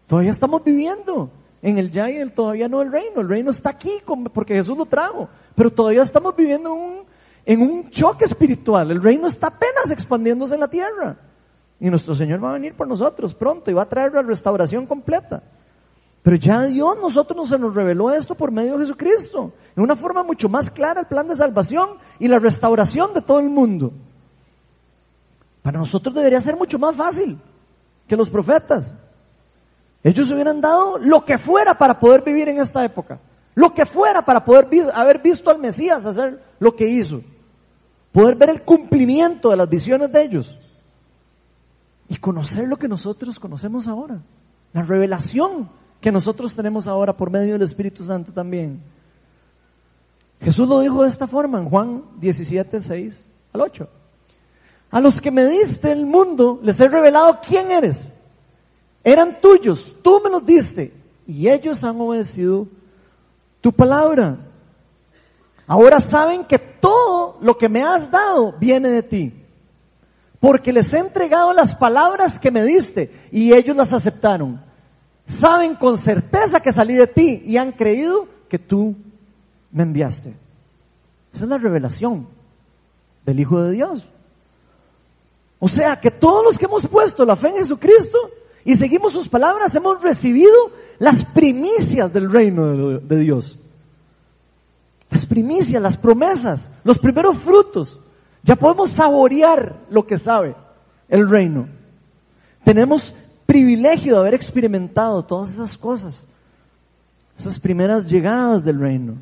Todavía 0.07 0.31
estamos 0.31 0.65
viviendo 0.65 1.31
en 1.61 1.77
el 1.77 1.91
ya 1.91 2.11
y 2.11 2.17
el 2.17 2.33
todavía 2.33 2.69
no 2.69 2.81
el 2.81 2.91
reino. 2.91 3.21
El 3.21 3.29
reino 3.29 3.51
está 3.51 3.69
aquí 3.69 3.93
porque 4.33 4.55
Jesús 4.55 4.79
lo 4.79 4.87
trajo. 4.87 5.29
Pero 5.55 5.71
todavía 5.71 6.01
estamos 6.01 6.35
viviendo 6.35 6.73
un, 6.73 7.03
en 7.45 7.61
un 7.61 7.91
choque 7.91 8.25
espiritual. 8.25 8.91
El 8.91 9.03
reino 9.03 9.27
está 9.27 9.49
apenas 9.49 9.91
expandiéndose 9.91 10.55
en 10.55 10.61
la 10.61 10.69
tierra. 10.69 11.19
Y 11.81 11.91
nuestro 11.91 12.15
Señor 12.15 12.43
va 12.43 12.49
a 12.49 12.55
venir 12.55 12.73
por 12.73 12.89
nosotros 12.89 13.35
pronto 13.35 13.71
y 13.71 13.75
va 13.75 13.83
a 13.83 13.89
traer 13.91 14.15
la 14.15 14.23
restauración 14.23 14.87
completa. 14.87 15.43
Pero 16.25 16.37
ya 16.39 16.63
Dios 16.63 16.97
nosotros 17.03 17.37
nos, 17.37 17.49
se 17.51 17.59
nos 17.59 17.75
reveló 17.75 18.11
esto 18.11 18.35
por 18.35 18.51
medio 18.51 18.79
de 18.79 18.87
Jesucristo, 18.87 19.53
en 19.77 19.83
una 19.83 19.95
forma 19.95 20.23
mucho 20.23 20.49
más 20.49 20.71
clara 20.71 21.03
el 21.03 21.07
plan 21.07 21.29
de 21.29 21.35
salvación 21.35 21.99
y 22.19 22.29
la 22.29 22.39
restauración 22.39 23.13
de 23.13 23.21
todo 23.21 23.41
el 23.41 23.51
mundo. 23.51 23.93
Para 25.61 25.79
nosotros 25.79 26.15
debería 26.15 26.41
ser 26.41 26.57
mucho 26.57 26.79
más 26.79 26.97
fácil 26.97 27.39
que 28.09 28.17
los 28.17 28.31
profetas. 28.31 28.95
Ellos 30.03 30.31
hubieran 30.31 30.63
dado 30.63 30.97
lo 30.97 31.27
que 31.27 31.37
fuera 31.37 31.77
para 31.77 32.01
poder 32.01 32.23
vivir 32.25 32.49
en 32.49 32.59
esta 32.59 32.83
época, 32.83 33.21
lo 33.55 33.75
que 33.75 33.85
fuera 33.85 34.25
para 34.25 34.47
poder 34.47 34.67
haber 34.95 35.21
visto 35.21 35.51
al 35.51 35.59
Mesías 35.59 36.07
hacer 36.07 36.43
lo 36.59 36.75
que 36.75 36.89
hizo, 36.89 37.21
poder 38.13 38.37
ver 38.37 38.49
el 38.49 38.63
cumplimiento 38.63 39.51
de 39.51 39.59
las 39.59 39.69
visiones 39.69 40.11
de 40.11 40.23
ellos. 40.23 40.59
Y 42.09 42.17
conocer 42.17 42.67
lo 42.67 42.79
que 42.79 42.89
nosotros 42.89 43.39
conocemos 43.39 43.87
ahora, 43.89 44.23
la 44.73 44.83
revelación 44.83 45.69
que 46.05 46.13
nosotros 46.13 46.53
tenemos 46.53 46.87
ahora 46.87 47.17
por 47.17 47.31
medio 47.31 47.55
del 47.55 47.63
Espíritu 47.63 48.05
Santo 48.05 48.31
también. 48.31 48.83
Jesús 50.39 50.69
lo 50.69 50.81
dijo 50.81 51.03
de 51.03 51.09
esta 51.09 51.27
forma 51.27 51.59
en 51.59 51.71
Juan 51.71 52.05
17, 52.21 52.79
6 52.79 53.27
al 53.55 53.61
8. 53.63 53.89
A 54.91 55.01
los 55.01 55.19
que 55.19 55.31
me 55.31 55.47
diste 55.47 55.91
el 55.91 56.05
mundo 56.05 56.61
les 56.63 56.79
he 56.79 56.89
revelado 56.89 57.39
quién 57.41 57.71
eres. 57.71 58.13
Eran 59.03 59.41
tuyos, 59.41 59.95
tú 60.03 60.21
me 60.23 60.29
los 60.29 60.45
diste 60.45 60.93
y 61.27 61.49
ellos 61.49 61.83
han 61.85 61.99
obedecido 61.99 62.69
tu 63.63 63.73
palabra. 63.73 64.37
Ahora 65.67 66.01
saben 66.01 66.45
que 66.45 66.59
todo 66.59 67.39
lo 67.41 67.57
que 67.57 67.71
me 67.71 67.83
has 67.83 68.11
dado 68.11 68.53
viene 68.61 68.91
de 68.91 69.03
ti. 69.03 69.33
Porque 70.39 70.71
les 70.71 70.93
he 70.93 70.99
entregado 70.99 71.55
las 71.55 71.75
palabras 71.75 72.39
que 72.39 72.51
me 72.51 72.63
diste 72.63 73.11
y 73.33 73.55
ellos 73.55 73.75
las 73.75 73.95
aceptaron 73.95 74.74
saben 75.27 75.77
con 75.77 75.99
certeza 75.99 76.61
que 76.61 76.73
salí 76.73 76.95
de 76.95 77.07
ti 77.07 77.43
y 77.45 77.57
han 77.57 77.73
creído 77.73 78.29
que 78.49 78.59
tú 78.59 78.95
me 79.73 79.83
enviaste. 79.83 80.35
Esa 81.33 81.45
es 81.45 81.51
la 81.51 81.59
revelación 81.59 82.29
del 83.25 83.41
Hijo 83.41 83.63
de 83.63 83.73
Dios. 83.73 84.07
O 85.59 85.69
sea 85.69 86.01
que 86.01 86.11
todos 86.11 86.45
los 86.45 86.59
que 86.59 86.67
hemos 86.67 86.87
puesto 86.87 87.25
la 87.25 87.37
fe 87.37 87.49
en 87.49 87.57
Jesucristo 87.57 88.19
y 88.65 88.77
seguimos 88.77 89.13
sus 89.13 89.29
palabras 89.29 89.75
hemos 89.75 90.03
recibido 90.03 90.53
las 90.99 91.25
primicias 91.27 92.13
del 92.13 92.31
reino 92.31 92.99
de, 93.01 93.19
Dios. 93.19 93.59
Las 95.11 95.27
primicias, 95.27 95.83
las 95.83 95.97
promesas, 95.97 96.71
los 96.83 96.99
primeros 96.99 97.39
frutos. 97.39 98.01
Ya 98.43 98.57
podemos 98.57 98.91
saborear 98.91 99.81
lo 99.91 100.07
que 100.07 100.17
sabe 100.17 100.55
el 101.09 101.29
reino. 101.29 101.69
Tenemos 102.63 103.15
privilegio 103.47 104.15
de 104.15 104.21
haber 104.21 104.35
experimentado 104.35 105.23
todas 105.25 105.51
esas 105.51 105.77
cosas, 105.77 106.27
esas 107.39 107.59
primeras 107.59 108.11
llegadas 108.11 108.65
del 108.65 108.81
reino, 108.81 109.17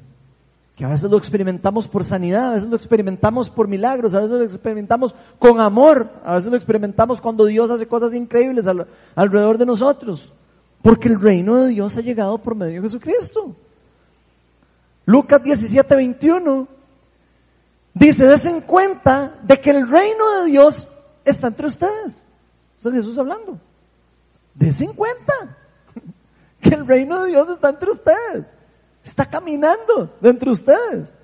que 0.76 0.84
a 0.84 0.88
veces 0.88 1.10
lo 1.10 1.18
experimentamos 1.18 1.86
por 1.86 2.04
sanidad, 2.04 2.48
a 2.48 2.52
veces 2.52 2.68
lo 2.68 2.76
experimentamos 2.76 3.50
por 3.50 3.68
milagros, 3.68 4.14
a 4.14 4.20
veces 4.20 4.30
lo 4.30 4.42
experimentamos 4.42 5.14
con 5.38 5.60
amor, 5.60 6.10
a 6.24 6.34
veces 6.34 6.50
lo 6.50 6.56
experimentamos 6.56 7.20
cuando 7.20 7.44
Dios 7.44 7.70
hace 7.70 7.86
cosas 7.86 8.14
increíbles 8.14 8.66
alrededor 9.14 9.58
de 9.58 9.66
nosotros, 9.66 10.32
porque 10.80 11.08
el 11.08 11.20
reino 11.20 11.56
de 11.56 11.68
Dios 11.68 11.96
ha 11.96 12.00
llegado 12.00 12.38
por 12.38 12.54
medio 12.54 12.80
de 12.80 12.88
Jesucristo. 12.88 13.54
Lucas 15.04 15.42
17, 15.42 15.94
21 15.94 16.68
dice, 17.94 18.32
en 18.44 18.60
cuenta 18.62 19.38
de 19.42 19.60
que 19.60 19.70
el 19.70 19.88
reino 19.88 20.38
de 20.38 20.50
Dios 20.50 20.88
está 21.24 21.48
entre 21.48 21.66
ustedes. 21.66 22.24
Está 22.78 22.92
Jesús 22.92 23.18
hablando. 23.18 23.58
Dese 24.54 24.84
en 24.84 24.92
cuenta 24.92 25.56
que 26.60 26.70
el 26.70 26.86
reino 26.86 27.22
de 27.22 27.30
Dios 27.30 27.48
está 27.48 27.70
entre 27.70 27.90
ustedes. 27.90 28.46
Está 29.04 29.26
caminando 29.26 30.16
dentro 30.20 30.52
de 30.52 30.60
ustedes. 30.60 31.14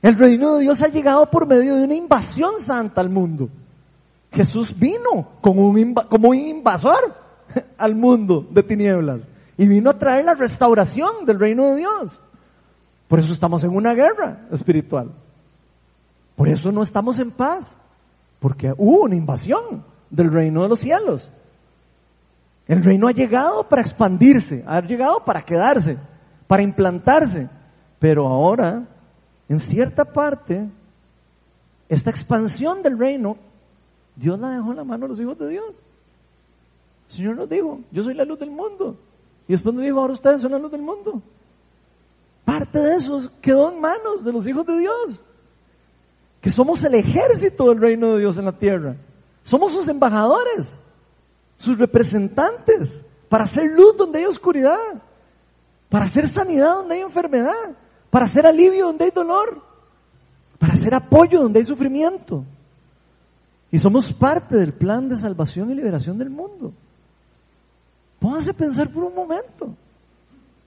El 0.00 0.16
reino 0.16 0.54
de 0.54 0.62
Dios 0.62 0.82
ha 0.82 0.88
llegado 0.88 1.30
por 1.30 1.46
medio 1.46 1.76
de 1.76 1.84
una 1.84 1.94
invasión 1.94 2.60
santa 2.60 3.00
al 3.00 3.08
mundo. 3.08 3.48
Jesús 4.32 4.78
vino 4.78 5.28
como 5.40 5.68
un 5.68 6.36
invasor 6.36 7.14
al 7.78 7.94
mundo 7.94 8.46
de 8.50 8.62
tinieblas 8.62 9.28
y 9.56 9.66
vino 9.66 9.90
a 9.90 9.98
traer 9.98 10.24
la 10.24 10.34
restauración 10.34 11.24
del 11.24 11.38
reino 11.38 11.68
de 11.68 11.76
Dios. 11.76 12.20
Por 13.08 13.20
eso 13.20 13.32
estamos 13.32 13.62
en 13.64 13.76
una 13.76 13.92
guerra 13.94 14.46
espiritual. 14.50 15.12
Por 16.34 16.48
eso 16.48 16.72
no 16.72 16.82
estamos 16.82 17.18
en 17.18 17.30
paz, 17.30 17.76
porque 18.40 18.72
hubo 18.76 19.02
una 19.02 19.16
invasión 19.16 19.84
del 20.10 20.32
reino 20.32 20.62
de 20.62 20.68
los 20.68 20.78
cielos. 20.78 21.30
El 22.66 22.84
reino 22.84 23.08
ha 23.08 23.12
llegado 23.12 23.68
para 23.68 23.82
expandirse, 23.82 24.64
ha 24.66 24.80
llegado 24.80 25.24
para 25.24 25.44
quedarse, 25.44 25.98
para 26.46 26.62
implantarse. 26.62 27.48
Pero 27.98 28.26
ahora, 28.26 28.86
en 29.48 29.58
cierta 29.58 30.04
parte, 30.04 30.68
esta 31.88 32.10
expansión 32.10 32.82
del 32.82 32.98
reino, 32.98 33.36
Dios 34.16 34.38
la 34.38 34.50
dejó 34.50 34.70
en 34.70 34.76
la 34.76 34.84
mano 34.84 35.02
de 35.02 35.08
los 35.08 35.20
hijos 35.20 35.38
de 35.38 35.48
Dios. 35.48 35.84
El 37.08 37.16
Señor 37.16 37.36
nos 37.36 37.48
dijo, 37.48 37.80
yo 37.90 38.02
soy 38.02 38.14
la 38.14 38.24
luz 38.24 38.38
del 38.38 38.50
mundo. 38.50 38.96
Y 39.48 39.52
después 39.52 39.74
nos 39.74 39.84
dijo, 39.84 40.00
ahora 40.00 40.14
ustedes 40.14 40.40
son 40.40 40.52
la 40.52 40.58
luz 40.58 40.70
del 40.70 40.82
mundo. 40.82 41.20
Parte 42.44 42.78
de 42.78 42.94
eso 42.94 43.30
quedó 43.40 43.72
en 43.72 43.80
manos 43.80 44.24
de 44.24 44.32
los 44.32 44.46
hijos 44.46 44.64
de 44.66 44.78
Dios. 44.78 45.24
Que 46.40 46.50
somos 46.50 46.82
el 46.84 46.94
ejército 46.94 47.68
del 47.68 47.80
reino 47.80 48.14
de 48.14 48.20
Dios 48.20 48.38
en 48.38 48.46
la 48.46 48.58
tierra. 48.58 48.96
Somos 49.42 49.72
sus 49.72 49.88
embajadores 49.88 50.72
sus 51.62 51.78
representantes, 51.78 53.06
para 53.28 53.44
hacer 53.44 53.70
luz 53.70 53.96
donde 53.96 54.18
hay 54.18 54.24
oscuridad, 54.24 55.00
para 55.88 56.06
hacer 56.06 56.26
sanidad 56.26 56.74
donde 56.74 56.96
hay 56.96 57.00
enfermedad, 57.02 57.76
para 58.10 58.24
hacer 58.24 58.44
alivio 58.46 58.86
donde 58.86 59.04
hay 59.04 59.10
dolor, 59.12 59.62
para 60.58 60.72
hacer 60.72 60.92
apoyo 60.92 61.40
donde 61.40 61.60
hay 61.60 61.64
sufrimiento. 61.64 62.44
Y 63.70 63.78
somos 63.78 64.12
parte 64.12 64.56
del 64.56 64.72
plan 64.72 65.08
de 65.08 65.16
salvación 65.16 65.70
y 65.70 65.74
liberación 65.76 66.18
del 66.18 66.30
mundo. 66.30 66.72
Póngase 68.18 68.50
a 68.50 68.54
pensar 68.54 68.92
por 68.92 69.04
un 69.04 69.14
momento. 69.14 69.74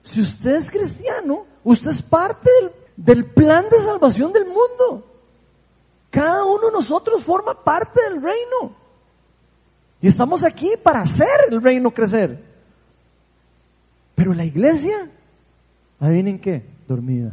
Si 0.02 0.22
usted 0.22 0.56
es 0.56 0.72
cristiano, 0.72 1.46
usted 1.64 1.90
es 1.90 2.02
parte 2.02 2.50
del, 2.62 2.72
del 2.96 3.26
plan 3.34 3.66
de 3.70 3.82
salvación 3.82 4.32
del 4.32 4.46
mundo. 4.46 5.06
Cada 6.10 6.46
uno 6.46 6.68
de 6.68 6.72
nosotros 6.72 7.22
forma 7.22 7.54
parte 7.64 8.02
del 8.02 8.22
reino. 8.22 8.85
Y 10.06 10.08
estamos 10.08 10.44
aquí 10.44 10.74
para 10.84 11.02
hacer 11.02 11.48
el 11.50 11.64
reino 11.64 11.90
crecer. 11.90 12.40
Pero 14.14 14.36
la 14.36 14.46
iglesia, 14.46 15.10
adivinen 16.00 16.38
qué, 16.38 16.64
dormida. 16.88 17.32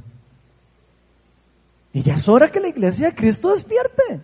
Y 1.92 2.00
ya 2.02 2.14
es 2.14 2.26
hora 2.26 2.50
que 2.50 2.60
la 2.60 2.68
iglesia 2.68 3.08
de 3.08 3.14
Cristo 3.14 3.50
despierte. 3.50 4.22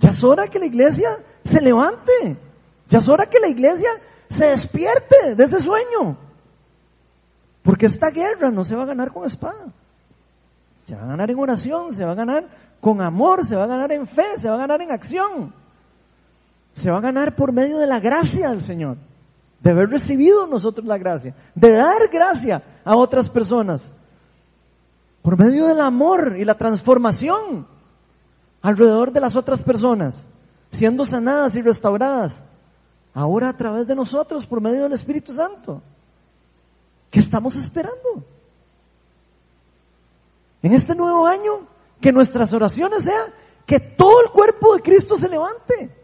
Ya 0.00 0.08
es 0.08 0.24
hora 0.24 0.48
que 0.48 0.58
la 0.58 0.66
iglesia 0.66 1.18
se 1.44 1.60
levante. 1.60 2.36
Ya 2.88 2.98
es 2.98 3.08
hora 3.08 3.26
que 3.26 3.38
la 3.38 3.46
iglesia 3.46 3.90
se 4.28 4.46
despierte 4.46 5.36
de 5.36 5.44
ese 5.44 5.60
sueño. 5.60 6.18
Porque 7.62 7.86
esta 7.86 8.10
guerra 8.10 8.50
no 8.50 8.64
se 8.64 8.74
va 8.74 8.82
a 8.82 8.86
ganar 8.86 9.12
con 9.12 9.24
espada. 9.24 9.72
Se 10.84 10.96
va 10.96 11.04
a 11.04 11.06
ganar 11.06 11.30
en 11.30 11.38
oración, 11.38 11.92
se 11.92 12.04
va 12.04 12.10
a 12.10 12.16
ganar 12.16 12.48
con 12.80 13.00
amor, 13.00 13.46
se 13.46 13.54
va 13.54 13.62
a 13.62 13.68
ganar 13.68 13.92
en 13.92 14.08
fe, 14.08 14.36
se 14.36 14.48
va 14.48 14.56
a 14.56 14.66
ganar 14.66 14.82
en 14.82 14.90
acción. 14.90 15.59
Se 16.80 16.90
va 16.90 16.96
a 16.96 17.02
ganar 17.02 17.36
por 17.36 17.52
medio 17.52 17.76
de 17.76 17.86
la 17.86 18.00
gracia 18.00 18.48
del 18.48 18.62
Señor. 18.62 18.96
De 19.60 19.70
haber 19.70 19.90
recibido 19.90 20.46
nosotros 20.46 20.86
la 20.86 20.96
gracia. 20.96 21.34
De 21.54 21.72
dar 21.72 22.08
gracia 22.10 22.62
a 22.82 22.96
otras 22.96 23.28
personas. 23.28 23.92
Por 25.20 25.38
medio 25.38 25.66
del 25.66 25.82
amor 25.82 26.36
y 26.38 26.44
la 26.46 26.56
transformación 26.56 27.66
alrededor 28.62 29.12
de 29.12 29.20
las 29.20 29.36
otras 29.36 29.62
personas. 29.62 30.26
Siendo 30.70 31.04
sanadas 31.04 31.54
y 31.54 31.60
restauradas. 31.60 32.42
Ahora 33.12 33.50
a 33.50 33.56
través 33.58 33.86
de 33.86 33.94
nosotros, 33.94 34.46
por 34.46 34.62
medio 34.62 34.84
del 34.84 34.94
Espíritu 34.94 35.34
Santo. 35.34 35.82
¿Qué 37.10 37.18
estamos 37.18 37.56
esperando? 37.56 38.24
En 40.62 40.72
este 40.72 40.94
nuevo 40.94 41.26
año, 41.26 41.66
que 42.00 42.10
nuestras 42.10 42.50
oraciones 42.54 43.04
sean 43.04 43.34
que 43.66 43.80
todo 43.80 44.22
el 44.22 44.30
cuerpo 44.30 44.76
de 44.76 44.80
Cristo 44.80 45.16
se 45.16 45.28
levante. 45.28 45.99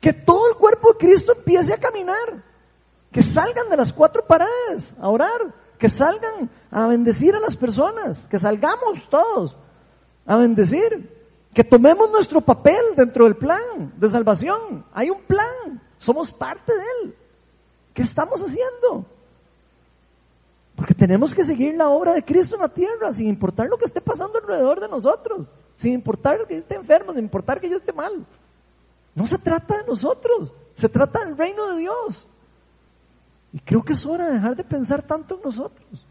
Que 0.00 0.12
todo 0.12 0.48
el 0.48 0.56
cuerpo 0.56 0.92
de 0.92 0.98
Cristo 0.98 1.32
empiece 1.36 1.74
a 1.74 1.78
caminar. 1.78 2.44
Que 3.10 3.22
salgan 3.22 3.68
de 3.68 3.76
las 3.76 3.92
cuatro 3.92 4.24
paredes 4.26 4.94
a 5.00 5.08
orar. 5.08 5.54
Que 5.78 5.88
salgan 5.88 6.50
a 6.70 6.86
bendecir 6.86 7.34
a 7.34 7.40
las 7.40 7.56
personas. 7.56 8.28
Que 8.28 8.38
salgamos 8.38 9.08
todos 9.08 9.56
a 10.26 10.36
bendecir. 10.36 11.16
Que 11.54 11.64
tomemos 11.64 12.10
nuestro 12.10 12.40
papel 12.40 12.94
dentro 12.96 13.24
del 13.24 13.36
plan 13.36 13.92
de 13.96 14.08
salvación. 14.08 14.84
Hay 14.92 15.10
un 15.10 15.22
plan. 15.22 15.82
Somos 15.98 16.32
parte 16.32 16.72
de 16.72 16.84
él. 17.02 17.16
¿Qué 17.94 18.02
estamos 18.02 18.40
haciendo? 18.40 19.06
Porque 20.78 20.94
tenemos 20.94 21.34
que 21.34 21.42
seguir 21.42 21.74
la 21.74 21.88
obra 21.88 22.12
de 22.12 22.24
Cristo 22.24 22.54
en 22.54 22.60
la 22.60 22.68
tierra, 22.68 23.12
sin 23.12 23.26
importar 23.26 23.66
lo 23.66 23.76
que 23.76 23.86
esté 23.86 24.00
pasando 24.00 24.38
alrededor 24.38 24.78
de 24.78 24.86
nosotros, 24.86 25.50
sin 25.76 25.94
importar 25.94 26.46
que 26.46 26.54
yo 26.54 26.60
esté 26.60 26.76
enfermo, 26.76 27.12
sin 27.12 27.24
importar 27.24 27.60
que 27.60 27.68
yo 27.68 27.78
esté 27.78 27.92
mal. 27.92 28.24
No 29.18 29.26
se 29.26 29.36
trata 29.36 29.78
de 29.78 29.84
nosotros, 29.84 30.54
se 30.74 30.88
trata 30.88 31.24
del 31.24 31.36
reino 31.36 31.72
de 31.72 31.78
Dios. 31.80 32.28
Y 33.52 33.58
creo 33.58 33.82
que 33.82 33.94
es 33.94 34.06
hora 34.06 34.28
de 34.28 34.34
dejar 34.34 34.54
de 34.54 34.62
pensar 34.62 35.02
tanto 35.02 35.34
en 35.34 35.40
nosotros 35.42 36.06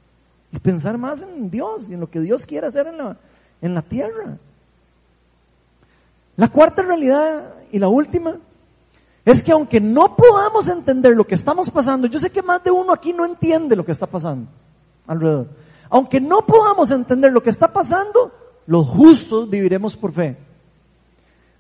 y 0.52 0.60
pensar 0.60 0.98
más 0.98 1.22
en 1.22 1.50
Dios 1.50 1.90
y 1.90 1.94
en 1.94 2.02
lo 2.02 2.10
que 2.10 2.20
Dios 2.20 2.46
quiere 2.46 2.68
hacer 2.68 2.88
en 2.88 2.98
la, 2.98 3.16
en 3.62 3.74
la 3.74 3.82
tierra. 3.82 4.38
La 6.36 6.50
cuarta 6.50 6.82
realidad 6.82 7.54
y 7.72 7.80
la 7.80 7.88
última 7.88 8.40
es 9.24 9.42
que 9.42 9.54
aunque 9.54 9.80
no 9.80 10.18
podamos 10.18 10.68
entender 10.68 11.16
lo 11.16 11.26
que 11.26 11.36
estamos 11.36 11.72
pasando, 11.72 12.08
yo 12.08 12.20
sé 12.20 12.30
que 12.30 12.44
más 12.44 12.62
de 12.62 12.72
uno 12.72 12.92
aquí 12.92 13.14
no 13.14 13.24
entiende 13.24 13.78
lo 13.78 13.86
que 13.86 13.94
está 13.94 14.08
pasando 14.08 14.50
alrededor. 15.08 15.48
Aunque 15.90 16.20
no 16.20 16.46
podamos 16.46 16.92
entender 16.92 17.32
lo 17.32 17.42
que 17.42 17.52
está 17.52 17.72
pasando, 17.72 18.34
los 18.66 18.86
justos 18.86 19.50
viviremos 19.50 19.96
por 19.96 20.12
fe. 20.12 20.47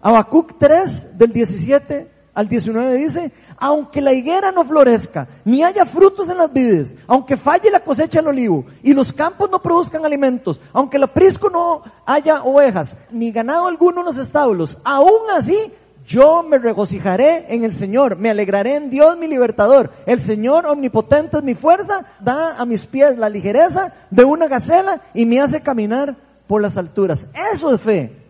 Habacuc 0.07 0.57
3 0.57 1.17
del 1.17 1.33
17 1.33 2.07
al 2.33 2.47
19 2.47 2.95
dice, 2.95 3.33
aunque 3.57 3.99
la 3.99 4.13
higuera 4.13 4.53
no 4.53 4.63
florezca, 4.63 5.27
ni 5.43 5.65
haya 5.65 5.83
frutos 5.83 6.29
en 6.29 6.37
las 6.37 6.53
vides, 6.53 6.95
aunque 7.07 7.35
falle 7.35 7.69
la 7.69 7.81
cosecha 7.81 8.19
del 8.19 8.29
olivo, 8.29 8.63
y 8.83 8.93
los 8.93 9.11
campos 9.11 9.51
no 9.51 9.61
produzcan 9.61 10.05
alimentos, 10.05 10.61
aunque 10.71 10.95
el 10.95 11.03
aprisco 11.03 11.49
no 11.49 11.81
haya 12.05 12.43
ovejas, 12.43 12.95
ni 13.11 13.33
ganado 13.33 13.67
alguno 13.67 13.99
en 13.99 14.05
los 14.05 14.15
establos, 14.15 14.77
aún 14.85 15.29
así 15.35 15.73
yo 16.05 16.41
me 16.41 16.57
regocijaré 16.57 17.53
en 17.53 17.65
el 17.65 17.73
Señor, 17.73 18.15
me 18.15 18.29
alegraré 18.29 18.75
en 18.75 18.89
Dios 18.89 19.17
mi 19.17 19.27
libertador. 19.27 19.91
El 20.05 20.21
Señor 20.21 20.67
omnipotente 20.67 21.39
es 21.39 21.43
mi 21.43 21.53
fuerza, 21.53 22.05
da 22.21 22.55
a 22.55 22.65
mis 22.65 22.85
pies 22.85 23.17
la 23.17 23.27
ligereza 23.27 23.91
de 24.09 24.23
una 24.23 24.47
gacela 24.47 25.01
y 25.13 25.25
me 25.25 25.41
hace 25.41 25.59
caminar 25.59 26.15
por 26.47 26.61
las 26.61 26.77
alturas. 26.77 27.27
Eso 27.53 27.73
es 27.73 27.81
fe. 27.81 28.27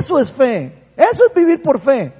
Eso 0.00 0.18
es 0.18 0.32
fe. 0.32 0.77
Eso 0.98 1.26
es 1.26 1.32
vivir 1.32 1.62
por 1.62 1.78
fe. 1.78 2.12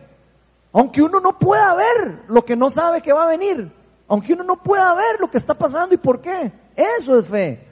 Aunque 0.73 1.03
uno 1.03 1.19
no 1.19 1.37
pueda 1.37 1.75
ver 1.75 2.23
lo 2.29 2.45
que 2.45 2.55
no 2.55 2.71
sabe 2.71 3.03
que 3.03 3.13
va 3.13 3.25
a 3.25 3.29
venir. 3.29 3.73
Aunque 4.07 4.35
uno 4.35 4.45
no 4.45 4.63
pueda 4.63 4.95
ver 4.95 5.19
lo 5.19 5.29
que 5.29 5.37
está 5.37 5.53
pasando 5.55 5.97
y 5.97 5.99
por 5.99 6.21
qué. 6.21 6.53
Eso 6.77 7.19
es 7.19 7.27
fe. 7.27 7.67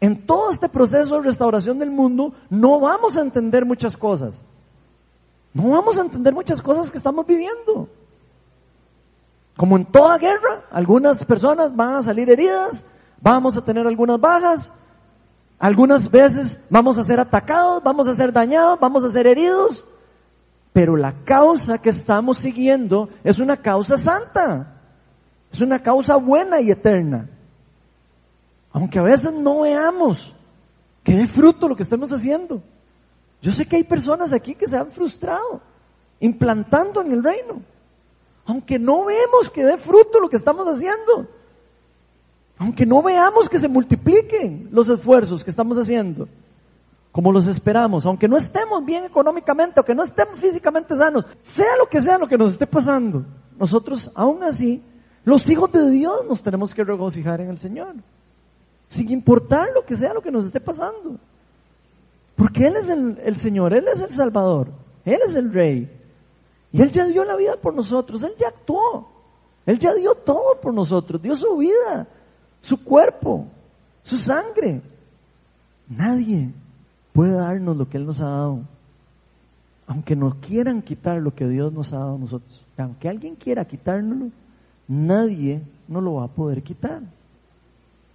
En 0.00 0.26
todo 0.26 0.50
este 0.50 0.68
proceso 0.68 1.14
de 1.14 1.22
restauración 1.22 1.78
del 1.78 1.92
mundo 1.92 2.32
no 2.48 2.80
vamos 2.80 3.16
a 3.16 3.20
entender 3.20 3.64
muchas 3.64 3.96
cosas. 3.96 4.44
No 5.54 5.68
vamos 5.70 5.96
a 5.98 6.00
entender 6.00 6.34
muchas 6.34 6.60
cosas 6.60 6.90
que 6.90 6.98
estamos 6.98 7.24
viviendo. 7.24 7.88
Como 9.56 9.76
en 9.76 9.84
toda 9.84 10.18
guerra, 10.18 10.64
algunas 10.72 11.24
personas 11.24 11.76
van 11.76 11.94
a 11.94 12.02
salir 12.02 12.28
heridas, 12.28 12.84
vamos 13.20 13.56
a 13.56 13.60
tener 13.60 13.86
algunas 13.86 14.18
bajas, 14.18 14.72
algunas 15.60 16.10
veces 16.10 16.58
vamos 16.70 16.96
a 16.96 17.02
ser 17.02 17.20
atacados, 17.20 17.82
vamos 17.82 18.08
a 18.08 18.14
ser 18.14 18.32
dañados, 18.32 18.80
vamos 18.80 19.04
a 19.04 19.10
ser 19.10 19.26
heridos, 19.26 19.84
pero 20.72 20.96
la 20.96 21.12
causa 21.24 21.76
que 21.76 21.90
estamos 21.90 22.38
siguiendo 22.38 23.10
es 23.22 23.38
una 23.38 23.58
causa 23.58 23.98
santa, 23.98 24.80
es 25.52 25.60
una 25.60 25.82
causa 25.82 26.16
buena 26.16 26.62
y 26.62 26.70
eterna. 26.70 27.28
Aunque 28.72 28.98
a 28.98 29.02
veces 29.02 29.34
no 29.34 29.60
veamos 29.60 30.34
que 31.04 31.14
dé 31.14 31.26
fruto 31.26 31.68
lo 31.68 31.76
que 31.76 31.82
estamos 31.82 32.10
haciendo. 32.10 32.62
Yo 33.42 33.52
sé 33.52 33.66
que 33.66 33.76
hay 33.76 33.84
personas 33.84 34.32
aquí 34.32 34.54
que 34.54 34.66
se 34.66 34.78
han 34.78 34.90
frustrado 34.90 35.60
implantando 36.20 37.02
en 37.02 37.12
el 37.12 37.22
reino. 37.22 37.60
Aunque 38.46 38.78
no 38.78 39.04
vemos 39.04 39.50
que 39.52 39.64
dé 39.64 39.76
fruto 39.76 40.20
lo 40.20 40.30
que 40.30 40.36
estamos 40.36 40.66
haciendo. 40.66 41.28
Aunque 42.60 42.84
no 42.84 43.02
veamos 43.02 43.48
que 43.48 43.58
se 43.58 43.68
multipliquen 43.68 44.68
los 44.70 44.86
esfuerzos 44.86 45.42
que 45.42 45.48
estamos 45.48 45.78
haciendo. 45.78 46.28
Como 47.10 47.32
los 47.32 47.46
esperamos. 47.46 48.04
Aunque 48.04 48.28
no 48.28 48.36
estemos 48.36 48.84
bien 48.84 49.02
económicamente, 49.04 49.80
aunque 49.80 49.94
no 49.94 50.02
estemos 50.02 50.38
físicamente 50.38 50.94
sanos. 50.94 51.24
Sea 51.42 51.78
lo 51.78 51.86
que 51.86 52.02
sea 52.02 52.18
lo 52.18 52.28
que 52.28 52.36
nos 52.36 52.50
esté 52.50 52.66
pasando. 52.66 53.24
Nosotros, 53.58 54.12
aún 54.14 54.42
así, 54.42 54.82
los 55.24 55.48
hijos 55.48 55.72
de 55.72 55.88
Dios 55.88 56.26
nos 56.28 56.42
tenemos 56.42 56.74
que 56.74 56.84
regocijar 56.84 57.40
en 57.40 57.48
el 57.48 57.56
Señor. 57.56 57.94
Sin 58.88 59.10
importar 59.10 59.70
lo 59.74 59.86
que 59.86 59.96
sea 59.96 60.12
lo 60.12 60.20
que 60.20 60.30
nos 60.30 60.44
esté 60.44 60.60
pasando. 60.60 61.16
Porque 62.36 62.66
Él 62.66 62.76
es 62.76 62.90
el, 62.90 63.36
Señor, 63.36 63.72
Él 63.72 63.88
es 63.88 64.00
el 64.00 64.10
Salvador, 64.10 64.68
Él 65.06 65.20
es 65.24 65.34
el 65.34 65.50
Rey. 65.50 65.90
Y 66.72 66.82
Él 66.82 66.90
ya 66.90 67.06
dio 67.06 67.24
la 67.24 67.36
vida 67.36 67.56
por 67.56 67.74
nosotros, 67.74 68.22
Él 68.22 68.34
ya 68.38 68.48
actuó. 68.48 69.08
Él 69.64 69.78
ya 69.78 69.94
dio 69.94 70.14
todo 70.14 70.60
por 70.60 70.74
nosotros, 70.74 71.22
dio 71.22 71.34
su 71.34 71.56
vida, 71.56 72.06
su 72.60 72.82
cuerpo, 72.82 73.46
su 74.02 74.16
sangre. 74.16 74.82
Nadie 75.88 76.50
puede 77.12 77.32
darnos 77.32 77.76
lo 77.76 77.88
que 77.88 77.96
Él 77.98 78.06
nos 78.06 78.20
ha 78.20 78.28
dado. 78.28 78.60
Aunque 79.86 80.14
nos 80.14 80.36
quieran 80.36 80.82
quitar 80.82 81.20
lo 81.20 81.34
que 81.34 81.48
Dios 81.48 81.72
nos 81.72 81.92
ha 81.92 81.98
dado 81.98 82.14
a 82.14 82.18
nosotros. 82.18 82.64
Aunque 82.78 83.08
alguien 83.08 83.34
quiera 83.34 83.64
quitárnoslo, 83.64 84.30
nadie 84.86 85.62
nos 85.88 86.02
lo 86.02 86.14
va 86.14 86.24
a 86.24 86.28
poder 86.28 86.62
quitar. 86.62 87.02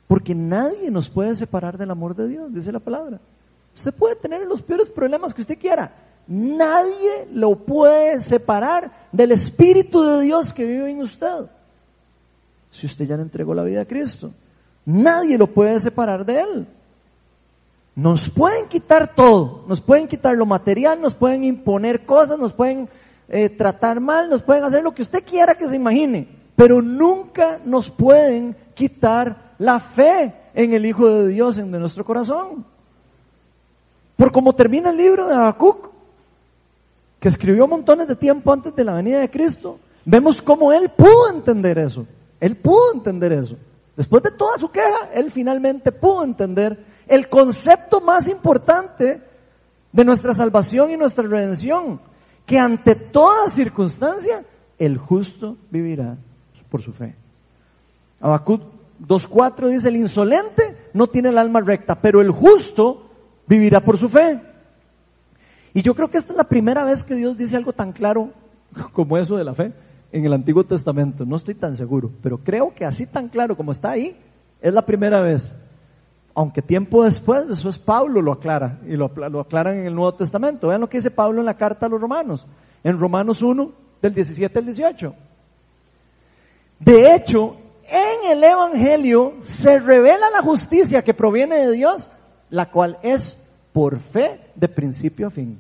Porque 0.07 0.33
nadie 0.33 0.89
nos 0.91 1.09
puede 1.09 1.35
separar 1.35 1.77
del 1.77 1.91
amor 1.91 2.15
de 2.15 2.27
Dios, 2.27 2.53
dice 2.53 2.71
la 2.71 2.79
palabra. 2.79 3.19
Usted 3.75 3.93
puede 3.93 4.15
tener 4.15 4.45
los 4.45 4.61
peores 4.61 4.89
problemas 4.89 5.33
que 5.33 5.41
usted 5.41 5.59
quiera. 5.59 5.91
Nadie 6.27 7.27
lo 7.31 7.55
puede 7.55 8.19
separar 8.19 8.91
del 9.11 9.31
Espíritu 9.31 10.01
de 10.01 10.21
Dios 10.21 10.53
que 10.53 10.65
vive 10.65 10.89
en 10.89 11.01
usted. 11.01 11.47
Si 12.75 12.85
usted 12.85 13.05
ya 13.05 13.15
le 13.15 13.23
entregó 13.23 13.53
la 13.53 13.63
vida 13.63 13.81
a 13.81 13.85
Cristo, 13.85 14.33
nadie 14.85 15.37
lo 15.37 15.47
puede 15.47 15.79
separar 15.79 16.25
de 16.25 16.41
Él. 16.41 16.67
Nos 17.95 18.29
pueden 18.29 18.67
quitar 18.67 19.15
todo, 19.15 19.63
nos 19.67 19.79
pueden 19.79 20.09
quitar 20.09 20.35
lo 20.35 20.45
material, 20.45 20.99
nos 20.99 21.13
pueden 21.13 21.45
imponer 21.45 22.05
cosas, 22.05 22.37
nos 22.37 22.51
pueden 22.51 22.89
eh, 23.29 23.49
tratar 23.49 24.01
mal, 24.01 24.29
nos 24.29 24.41
pueden 24.41 24.65
hacer 24.65 24.83
lo 24.83 24.93
que 24.93 25.03
usted 25.03 25.23
quiera 25.23 25.55
que 25.55 25.69
se 25.69 25.77
imagine, 25.77 26.27
pero 26.57 26.81
nunca 26.81 27.61
nos 27.63 27.89
pueden 27.89 28.57
quitar 28.73 29.53
la 29.57 29.79
fe 29.79 30.35
en 30.53 30.73
el 30.73 30.85
Hijo 30.85 31.07
de 31.07 31.29
Dios 31.29 31.57
en 31.57 31.71
nuestro 31.71 32.03
corazón. 32.03 32.65
Por 34.17 34.33
como 34.33 34.51
termina 34.51 34.89
el 34.89 34.97
libro 34.97 35.27
de 35.27 35.35
Habacuc, 35.35 35.89
que 37.21 37.29
escribió 37.29 37.67
montones 37.67 38.09
de 38.09 38.17
tiempo 38.17 38.51
antes 38.51 38.75
de 38.75 38.83
la 38.83 38.95
venida 38.95 39.19
de 39.19 39.29
Cristo, 39.29 39.79
vemos 40.03 40.41
cómo 40.41 40.73
él 40.73 40.89
pudo 40.89 41.29
entender 41.29 41.79
eso. 41.79 42.05
Él 42.45 42.57
pudo 42.57 42.93
entender 42.93 43.33
eso. 43.33 43.57
Después 43.97 44.21
de 44.21 44.29
toda 44.29 44.59
su 44.59 44.69
queja, 44.69 45.09
él 45.15 45.31
finalmente 45.31 45.91
pudo 45.91 46.23
entender 46.23 46.77
el 47.07 47.27
concepto 47.27 48.01
más 48.01 48.29
importante 48.29 49.19
de 49.91 50.05
nuestra 50.05 50.35
salvación 50.35 50.91
y 50.91 50.95
nuestra 50.97 51.27
redención, 51.27 51.99
que 52.45 52.59
ante 52.59 52.93
toda 52.93 53.47
circunstancia 53.47 54.45
el 54.77 54.99
justo 54.99 55.57
vivirá 55.71 56.17
por 56.69 56.83
su 56.83 56.93
fe. 56.93 57.15
Habacuc 58.21 58.61
2.4 59.01 59.69
dice, 59.69 59.87
el 59.87 59.95
insolente 59.95 60.89
no 60.93 61.07
tiene 61.07 61.29
el 61.29 61.39
alma 61.39 61.61
recta, 61.61 61.99
pero 61.99 62.21
el 62.21 62.29
justo 62.29 63.09
vivirá 63.47 63.83
por 63.83 63.97
su 63.97 64.07
fe. 64.07 64.39
Y 65.73 65.81
yo 65.81 65.95
creo 65.95 66.11
que 66.11 66.19
esta 66.19 66.33
es 66.33 66.37
la 66.37 66.47
primera 66.47 66.83
vez 66.83 67.03
que 67.03 67.15
Dios 67.15 67.35
dice 67.39 67.57
algo 67.57 67.73
tan 67.73 67.91
claro 67.91 68.29
como 68.93 69.17
eso 69.17 69.35
de 69.35 69.43
la 69.43 69.55
fe 69.55 69.73
en 70.15 70.25
el 70.25 70.31
Antiguo 70.31 70.63
Testamento. 70.63 71.25
No 71.25 71.35
estoy 71.35 71.55
tan 71.55 71.75
seguro, 71.75 72.09
pero 72.23 72.37
creo 72.37 72.73
que 72.73 72.85
así 72.85 73.05
tan 73.05 73.27
claro 73.27 73.57
como 73.57 73.73
está 73.73 73.91
ahí, 73.91 74.17
es 74.61 74.73
la 74.73 74.85
primera 74.85 75.21
vez. 75.21 75.53
Aunque 76.33 76.61
tiempo 76.61 77.03
después, 77.03 77.49
eso 77.49 77.67
es 77.67 77.77
Pablo 77.77 78.21
lo 78.21 78.31
aclara, 78.31 78.79
y 78.87 78.95
lo, 78.95 79.11
lo 79.29 79.41
aclaran 79.41 79.77
en 79.77 79.87
el 79.87 79.95
Nuevo 79.95 80.13
Testamento. 80.13 80.69
Vean 80.69 80.79
lo 80.79 80.87
que 80.87 80.99
dice 80.99 81.11
Pablo 81.11 81.41
en 81.41 81.45
la 81.45 81.57
carta 81.57 81.85
a 81.85 81.89
los 81.89 81.99
romanos, 81.99 82.47
en 82.81 82.97
Romanos 82.97 83.41
1, 83.41 83.71
del 84.01 84.13
17 84.13 84.57
al 84.57 84.65
18. 84.65 85.15
De 86.79 87.13
hecho, 87.13 87.57
en 87.83 88.31
el 88.31 88.41
Evangelio 88.41 89.33
se 89.41 89.79
revela 89.79 90.29
la 90.29 90.41
justicia 90.41 91.03
que 91.03 91.13
proviene 91.13 91.57
de 91.57 91.73
Dios, 91.73 92.09
la 92.49 92.71
cual 92.71 92.99
es 93.03 93.37
por 93.73 93.99
fe 93.99 94.39
de 94.55 94.69
principio 94.69 95.27
a 95.27 95.31
fin. 95.31 95.59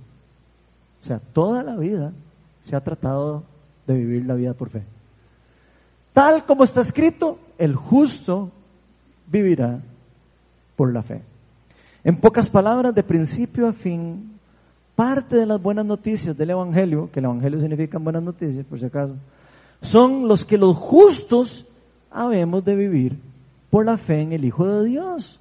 O 1.01 1.03
sea, 1.03 1.19
toda 1.33 1.61
la 1.61 1.75
vida 1.75 2.13
se 2.61 2.75
ha 2.75 2.79
tratado 2.79 3.43
de 3.87 3.95
vivir 3.95 4.25
la 4.25 4.35
vida 4.35 4.53
por 4.53 4.69
fe. 4.69 4.83
Tal 6.13 6.45
como 6.45 6.63
está 6.63 6.81
escrito, 6.81 7.39
el 7.57 7.75
justo 7.75 8.51
vivirá 9.27 9.81
por 10.75 10.93
la 10.93 11.03
fe. 11.03 11.21
En 12.03 12.17
pocas 12.17 12.47
palabras, 12.47 12.93
de 12.93 13.03
principio 13.03 13.67
a 13.67 13.73
fin, 13.73 14.39
parte 14.95 15.35
de 15.35 15.45
las 15.45 15.61
buenas 15.61 15.85
noticias 15.85 16.37
del 16.37 16.51
Evangelio, 16.51 17.09
que 17.11 17.19
el 17.19 17.25
Evangelio 17.25 17.59
significa 17.59 17.97
buenas 17.97 18.23
noticias, 18.23 18.65
por 18.65 18.79
si 18.79 18.85
acaso, 18.85 19.15
son 19.81 20.27
los 20.27 20.45
que 20.45 20.57
los 20.57 20.75
justos 20.75 21.65
habemos 22.11 22.63
de 22.63 22.75
vivir 22.75 23.19
por 23.69 23.85
la 23.85 23.97
fe 23.97 24.21
en 24.21 24.31
el 24.31 24.45
Hijo 24.45 24.65
de 24.67 24.85
Dios. 24.87 25.39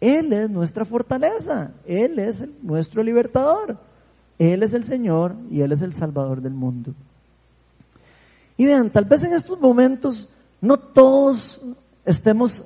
Él 0.00 0.32
es 0.32 0.48
nuestra 0.48 0.84
fortaleza, 0.84 1.72
Él 1.84 2.18
es 2.18 2.44
nuestro 2.62 3.02
libertador, 3.02 3.76
Él 4.38 4.62
es 4.62 4.74
el 4.74 4.84
Señor 4.84 5.34
y 5.50 5.60
Él 5.60 5.72
es 5.72 5.82
el 5.82 5.92
Salvador 5.92 6.40
del 6.40 6.54
mundo. 6.54 6.94
Y 8.56 8.64
vean, 8.64 8.90
tal 8.90 9.04
vez 9.04 9.22
en 9.22 9.32
estos 9.32 9.60
momentos 9.60 10.28
no 10.60 10.78
todos 10.78 11.60
estemos 12.04 12.64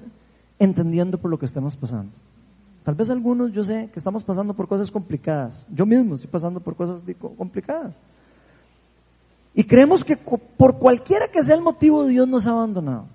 entendiendo 0.58 1.18
por 1.18 1.30
lo 1.30 1.38
que 1.38 1.46
estemos 1.46 1.76
pasando. 1.76 2.12
Tal 2.84 2.94
vez 2.94 3.10
algunos, 3.10 3.52
yo 3.52 3.62
sé 3.62 3.90
que 3.92 3.98
estamos 3.98 4.24
pasando 4.24 4.54
por 4.54 4.68
cosas 4.68 4.90
complicadas. 4.90 5.66
Yo 5.70 5.84
mismo 5.84 6.14
estoy 6.14 6.30
pasando 6.30 6.60
por 6.60 6.76
cosas 6.76 7.02
complicadas. 7.36 7.98
Y 9.54 9.64
creemos 9.64 10.04
que 10.04 10.16
por 10.16 10.78
cualquiera 10.78 11.28
que 11.28 11.42
sea 11.42 11.56
el 11.56 11.62
motivo, 11.62 12.06
Dios 12.06 12.26
nos 12.26 12.46
ha 12.46 12.50
abandonado. 12.50 13.06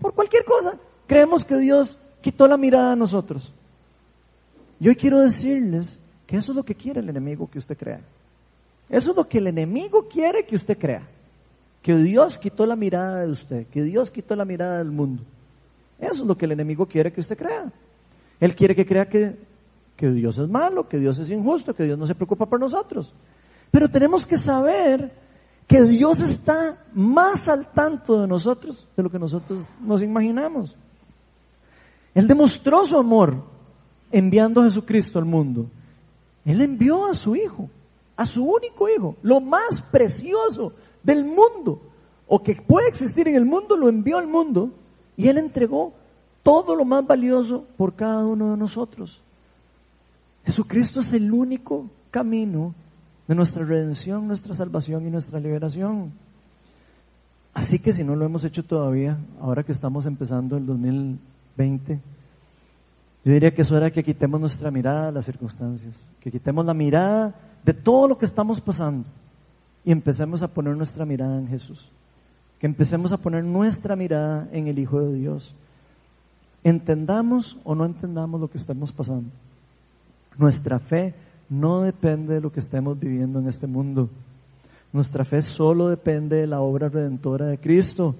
Por 0.00 0.14
cualquier 0.14 0.44
cosa. 0.44 0.76
Creemos 1.06 1.44
que 1.44 1.56
Dios 1.56 1.98
quitó 2.20 2.48
la 2.48 2.56
mirada 2.56 2.92
a 2.92 2.96
nosotros. 2.96 3.52
Yo 4.80 4.94
quiero 4.96 5.20
decirles 5.20 6.00
que 6.26 6.36
eso 6.36 6.52
es 6.52 6.56
lo 6.56 6.64
que 6.64 6.74
quiere 6.74 7.00
el 7.00 7.08
enemigo 7.08 7.48
que 7.50 7.58
usted 7.58 7.76
crea. 7.76 8.00
Eso 8.88 9.10
es 9.10 9.16
lo 9.16 9.28
que 9.28 9.38
el 9.38 9.46
enemigo 9.46 10.08
quiere 10.08 10.44
que 10.44 10.54
usted 10.54 10.78
crea. 10.78 11.02
Que 11.88 11.96
Dios 11.96 12.36
quitó 12.38 12.66
la 12.66 12.76
mirada 12.76 13.22
de 13.22 13.30
usted, 13.30 13.66
que 13.68 13.82
Dios 13.82 14.10
quitó 14.10 14.36
la 14.36 14.44
mirada 14.44 14.76
del 14.76 14.90
mundo. 14.90 15.22
Eso 15.98 16.20
es 16.20 16.28
lo 16.28 16.36
que 16.36 16.44
el 16.44 16.52
enemigo 16.52 16.84
quiere 16.84 17.10
que 17.10 17.20
usted 17.22 17.38
crea. 17.38 17.72
Él 18.38 18.54
quiere 18.54 18.74
que 18.74 18.84
crea 18.84 19.08
que, 19.08 19.38
que 19.96 20.10
Dios 20.10 20.36
es 20.36 20.50
malo, 20.50 20.86
que 20.86 20.98
Dios 20.98 21.18
es 21.18 21.30
injusto, 21.30 21.72
que 21.72 21.84
Dios 21.84 21.98
no 21.98 22.04
se 22.04 22.14
preocupa 22.14 22.44
por 22.44 22.60
nosotros. 22.60 23.14
Pero 23.70 23.88
tenemos 23.88 24.26
que 24.26 24.36
saber 24.36 25.10
que 25.66 25.82
Dios 25.84 26.20
está 26.20 26.84
más 26.92 27.48
al 27.48 27.72
tanto 27.72 28.20
de 28.20 28.28
nosotros 28.28 28.86
de 28.94 29.02
lo 29.02 29.08
que 29.08 29.18
nosotros 29.18 29.70
nos 29.80 30.02
imaginamos. 30.02 30.76
Él 32.14 32.28
demostró 32.28 32.84
su 32.84 32.98
amor 32.98 33.44
enviando 34.12 34.60
a 34.60 34.64
Jesucristo 34.64 35.18
al 35.18 35.24
mundo. 35.24 35.70
Él 36.44 36.60
envió 36.60 37.06
a 37.06 37.14
su 37.14 37.34
Hijo, 37.34 37.70
a 38.14 38.26
su 38.26 38.44
único 38.44 38.90
Hijo, 38.90 39.16
lo 39.22 39.40
más 39.40 39.80
precioso 39.90 40.74
del 41.02 41.24
mundo, 41.24 41.80
o 42.26 42.42
que 42.42 42.54
puede 42.54 42.88
existir 42.88 43.26
en 43.28 43.36
el 43.36 43.46
mundo, 43.46 43.76
lo 43.76 43.88
envió 43.88 44.18
al 44.18 44.26
mundo 44.26 44.70
y 45.16 45.28
Él 45.28 45.38
entregó 45.38 45.94
todo 46.42 46.76
lo 46.76 46.84
más 46.84 47.06
valioso 47.06 47.64
por 47.76 47.94
cada 47.94 48.24
uno 48.26 48.52
de 48.52 48.56
nosotros. 48.56 49.20
Jesucristo 50.44 51.00
es 51.00 51.12
el 51.12 51.32
único 51.32 51.86
camino 52.10 52.74
de 53.26 53.34
nuestra 53.34 53.64
redención, 53.64 54.26
nuestra 54.26 54.54
salvación 54.54 55.06
y 55.06 55.10
nuestra 55.10 55.40
liberación. 55.40 56.12
Así 57.52 57.78
que 57.78 57.92
si 57.92 58.04
no 58.04 58.14
lo 58.14 58.24
hemos 58.24 58.44
hecho 58.44 58.62
todavía, 58.62 59.18
ahora 59.40 59.62
que 59.62 59.72
estamos 59.72 60.06
empezando 60.06 60.56
el 60.56 60.64
2020, 60.64 62.00
yo 63.24 63.32
diría 63.32 63.52
que 63.52 63.62
es 63.62 63.72
hora 63.72 63.90
que 63.90 64.04
quitemos 64.04 64.40
nuestra 64.40 64.70
mirada 64.70 65.08
a 65.08 65.12
las 65.12 65.24
circunstancias, 65.24 66.06
que 66.20 66.30
quitemos 66.30 66.64
la 66.64 66.74
mirada 66.74 67.34
de 67.64 67.74
todo 67.74 68.08
lo 68.08 68.16
que 68.16 68.24
estamos 68.24 68.60
pasando 68.60 69.08
y 69.84 69.92
empecemos 69.92 70.42
a 70.42 70.48
poner 70.48 70.76
nuestra 70.76 71.04
mirada 71.04 71.38
en 71.38 71.48
Jesús, 71.48 71.90
que 72.58 72.66
empecemos 72.66 73.12
a 73.12 73.18
poner 73.18 73.44
nuestra 73.44 73.96
mirada 73.96 74.48
en 74.52 74.68
el 74.68 74.78
Hijo 74.78 75.00
de 75.00 75.14
Dios. 75.14 75.54
Entendamos 76.64 77.58
o 77.64 77.74
no 77.74 77.84
entendamos 77.84 78.40
lo 78.40 78.48
que 78.48 78.58
estamos 78.58 78.92
pasando. 78.92 79.30
Nuestra 80.36 80.78
fe 80.78 81.14
no 81.48 81.82
depende 81.82 82.34
de 82.34 82.40
lo 82.40 82.52
que 82.52 82.60
estemos 82.60 82.98
viviendo 82.98 83.38
en 83.38 83.48
este 83.48 83.66
mundo. 83.66 84.10
Nuestra 84.92 85.24
fe 85.24 85.42
solo 85.42 85.88
depende 85.88 86.36
de 86.36 86.46
la 86.46 86.60
obra 86.60 86.88
redentora 86.88 87.46
de 87.46 87.58
Cristo, 87.58 88.14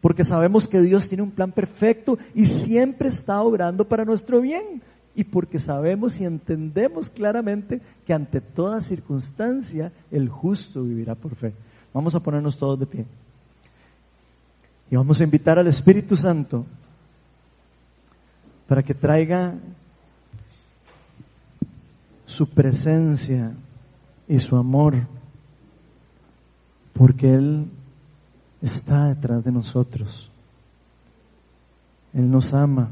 porque 0.00 0.24
sabemos 0.24 0.68
que 0.68 0.80
Dios 0.80 1.08
tiene 1.08 1.22
un 1.22 1.30
plan 1.30 1.52
perfecto 1.52 2.18
y 2.34 2.46
siempre 2.46 3.08
está 3.08 3.40
obrando 3.42 3.86
para 3.88 4.04
nuestro 4.04 4.40
bien, 4.40 4.82
y 5.14 5.24
porque 5.24 5.58
sabemos 5.58 6.18
y 6.20 6.24
entendemos 6.24 7.08
claramente 7.08 7.80
que 8.04 8.12
ante 8.12 8.40
toda 8.40 8.80
circunstancia 8.80 9.92
el 10.10 10.28
justo 10.28 10.82
vivirá 10.82 11.14
por 11.14 11.36
fe. 11.36 11.54
Vamos 11.92 12.14
a 12.14 12.20
ponernos 12.20 12.58
todos 12.58 12.78
de 12.80 12.86
pie. 12.86 13.06
Y 14.90 14.96
vamos 14.96 15.20
a 15.20 15.24
invitar 15.24 15.58
al 15.58 15.66
Espíritu 15.68 16.16
Santo 16.16 16.66
para 18.66 18.82
que 18.82 18.94
traiga 18.94 19.54
su 22.26 22.48
presencia 22.48 23.52
y 24.26 24.38
su 24.38 24.56
amor, 24.56 25.06
porque 26.92 27.32
Él 27.32 27.70
está 28.62 29.08
detrás 29.08 29.44
de 29.44 29.52
nosotros. 29.52 30.30
Él 32.12 32.30
nos 32.30 32.52
ama. 32.52 32.90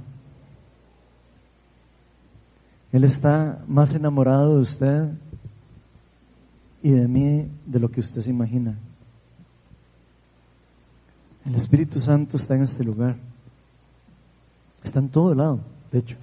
Él 2.92 3.04
está 3.04 3.64
más 3.66 3.94
enamorado 3.94 4.56
de 4.56 4.60
usted 4.60 5.12
y 6.82 6.90
de 6.90 7.08
mí 7.08 7.48
de 7.64 7.80
lo 7.80 7.90
que 7.90 8.00
usted 8.00 8.20
se 8.20 8.30
imagina. 8.30 8.78
El 11.46 11.54
Espíritu 11.54 11.98
Santo 11.98 12.36
está 12.36 12.54
en 12.54 12.62
este 12.62 12.84
lugar. 12.84 13.16
Está 14.84 15.00
en 15.00 15.08
todo 15.08 15.34
lado, 15.34 15.60
de 15.90 15.98
hecho. 15.98 16.16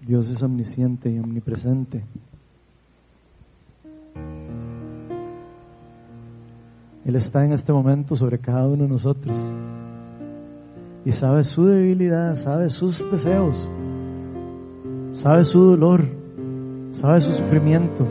Dios 0.00 0.28
es 0.30 0.42
omnisciente 0.42 1.10
y 1.10 1.18
omnipresente. 1.18 2.04
Él 7.04 7.16
está 7.16 7.44
en 7.44 7.52
este 7.52 7.72
momento 7.72 8.16
sobre 8.16 8.38
cada 8.38 8.66
uno 8.66 8.82
de 8.82 8.88
nosotros 8.88 9.38
y 11.04 11.12
sabe 11.12 11.44
su 11.44 11.64
debilidad, 11.64 12.34
sabe 12.34 12.68
sus 12.68 13.10
deseos, 13.10 13.68
sabe 15.12 15.44
su 15.44 15.60
dolor, 15.60 16.04
sabe 16.90 17.20
su 17.20 17.32
sufrimiento. 17.32 18.06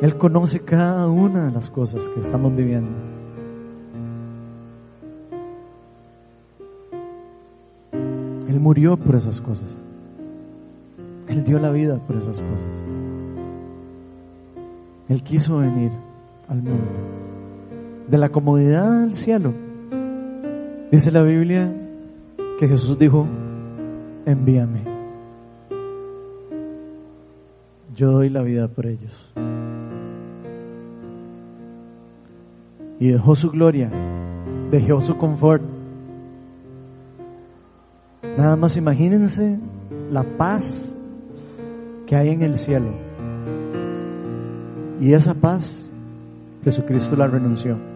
Él 0.00 0.16
conoce 0.16 0.60
cada 0.60 1.06
una 1.08 1.46
de 1.46 1.52
las 1.52 1.70
cosas 1.70 2.08
que 2.10 2.20
estamos 2.20 2.54
viviendo. 2.54 2.90
Él 8.48 8.60
murió 8.60 8.96
por 8.96 9.16
esas 9.16 9.40
cosas. 9.40 9.82
Él 11.28 11.42
dio 11.44 11.58
la 11.58 11.70
vida 11.70 11.98
por 12.06 12.16
esas 12.16 12.36
cosas. 12.40 12.84
Él 15.08 15.22
quiso 15.22 15.58
venir 15.58 15.92
al 16.48 16.62
mundo. 16.62 16.92
De 18.08 18.18
la 18.18 18.28
comodidad 18.28 19.04
al 19.04 19.14
cielo. 19.14 19.63
Dice 20.94 21.10
la 21.10 21.24
Biblia 21.24 21.74
que 22.56 22.68
Jesús 22.68 22.96
dijo, 22.96 23.26
envíame. 24.26 24.84
Yo 27.96 28.12
doy 28.12 28.28
la 28.28 28.42
vida 28.42 28.68
por 28.68 28.86
ellos. 28.86 29.32
Y 33.00 33.08
dejó 33.08 33.34
su 33.34 33.50
gloria, 33.50 33.90
dejó 34.70 35.00
su 35.00 35.16
confort. 35.16 35.64
Nada 38.38 38.54
más 38.54 38.76
imagínense 38.76 39.58
la 40.12 40.22
paz 40.22 40.96
que 42.06 42.16
hay 42.16 42.28
en 42.28 42.42
el 42.42 42.54
cielo. 42.54 42.92
Y 45.00 45.12
esa 45.12 45.34
paz, 45.34 45.90
Jesucristo 46.62 47.16
la 47.16 47.26
renunció 47.26 47.93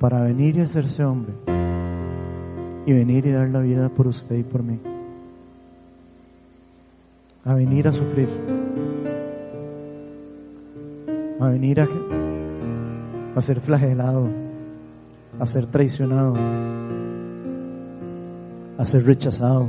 para 0.00 0.22
venir 0.22 0.56
y 0.56 0.62
hacerse 0.62 1.04
hombre 1.04 1.34
y 2.86 2.92
venir 2.92 3.26
y 3.26 3.32
dar 3.32 3.50
la 3.50 3.60
vida 3.60 3.90
por 3.90 4.08
usted 4.08 4.36
y 4.36 4.42
por 4.42 4.62
mí. 4.62 4.80
A 7.44 7.54
venir 7.54 7.86
a 7.86 7.92
sufrir. 7.92 8.28
A 11.38 11.48
venir 11.48 11.80
a, 11.80 13.40
ser 13.40 13.60
flagelado, 13.60 14.28
a 15.38 15.46
ser 15.46 15.66
traicionado, 15.66 16.34
a 18.78 18.84
ser 18.84 19.04
rechazado. 19.04 19.68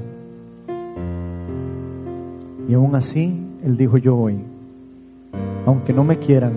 Y 2.68 2.74
aún 2.74 2.96
así, 2.96 3.38
Él 3.64 3.76
dijo, 3.76 3.98
yo 3.98 4.16
voy. 4.16 4.42
Aunque 5.66 5.94
no 5.94 6.04
me 6.04 6.18
quieran, 6.18 6.54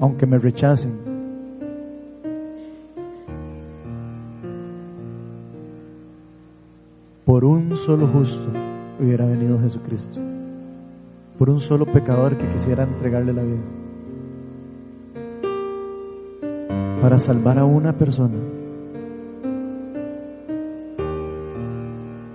aunque 0.00 0.26
me 0.26 0.38
rechacen, 0.38 1.07
por 7.38 7.44
un 7.44 7.76
solo 7.76 8.08
justo 8.08 8.50
hubiera 8.98 9.24
venido 9.24 9.60
Jesucristo. 9.60 10.20
Por 11.38 11.48
un 11.50 11.60
solo 11.60 11.86
pecador 11.86 12.36
que 12.36 12.48
quisiera 12.48 12.82
entregarle 12.82 13.32
la 13.32 13.44
vida. 13.44 13.62
Para 17.00 17.16
salvar 17.20 17.60
a 17.60 17.64
una 17.64 17.92
persona. 17.92 18.34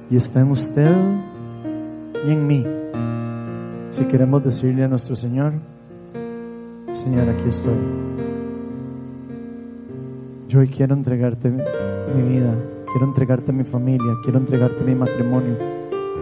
Y 0.10 0.16
está 0.16 0.40
en 0.40 0.52
usted 0.52 0.96
y 2.26 2.32
en 2.32 2.48
mí. 2.48 2.66
Si 3.90 4.06
queremos 4.06 4.42
decirle 4.42 4.86
a 4.86 4.88
nuestro 4.88 5.18
Señor, 5.18 5.56
Señor, 6.94 7.28
aquí 7.28 7.50
estoy. 7.50 7.76
Yo 10.48 10.62
hoy 10.62 10.70
quiero 10.70 10.96
entregarte 10.96 11.50
mi 11.50 12.22
vida, 12.22 12.56
quiero 12.94 13.08
entregarte 13.08 13.52
mi 13.52 13.64
familia, 13.64 14.14
quiero 14.24 14.38
entregarte 14.38 14.84
mi 14.84 14.94
matrimonio, 14.94 15.58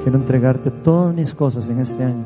quiero 0.03 0.17
entregarte 0.17 0.71
todas 0.71 1.13
mis 1.13 1.33
cosas 1.33 1.67
en 1.67 1.81
este 1.81 2.01
año. 2.01 2.23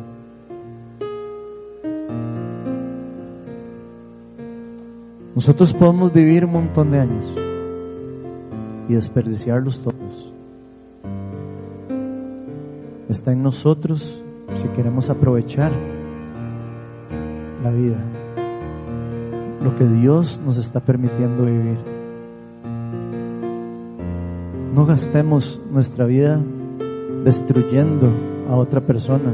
Nosotros 5.33 5.73
podemos 5.73 6.13
vivir 6.13 6.45
un 6.45 6.51
montón 6.51 6.91
de 6.91 6.99
años 6.99 7.25
y 8.87 8.93
desperdiciarlos 8.93 9.81
todos. 9.81 10.31
Está 13.09 13.31
en 13.31 13.41
nosotros 13.41 14.23
si 14.53 14.67
queremos 14.69 15.09
aprovechar 15.09 15.71
la 17.63 17.71
vida, 17.71 17.97
lo 19.61 19.75
que 19.75 19.85
Dios 19.85 20.39
nos 20.45 20.57
está 20.57 20.81
permitiendo 20.81 21.45
vivir. 21.45 21.94
No 24.75 24.85
gastemos 24.85 25.61
nuestra 25.71 26.05
vida 26.05 26.37
destruyendo 27.23 28.11
a 28.49 28.57
otra 28.57 28.81
persona, 28.81 29.33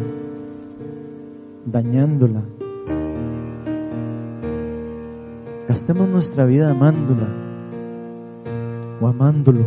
dañándola. 1.65 2.43
Gastemos 5.67 6.07
nuestra 6.09 6.45
vida 6.45 6.69
amándola 6.69 7.27
o 9.01 9.07
amándolo, 9.07 9.65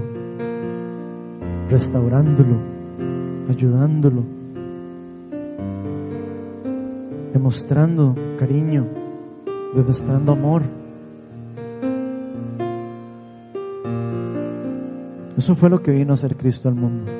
restaurándolo, 1.69 2.57
ayudándolo, 3.49 4.23
demostrando 7.33 8.15
cariño, 8.39 8.87
demostrando 9.75 10.35
amor. 10.35 10.84
Eso 15.45 15.55
fue 15.55 15.69
lo 15.69 15.83
que 15.83 15.91
vino 15.91 16.13
a 16.13 16.15
hacer 16.15 16.39
Cristo 16.39 16.71
al 16.71 16.75
mundo, 16.75 17.13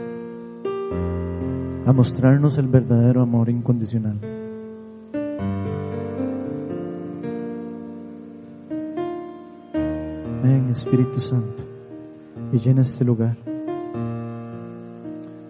a 1.85 1.93
mostrarnos 1.93 2.57
el 2.57 2.69
verdadero 2.69 3.21
amor 3.21 3.51
incondicional. 3.51 4.19
Ven 10.43 10.69
Espíritu 10.71 11.21
Santo 11.21 11.65
y 12.51 12.59
llena 12.61 12.81
este 12.81 13.05
lugar. 13.05 13.37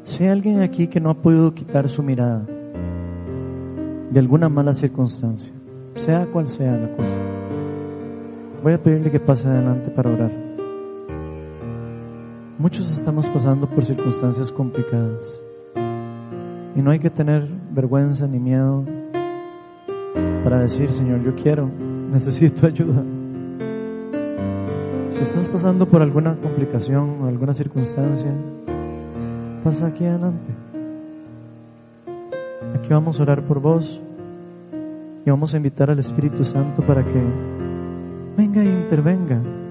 Si 0.03 0.25
hay 0.25 0.31
alguien 0.31 0.61
aquí 0.61 0.89
que 0.89 0.99
no 0.99 1.11
ha 1.11 1.23
podido 1.23 1.55
quitar 1.55 1.89
su 1.89 2.03
mirada 2.03 2.45
de 4.11 4.19
alguna 4.19 4.49
mala 4.49 4.73
circunstancia, 4.73 5.55
sea 5.95 6.27
cual 6.27 6.49
sea 6.49 6.77
la 6.77 6.89
cosa, 6.89 7.21
voy 8.65 8.73
a 8.73 8.83
pedirle 8.83 9.13
que 9.13 9.21
pase 9.21 9.47
adelante 9.47 9.93
para 9.93 10.11
orar. 10.11 10.44
Muchos 12.65 12.91
estamos 12.91 13.29
pasando 13.29 13.69
por 13.69 13.85
circunstancias 13.85 14.51
complicadas 14.51 15.39
y 16.75 16.81
no 16.81 16.93
hay 16.93 16.99
que 16.99 17.11
tener 17.11 17.47
vergüenza 17.71 18.27
ni 18.27 18.39
miedo 18.39 18.87
para 20.43 20.61
decir, 20.61 20.91
Señor, 20.91 21.23
yo 21.23 21.35
quiero, 21.35 21.69
necesito 22.11 22.67
ayuda. 22.67 23.05
Si 25.11 25.21
estás 25.21 25.47
pasando 25.51 25.87
por 25.87 26.01
alguna 26.01 26.37
complicación 26.37 27.21
o 27.21 27.27
alguna 27.27 27.53
circunstancia, 27.53 28.33
pasa 29.63 29.89
aquí 29.89 30.07
adelante. 30.07 30.55
Aquí 32.77 32.89
vamos 32.89 33.21
a 33.21 33.25
orar 33.25 33.45
por 33.45 33.61
vos 33.61 34.01
y 35.27 35.29
vamos 35.29 35.53
a 35.53 35.59
invitar 35.59 35.91
al 35.91 35.99
Espíritu 35.99 36.43
Santo 36.43 36.81
para 36.81 37.05
que 37.05 37.23
venga 38.39 38.65
y 38.65 38.69
intervenga. 38.69 39.64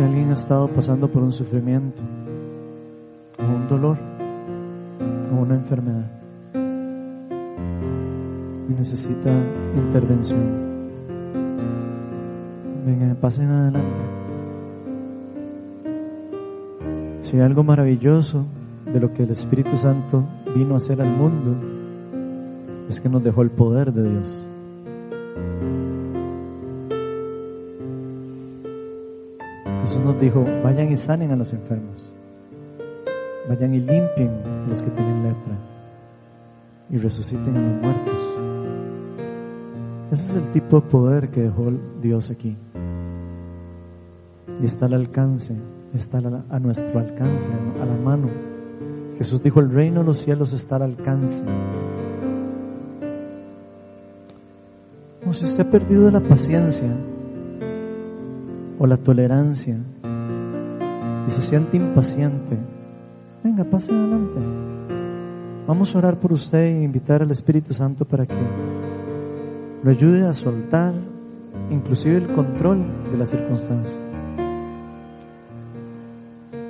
Si 0.00 0.04
alguien 0.04 0.30
ha 0.30 0.32
estado 0.32 0.66
pasando 0.66 1.12
por 1.12 1.22
un 1.22 1.30
sufrimiento, 1.30 2.00
un 3.38 3.68
dolor, 3.68 3.98
o 5.30 5.42
una 5.42 5.56
enfermedad, 5.56 6.10
y 8.66 8.72
necesita 8.72 9.30
intervención, 9.76 10.40
venga, 12.86 13.14
pasen 13.20 13.50
adelante. 13.50 14.02
Si 17.20 17.36
hay 17.36 17.42
algo 17.42 17.62
maravilloso 17.62 18.46
de 18.86 19.00
lo 19.00 19.12
que 19.12 19.24
el 19.24 19.32
Espíritu 19.32 19.76
Santo 19.76 20.26
vino 20.56 20.72
a 20.72 20.76
hacer 20.78 21.02
al 21.02 21.14
mundo, 21.14 21.54
es 22.88 22.98
que 23.02 23.10
nos 23.10 23.22
dejó 23.22 23.42
el 23.42 23.50
poder 23.50 23.92
de 23.92 24.08
Dios. 24.12 24.39
Jesús 30.00 30.14
nos 30.14 30.20
dijo, 30.20 30.42
vayan 30.64 30.90
y 30.90 30.96
sanen 30.96 31.30
a 31.30 31.36
los 31.36 31.52
enfermos, 31.52 32.10
vayan 33.48 33.74
y 33.74 33.80
limpien 33.80 34.30
a 34.44 34.66
los 34.68 34.80
que 34.80 34.90
tienen 34.90 35.24
lepra 35.24 35.58
y 36.88 36.96
resuciten 36.96 37.54
a 37.54 37.60
los 37.60 37.82
muertos. 37.82 38.38
Ese 40.12 40.30
es 40.30 40.34
el 40.36 40.52
tipo 40.52 40.80
de 40.80 40.88
poder 40.88 41.30
que 41.30 41.42
dejó 41.42 41.70
Dios 42.00 42.30
aquí. 42.30 42.56
Y 44.60 44.64
está 44.64 44.86
al 44.86 44.94
alcance, 44.94 45.54
está 45.92 46.18
a 46.18 46.58
nuestro 46.58 46.98
alcance, 46.98 47.50
a 47.80 47.84
la 47.84 47.94
mano. 47.94 48.28
Jesús 49.18 49.42
dijo, 49.42 49.60
el 49.60 49.70
reino 49.70 50.00
de 50.00 50.06
los 50.06 50.16
cielos 50.16 50.54
está 50.54 50.76
al 50.76 50.82
alcance. 50.82 51.44
Como 55.20 55.32
si 55.34 55.44
usted 55.44 55.66
ha 55.66 55.70
perdido 55.70 56.10
la 56.10 56.20
paciencia 56.20 56.88
o 58.80 58.86
la 58.86 58.96
tolerancia 58.96 59.78
y 61.26 61.30
se 61.30 61.42
siente 61.42 61.76
impaciente, 61.76 62.58
venga, 63.44 63.62
pase 63.62 63.92
adelante. 63.92 64.40
Vamos 65.66 65.94
a 65.94 65.98
orar 65.98 66.18
por 66.18 66.32
usted 66.32 66.60
e 66.60 66.82
invitar 66.82 67.20
al 67.22 67.30
Espíritu 67.30 67.74
Santo 67.74 68.06
para 68.06 68.24
que 68.24 68.34
lo 69.82 69.90
ayude 69.90 70.26
a 70.26 70.32
soltar 70.32 70.94
inclusive 71.70 72.16
el 72.16 72.32
control 72.32 72.82
de 73.12 73.18
la 73.18 73.26
circunstancia. 73.26 73.98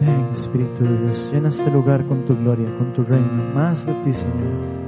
Ven, 0.00 0.28
Espíritu 0.32 0.82
de 0.82 1.02
Dios, 1.04 1.30
llena 1.32 1.48
este 1.48 1.70
lugar 1.70 2.04
con 2.06 2.24
tu 2.24 2.36
gloria, 2.36 2.76
con 2.76 2.92
tu 2.92 3.04
reino, 3.04 3.54
más 3.54 3.86
de 3.86 3.94
ti, 4.02 4.12
Señor. 4.12 4.79